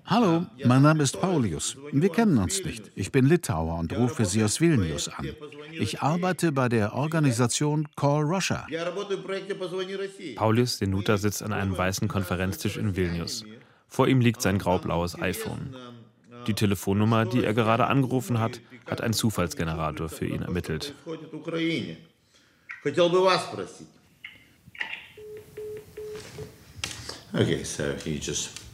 Hallo, 0.05 0.45
mein 0.63 0.81
Name 0.81 1.03
ist 1.03 1.19
Paulius. 1.19 1.75
Wir 1.91 2.09
kennen 2.09 2.38
uns 2.38 2.63
nicht. 2.63 2.91
Ich 2.95 3.11
bin 3.11 3.25
Litauer 3.25 3.77
und 3.77 3.91
rufe 3.91 4.25
Sie 4.25 4.41
aus 4.41 4.61
Vilnius 4.61 5.09
an. 5.09 5.27
Ich 5.73 6.01
arbeite 6.01 6.53
bei 6.53 6.69
der 6.69 6.93
Organisation 6.93 7.88
Call 7.97 8.23
Russia. 8.23 8.65
Paulius 10.35 10.79
Denuta 10.79 11.17
sitzt 11.17 11.43
an 11.43 11.51
einem 11.51 11.77
weißen 11.77 12.07
Konferenztisch 12.07 12.77
in 12.77 12.95
Vilnius. 12.95 13.43
Vor 13.89 14.07
ihm 14.07 14.21
liegt 14.21 14.41
sein 14.41 14.59
graublaues 14.59 15.19
iPhone. 15.19 15.75
Die 16.47 16.53
Telefonnummer, 16.53 17.25
die 17.25 17.43
er 17.43 17.53
gerade 17.53 17.88
angerufen 17.88 18.39
hat, 18.39 18.61
hat 18.89 19.01
ein 19.01 19.11
Zufallsgenerator 19.11 20.07
für 20.07 20.25
ihn 20.25 20.43
ermittelt. 20.43 20.93
Okay, 27.33 27.63
so 27.65 27.83
he 28.05 28.17
just 28.17 28.66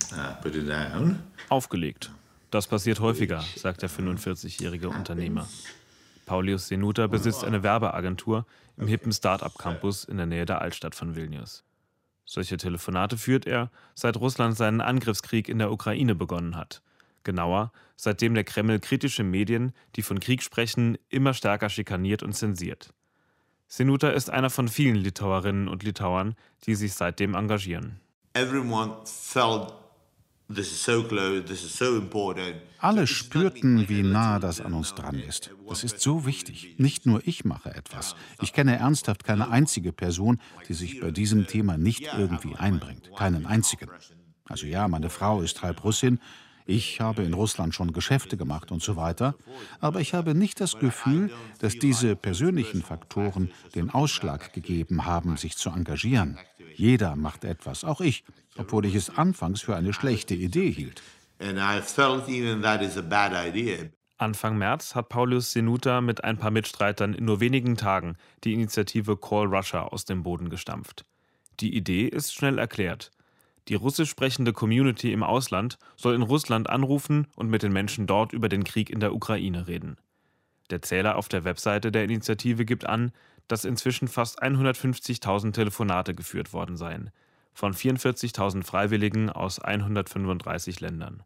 Aufgelegt. 1.49 2.11
Das 2.51 2.67
passiert 2.67 2.99
häufiger, 2.99 3.43
sagt 3.55 3.81
der 3.81 3.89
45-jährige 3.89 4.89
Unternehmer. 4.89 5.47
Paulius 6.25 6.67
Senuta 6.67 7.07
besitzt 7.07 7.43
eine 7.43 7.63
Werbeagentur 7.63 8.45
im 8.77 8.87
hippen 8.87 9.11
Start-up-Campus 9.11 10.03
in 10.05 10.17
der 10.17 10.25
Nähe 10.25 10.45
der 10.45 10.61
Altstadt 10.61 10.95
von 10.95 11.15
Vilnius. 11.15 11.63
Solche 12.25 12.57
Telefonate 12.57 13.17
führt 13.17 13.45
er, 13.45 13.69
seit 13.95 14.17
Russland 14.17 14.55
seinen 14.55 14.81
Angriffskrieg 14.81 15.49
in 15.49 15.59
der 15.59 15.71
Ukraine 15.71 16.15
begonnen 16.15 16.55
hat. 16.55 16.81
Genauer, 17.23 17.71
seitdem 17.95 18.33
der 18.33 18.43
Kreml 18.43 18.79
kritische 18.79 19.23
Medien, 19.23 19.73
die 19.95 20.01
von 20.01 20.19
Krieg 20.19 20.41
sprechen, 20.43 20.97
immer 21.09 21.33
stärker 21.33 21.69
schikaniert 21.69 22.23
und 22.23 22.33
zensiert. 22.33 22.93
Senuta 23.67 24.09
ist 24.09 24.29
einer 24.29 24.49
von 24.49 24.67
vielen 24.67 24.95
Litauerinnen 24.95 25.67
und 25.67 25.83
Litauern, 25.83 26.35
die 26.65 26.75
sich 26.75 26.93
seitdem 26.93 27.33
engagieren. 27.33 27.99
Everyone 28.33 28.93
felt 29.05 29.73
Alle 32.79 33.07
spürten, 33.07 33.87
wie 33.89 34.03
nah 34.03 34.39
das 34.39 34.61
an 34.61 34.73
uns 34.73 34.93
dran 34.93 35.15
ist. 35.15 35.51
Das 35.67 35.83
ist 35.83 36.01
so 36.01 36.25
wichtig. 36.25 36.75
Nicht 36.77 37.05
nur 37.05 37.21
ich 37.25 37.45
mache 37.45 37.73
etwas. 37.73 38.15
Ich 38.41 38.53
kenne 38.53 38.77
ernsthaft 38.77 39.23
keine 39.23 39.49
einzige 39.49 39.93
Person, 39.93 40.39
die 40.67 40.73
sich 40.73 40.99
bei 40.99 41.11
diesem 41.11 41.47
Thema 41.47 41.77
nicht 41.77 42.03
irgendwie 42.17 42.55
einbringt. 42.55 43.11
Keinen 43.15 43.45
einzigen. 43.45 43.89
Also 44.45 44.65
ja, 44.65 44.87
meine 44.87 45.09
Frau 45.09 45.41
ist 45.41 45.61
halb 45.61 45.83
Russin. 45.83 46.19
Ich 46.65 47.01
habe 47.01 47.23
in 47.23 47.33
Russland 47.33 47.75
schon 47.75 47.91
Geschäfte 47.91 48.37
gemacht 48.37 48.71
und 48.71 48.81
so 48.81 48.95
weiter. 48.95 49.35
Aber 49.79 49.99
ich 49.99 50.13
habe 50.13 50.33
nicht 50.33 50.61
das 50.61 50.79
Gefühl, 50.79 51.29
dass 51.59 51.77
diese 51.77 52.15
persönlichen 52.15 52.81
Faktoren 52.81 53.51
den 53.75 53.89
Ausschlag 53.89 54.53
gegeben 54.53 55.05
haben, 55.05 55.35
sich 55.37 55.57
zu 55.57 55.69
engagieren. 55.69 56.37
Jeder 56.75 57.15
macht 57.15 57.43
etwas, 57.43 57.83
auch 57.83 58.01
ich, 58.01 58.23
obwohl 58.57 58.85
ich 58.85 58.95
es 58.95 59.09
anfangs 59.17 59.61
für 59.61 59.75
eine 59.75 59.93
schlechte 59.93 60.33
Idee 60.35 60.71
hielt. 60.71 61.01
Anfang 64.17 64.57
März 64.57 64.95
hat 64.95 65.09
Paulus 65.09 65.51
Senuta 65.51 65.99
mit 65.99 66.23
ein 66.23 66.37
paar 66.37 66.51
Mitstreitern 66.51 67.13
in 67.13 67.25
nur 67.25 67.39
wenigen 67.39 67.75
Tagen 67.75 68.15
die 68.43 68.53
Initiative 68.53 69.17
Call 69.17 69.47
Russia 69.47 69.83
aus 69.83 70.05
dem 70.05 70.23
Boden 70.23 70.49
gestampft. 70.49 71.05
Die 71.59 71.75
Idee 71.75 72.07
ist 72.07 72.33
schnell 72.33 72.57
erklärt. 72.57 73.11
Die 73.67 73.75
russisch 73.75 74.09
sprechende 74.09 74.53
Community 74.53 75.11
im 75.11 75.23
Ausland 75.23 75.77
soll 75.95 76.15
in 76.15 76.21
Russland 76.21 76.69
anrufen 76.69 77.27
und 77.35 77.49
mit 77.49 77.63
den 77.63 77.73
Menschen 77.73 78.07
dort 78.07 78.33
über 78.33 78.49
den 78.49 78.63
Krieg 78.63 78.89
in 78.89 78.99
der 78.99 79.13
Ukraine 79.13 79.67
reden. 79.67 79.97
Der 80.69 80.81
Zähler 80.81 81.17
auf 81.17 81.27
der 81.27 81.43
Webseite 81.43 81.91
der 81.91 82.03
Initiative 82.03 82.65
gibt 82.65 82.85
an, 82.85 83.11
dass 83.47 83.65
inzwischen 83.65 84.07
fast 84.07 84.41
150.000 84.41 85.53
Telefonate 85.53 86.15
geführt 86.15 86.53
worden 86.53 86.77
seien, 86.77 87.11
von 87.53 87.73
44.000 87.73 88.63
Freiwilligen 88.63 89.29
aus 89.29 89.59
135 89.59 90.79
Ländern. 90.79 91.23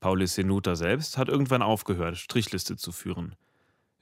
Paulis 0.00 0.34
Senuta 0.34 0.76
selbst 0.76 1.18
hat 1.18 1.28
irgendwann 1.28 1.62
aufgehört, 1.62 2.16
Strichliste 2.16 2.76
zu 2.76 2.92
führen. 2.92 3.34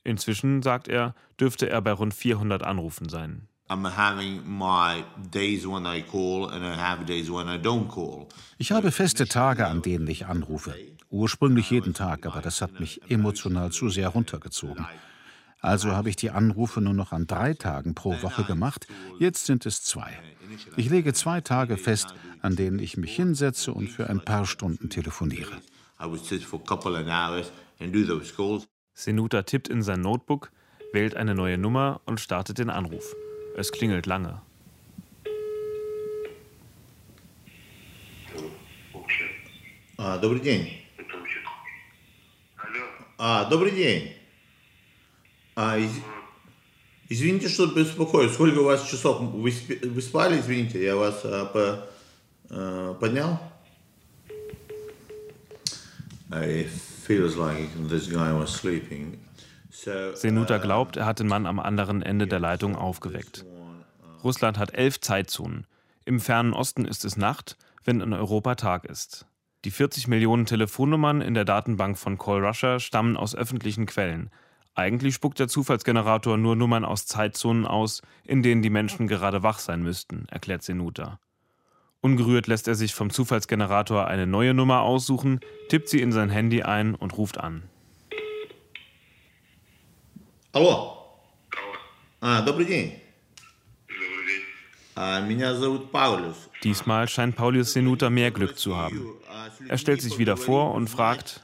Inzwischen, 0.04 0.62
sagt 0.62 0.88
er, 0.88 1.14
dürfte 1.40 1.68
er 1.68 1.82
bei 1.82 1.92
rund 1.92 2.14
400 2.14 2.62
Anrufen 2.62 3.08
sein. 3.08 3.48
Ich 8.58 8.70
habe 8.70 8.92
feste 8.92 9.26
Tage, 9.26 9.66
an 9.66 9.82
denen 9.82 10.06
ich 10.06 10.26
anrufe. 10.26 10.74
Ursprünglich 11.10 11.70
jeden 11.70 11.92
Tag, 11.92 12.26
aber 12.26 12.40
das 12.40 12.62
hat 12.62 12.78
mich 12.78 13.00
emotional 13.10 13.72
zu 13.72 13.88
sehr 13.88 14.08
runtergezogen. 14.08 14.86
Also 15.61 15.91
habe 15.91 16.09
ich 16.09 16.15
die 16.15 16.31
Anrufe 16.31 16.81
nur 16.81 16.93
noch 16.93 17.11
an 17.11 17.27
drei 17.27 17.53
Tagen 17.53 17.93
pro 17.93 18.21
Woche 18.23 18.43
gemacht. 18.43 18.87
Jetzt 19.19 19.45
sind 19.45 19.65
es 19.65 19.83
zwei. 19.83 20.19
Ich 20.75 20.89
lege 20.89 21.13
zwei 21.13 21.41
Tage 21.41 21.77
fest, 21.77 22.15
an 22.41 22.55
denen 22.55 22.79
ich 22.79 22.97
mich 22.97 23.15
hinsetze 23.15 23.71
und 23.73 23.87
für 23.87 24.09
ein 24.09 24.21
paar 24.21 24.45
Stunden 24.45 24.89
telefoniere. 24.89 25.51
Senuta 28.93 29.43
tippt 29.43 29.67
in 29.69 29.83
sein 29.83 30.01
Notebook, 30.01 30.51
wählt 30.93 31.15
eine 31.15 31.35
neue 31.35 31.57
Nummer 31.57 32.01
und 32.05 32.19
startet 32.19 32.57
den 32.57 32.69
Anruf. 32.69 33.15
Es 33.55 33.71
klingelt 33.71 34.07
lange. 34.07 34.41
А, 39.97 40.17
добрый 40.17 40.41
день. 40.41 40.81
А, 43.19 43.45
добрый 43.45 43.71
день. 43.71 44.15
А, 45.55 45.77
из... 45.77 45.91
Извините, 47.09 47.49
что 47.49 47.67
беспокою. 47.67 48.29
Сколько 48.29 48.59
у 48.59 48.63
вас 48.65 48.87
часов? 48.87 49.21
Вы, 49.33 49.51
спи... 49.51 49.79
Вы 49.83 50.01
спали, 50.01 50.39
извините, 50.39 50.83
я 50.83 50.95
вас 50.95 51.21
а, 51.23 51.45
по... 51.45 51.87
а, 52.49 52.93
поднял? 52.95 53.39
It 56.31 56.69
feels 56.69 57.35
like 57.35 57.69
this 57.89 58.09
guy 58.09 58.31
was 58.31 58.47
sleeping. 58.47 59.17
Senuta 60.13 60.59
glaubt, 60.59 60.95
er 60.97 61.05
hat 61.05 61.19
den 61.19 61.27
Mann 61.27 61.45
am 61.45 61.59
anderen 61.59 62.01
Ende 62.01 62.27
der 62.27 62.39
Leitung 62.39 62.75
aufgeweckt. 62.75 63.45
Russland 64.23 64.57
hat 64.57 64.73
elf 64.73 64.99
Zeitzonen. 64.99 65.65
Im 66.05 66.19
fernen 66.19 66.53
Osten 66.53 66.85
ist 66.85 67.03
es 67.05 67.17
Nacht, 67.17 67.57
wenn 67.83 68.01
in 68.01 68.13
Europa 68.13 68.55
Tag 68.55 68.85
ist. 68.85 69.25
Die 69.65 69.71
40 69.71 70.07
Millionen 70.07 70.45
Telefonnummern 70.45 71.21
in 71.21 71.33
der 71.33 71.45
Datenbank 71.45 71.97
von 71.97 72.17
Call 72.17 72.45
Russia 72.45 72.79
stammen 72.79 73.17
aus 73.17 73.35
öffentlichen 73.35 73.85
Quellen. 73.85 74.29
Eigentlich 74.75 75.15
spuckt 75.15 75.39
der 75.39 75.47
Zufallsgenerator 75.47 76.37
nur 76.37 76.55
Nummern 76.55 76.85
aus 76.85 77.05
Zeitzonen 77.05 77.65
aus, 77.65 78.01
in 78.25 78.41
denen 78.41 78.61
die 78.61 78.69
Menschen 78.69 79.07
gerade 79.07 79.43
wach 79.43 79.59
sein 79.59 79.83
müssten, 79.83 80.25
erklärt 80.29 80.63
Senuta. 80.63 81.19
Ungerührt 81.99 82.47
lässt 82.47 82.67
er 82.67 82.75
sich 82.75 82.95
vom 82.95 83.09
Zufallsgenerator 83.09 84.07
eine 84.07 84.25
neue 84.25 84.53
Nummer 84.53 84.81
aussuchen, 84.81 85.39
tippt 85.69 85.89
sie 85.89 86.01
in 86.01 86.11
sein 86.11 86.29
Handy 86.29 86.63
ein 86.63 86.95
und 86.95 87.17
ruft 87.17 87.37
an. 87.37 87.63
Алло. 90.53 90.97
А, 92.19 92.41
добрый 92.41 92.65
день. 92.65 93.01
А, 94.95 95.21
меня 95.21 95.55
зовут 95.55 95.91
Паулюс. 95.91 96.49
Diesmal 96.63 97.07
scheint 97.07 97.35
Paulius 97.35 97.73
Senuta 97.73 98.09
mehr 98.09 98.31
Glück 98.31 98.57
zu 98.57 98.75
haben. 98.75 99.05
Er 99.67 99.77
stellt 99.77 100.01
sich 100.01 100.17
wieder 100.17 100.37
vor 100.37 100.73
und 100.73 100.89
fragt, 100.89 101.41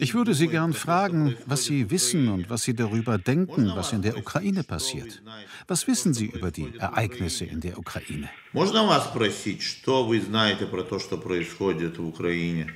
ich 0.00 0.14
würde 0.14 0.34
Sie 0.34 0.46
gern 0.46 0.72
fragen, 0.72 1.36
was 1.46 1.64
Sie 1.64 1.90
wissen 1.90 2.28
und 2.28 2.48
was 2.48 2.62
Sie 2.62 2.74
darüber 2.74 3.18
denken, 3.18 3.72
was 3.74 3.92
in 3.92 4.02
der 4.02 4.16
Ukraine 4.16 4.62
passiert. 4.62 5.20
Was 5.66 5.86
wissen 5.88 6.14
Sie 6.14 6.26
über 6.26 6.52
die 6.52 6.72
Ereignisse 6.78 7.44
in 7.44 7.60
der 7.60 7.76
Ukraine? 7.78 8.28
Можно 8.52 8.86
вас 8.86 9.04
спросить, 9.06 9.62
что 9.62 10.04
вы 10.04 10.20
знаете 10.20 10.66
про 10.66 10.82
то, 10.84 10.98
что 10.98 11.18
происходит 11.18 11.98
в 11.98 12.06
Украине? 12.06 12.68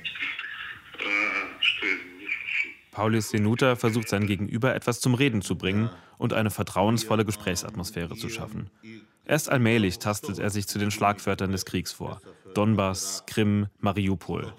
Paulius 2.91 3.29
Senuta 3.29 3.75
versucht 3.75 4.07
sein 4.09 4.25
Gegenüber 4.25 4.73
etwas 4.73 4.99
zum 5.01 5.15
Reden 5.15 5.41
zu 5.41 5.57
bringen 5.57 5.89
und 6.17 6.33
eine 6.33 6.49
vertrauensvolle 6.49 7.25
Gesprächsatmosphäre 7.25 8.15
zu 8.15 8.29
schaffen. 8.29 8.69
Erst 9.25 9.49
allmählich 9.49 9.99
tastet 9.99 10.39
er 10.39 10.49
sich 10.49 10.67
zu 10.67 10.79
den 10.79 10.91
Schlagwörtern 10.91 11.51
des 11.51 11.65
Kriegs 11.65 11.91
vor. 11.91 12.21
Donbass, 12.53 13.23
Krim, 13.27 13.67
Mariupol. 13.81 14.53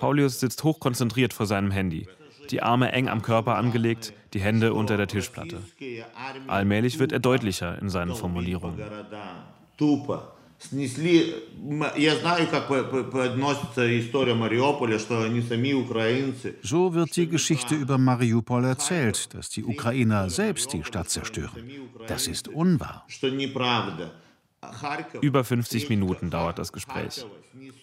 Paulius 0.00 0.40
sitzt 0.40 0.64
hochkonzentriert 0.64 1.32
vor 1.32 1.46
seinem 1.46 1.70
Handy, 1.70 2.08
die 2.50 2.62
Arme 2.62 2.92
eng 2.92 3.08
am 3.08 3.22
Körper 3.22 3.56
angelegt, 3.56 4.12
die 4.32 4.40
Hände 4.40 4.72
unter 4.72 4.96
der 4.96 5.06
Tischplatte. 5.06 5.60
Allmählich 6.46 6.98
wird 6.98 7.12
er 7.12 7.18
deutlicher 7.18 7.80
in 7.80 7.90
seinen 7.90 8.14
Formulierungen. 8.14 8.80
снесли... 10.58 11.34
Я 11.96 12.16
знаю, 12.16 12.48
как 12.48 12.68
подносится 12.68 14.00
история 14.00 14.34
Мариуполя, 14.34 14.98
что 14.98 15.22
они 15.22 15.42
сами 15.42 15.72
украинцы. 15.72 16.56
So 16.62 16.94
wird 16.94 17.16
die 17.16 17.28
Geschichte 17.28 17.74
über 17.74 17.98
Mariupol 17.98 18.64
erzählt, 18.64 19.34
dass 19.34 19.50
die 19.50 19.64
Ukrainer 19.64 20.30
selbst 20.30 20.72
die 20.72 20.84
Stadt 20.84 21.10
zerstören. 21.10 21.52
Das 22.06 22.26
ist 22.26 22.48
unwahr. 22.48 23.04
Что 23.08 23.28
неправда. 23.30 24.12
Über 25.21 25.43
50 25.43 25.89
Minuten 25.89 26.29
dauert 26.29 26.59
das 26.59 26.71
Gespräch. 26.71 27.25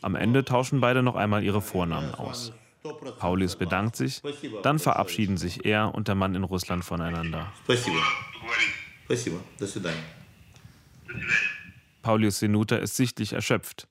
Am 0.02 0.14
Ende 0.14 0.44
tauschen 0.44 0.80
beide 0.80 1.02
noch 1.02 1.16
einmal 1.16 1.42
ihre 1.42 1.60
Vornamen 1.60 2.14
aus. 2.14 2.52
Paulius 3.18 3.56
bedankt 3.56 3.96
sich, 3.96 4.22
dann 4.62 4.78
verabschieden 4.78 5.36
sich 5.36 5.64
er 5.64 5.94
und 5.94 6.08
der 6.08 6.14
Mann 6.14 6.34
in 6.34 6.44
Russland 6.44 6.84
voneinander. 6.84 7.52
Paulius 12.02 12.38
Senuta 12.38 12.76
ist 12.76 12.96
sichtlich 12.96 13.32
erschöpft. 13.32 13.88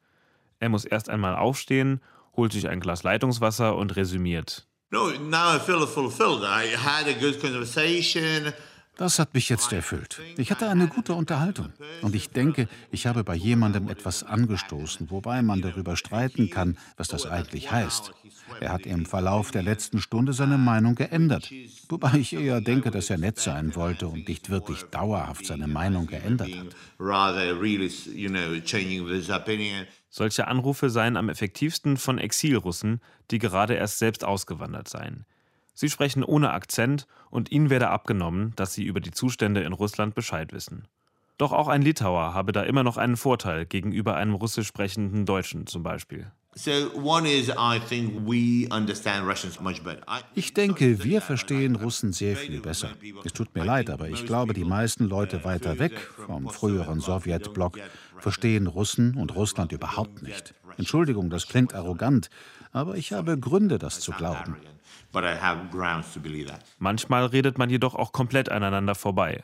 Er 0.59 0.69
muss 0.69 0.85
erst 0.85 1.09
einmal 1.09 1.35
aufstehen, 1.35 2.01
holt 2.35 2.53
sich 2.53 2.69
ein 2.69 2.79
Glas 2.79 3.03
Leitungswasser 3.03 3.75
und 3.75 3.95
resümiert. 3.95 4.65
No, 4.89 5.09
now 5.19 5.55
I 5.55 5.59
feel 5.59 5.85
fulfilled. 5.85 6.43
I 6.43 6.75
had 6.77 7.07
a 7.07 7.19
good 7.19 7.41
conversation. 7.41 8.53
Das 8.97 9.19
hat 9.19 9.33
mich 9.33 9.47
jetzt 9.49 9.71
erfüllt. 9.71 10.19
Ich 10.37 10.49
hatte 10.49 10.67
eine 10.67 10.87
gute 10.87 11.13
Unterhaltung. 11.13 11.71
Und 12.01 12.15
ich 12.15 12.29
denke, 12.29 12.67
ich 12.91 13.05
habe 13.05 13.23
bei 13.23 13.35
jemandem 13.35 13.89
etwas 13.89 14.23
angestoßen, 14.23 15.11
wobei 15.11 15.41
man 15.43 15.61
darüber 15.61 15.95
streiten 15.95 16.49
kann, 16.49 16.77
was 16.97 17.07
das 17.07 17.25
eigentlich 17.25 17.71
heißt. 17.71 18.11
Er 18.59 18.73
hat 18.73 18.85
im 18.85 19.05
Verlauf 19.05 19.51
der 19.51 19.61
letzten 19.61 20.01
Stunde 20.01 20.33
seine 20.33 20.57
Meinung 20.57 20.95
geändert. 20.95 21.51
Wobei 21.89 22.13
ich 22.15 22.33
eher 22.33 22.59
denke, 22.59 22.89
dass 22.89 23.09
er 23.09 23.17
nett 23.17 23.37
sein 23.37 23.75
wollte 23.75 24.07
und 24.07 24.27
nicht 24.27 24.49
wirklich 24.49 24.83
dauerhaft 24.83 25.45
seine 25.45 25.67
Meinung 25.67 26.07
geändert 26.07 26.49
hat. 26.55 26.75
Solche 30.09 30.47
Anrufe 30.47 30.89
seien 30.89 31.17
am 31.17 31.29
effektivsten 31.29 31.97
von 31.97 32.17
Exilrussen, 32.17 33.01
die 33.29 33.37
gerade 33.37 33.75
erst 33.75 33.99
selbst 33.99 34.23
ausgewandert 34.23 34.87
seien. 34.87 35.25
Sie 35.79 35.91
sprechen 35.91 36.23
ohne 36.23 36.53
Akzent 36.53 37.05
und 37.29 37.51
ihnen 37.51 37.69
werde 37.69 37.89
abgenommen, 37.89 38.51
dass 38.55 38.73
sie 38.73 38.83
über 38.83 38.99
die 38.99 39.11
Zustände 39.11 39.61
in 39.61 39.73
Russland 39.73 40.15
Bescheid 40.15 40.51
wissen. 40.51 40.87
Doch 41.37 41.51
auch 41.51 41.67
ein 41.67 41.83
Litauer 41.83 42.33
habe 42.33 42.51
da 42.51 42.63
immer 42.63 42.81
noch 42.81 42.97
einen 42.97 43.15
Vorteil 43.15 43.67
gegenüber 43.67 44.15
einem 44.15 44.33
russisch 44.33 44.65
sprechenden 44.65 45.27
Deutschen 45.27 45.67
zum 45.67 45.83
Beispiel. 45.83 46.31
Ich 50.33 50.53
denke, 50.55 51.03
wir 51.03 51.21
verstehen 51.21 51.75
Russen 51.75 52.11
sehr 52.11 52.35
viel 52.35 52.59
besser. 52.59 52.89
Es 53.23 53.33
tut 53.33 53.53
mir 53.53 53.63
leid, 53.63 53.91
aber 53.91 54.09
ich 54.09 54.25
glaube, 54.25 54.55
die 54.55 54.65
meisten 54.65 55.05
Leute 55.05 55.43
weiter 55.43 55.77
weg 55.77 55.99
vom 56.25 56.49
früheren 56.49 57.01
Sowjetblock 57.01 57.77
verstehen 58.17 58.65
Russen 58.65 59.13
und 59.13 59.35
Russland 59.35 59.71
überhaupt 59.73 60.23
nicht. 60.23 60.55
Entschuldigung, 60.79 61.29
das 61.29 61.45
klingt 61.45 61.75
arrogant, 61.75 62.31
aber 62.71 62.95
ich 62.97 63.13
habe 63.13 63.37
Gründe, 63.37 63.77
das 63.77 63.99
zu 63.99 64.11
glauben. 64.11 64.57
Manchmal 66.79 67.25
redet 67.25 67.57
man 67.57 67.69
jedoch 67.69 67.95
auch 67.95 68.11
komplett 68.11 68.49
aneinander 68.49 68.95
vorbei. 68.95 69.43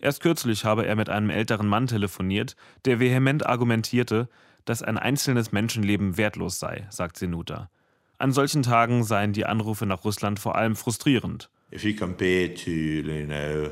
Erst 0.00 0.22
kürzlich 0.22 0.64
habe 0.64 0.86
er 0.86 0.94
mit 0.94 1.08
einem 1.08 1.30
älteren 1.30 1.66
Mann 1.66 1.86
telefoniert, 1.86 2.54
der 2.84 3.00
vehement 3.00 3.44
argumentierte, 3.46 4.28
dass 4.64 4.82
ein 4.82 4.98
einzelnes 4.98 5.50
Menschenleben 5.50 6.16
wertlos 6.16 6.58
sei, 6.58 6.86
sagt 6.90 7.16
Senuta. 7.16 7.70
An 8.18 8.32
solchen 8.32 8.62
Tagen 8.62 9.04
seien 9.04 9.32
die 9.32 9.46
Anrufe 9.46 9.86
nach 9.86 10.04
Russland 10.04 10.38
vor 10.38 10.56
allem 10.56 10.76
frustrierend. 10.76 11.50
If 11.72 11.84
you 11.84 11.94
compare 11.94 12.54
to, 12.54 12.70
you 12.70 13.26
know, 13.26 13.70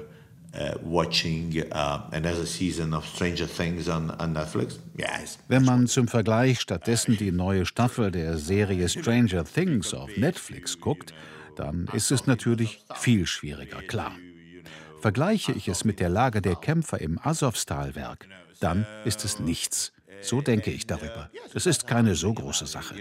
uh, 0.54 0.78
watching 0.82 1.62
uh, 1.72 2.00
another 2.12 2.46
season 2.46 2.94
of 2.94 3.04
Stranger 3.06 3.46
Things 3.48 3.88
on, 3.88 4.10
on 4.20 4.32
Netflix, 4.32 4.78
yes. 4.96 5.38
Wenn 5.48 5.64
man 5.64 5.86
zum 5.86 6.08
Vergleich 6.08 6.60
stattdessen 6.60 7.16
die 7.16 7.32
neue 7.32 7.66
Staffel 7.66 8.10
der 8.10 8.38
Serie 8.38 8.88
Stranger 8.88 9.44
Things 9.44 9.94
auf 9.94 10.10
Netflix 10.16 10.78
guckt, 10.78 11.12
dann 11.56 11.88
ist 11.92 12.10
es 12.10 12.26
natürlich 12.26 12.84
viel 12.94 13.26
schwieriger, 13.26 13.82
klar. 13.82 14.12
Vergleiche 15.00 15.52
ich 15.52 15.68
es 15.68 15.84
mit 15.84 16.00
der 16.00 16.08
Lage 16.08 16.40
der 16.40 16.56
Kämpfer 16.56 17.00
im 17.00 17.18
Asowstal-Werk, 17.22 18.28
dann 18.60 18.86
ist 19.04 19.24
es 19.24 19.40
nichts. 19.40 19.92
So 20.22 20.40
denke 20.40 20.70
ich 20.70 20.86
darüber. 20.86 21.30
Es 21.54 21.66
ist 21.66 21.86
keine 21.86 22.14
so 22.14 22.32
große 22.32 22.66
Sache. 22.66 22.94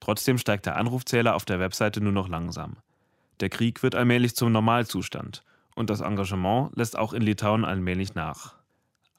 Trotzdem 0.00 0.38
steigt 0.38 0.66
der 0.66 0.76
Anrufzähler 0.76 1.34
auf 1.34 1.44
der 1.44 1.60
Webseite 1.60 2.00
nur 2.00 2.12
noch 2.12 2.28
langsam. 2.28 2.76
Der 3.40 3.48
Krieg 3.48 3.82
wird 3.82 3.94
allmählich 3.94 4.34
zum 4.34 4.52
Normalzustand 4.52 5.44
und 5.74 5.90
das 5.90 6.00
Engagement 6.00 6.76
lässt 6.76 6.96
auch 6.98 7.12
in 7.12 7.22
Litauen 7.22 7.64
allmählich 7.64 8.14
nach. 8.14 8.54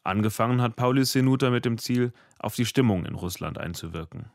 Angefangen 0.03 0.61
hat 0.61 0.75
Paulius 0.75 1.11
Senuta 1.11 1.49
mit 1.49 1.65
dem 1.65 1.77
Ziel, 1.77 2.13
auf 2.39 2.55
die 2.55 2.65
Stimmung 2.65 3.05
in 3.05 3.15
Russland 3.15 3.57
einzuwirken. 3.57 4.31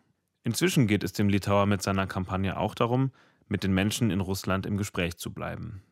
Inzwischen 0.47 0.87
geht 0.87 1.03
es 1.03 1.15
dem 1.15 1.31
Litauer 1.31 1.65
mit 1.65 1.83
seiner 1.83 2.07
Kampagne 2.07 2.59
auch 2.59 2.75
darum, 2.75 3.13
mit 3.49 3.65
den 3.65 3.73
Menschen 3.73 4.11
in 4.11 4.21
Russland 4.21 4.67
im 4.67 4.77
Gespräch 4.77 5.17
zu 5.17 5.33
bleiben. 5.33 5.83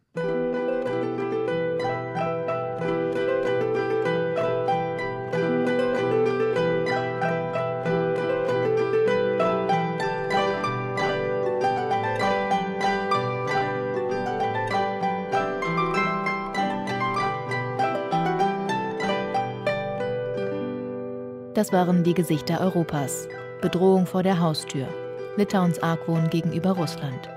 Das 21.54 21.72
waren 21.72 22.02
die 22.02 22.14
Gesichter 22.14 22.60
Europas. 22.60 23.28
Bedrohung 23.62 24.06
vor 24.06 24.24
der 24.24 24.40
Haustür. 24.40 24.88
Litauens 25.36 25.80
Argwohn 25.82 26.28
gegenüber 26.28 26.72
Russland. 26.72 27.30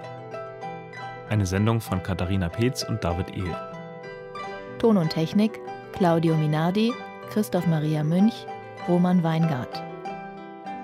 Eine 1.30 1.46
Sendung 1.46 1.80
von 1.80 2.02
Katharina 2.02 2.50
Peetz 2.50 2.84
und 2.84 3.04
David 3.04 3.38
Ehl. 3.38 3.56
Ton 4.80 4.98
und 4.98 5.12
Technik 5.12 5.62
Claudio 5.94 6.36
Minardi, 6.36 6.92
Christoph 7.30 7.68
Maria 7.68 8.04
Münch, 8.04 8.48
Roman 8.88 9.24
Weingart. 9.24 9.82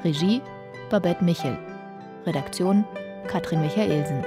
Regie 0.03 0.43
Babette 0.91 1.23
Michel. 1.23 1.57
Redaktion 2.27 2.85
Katrin 3.27 3.61
Michaelsen. 3.61 4.23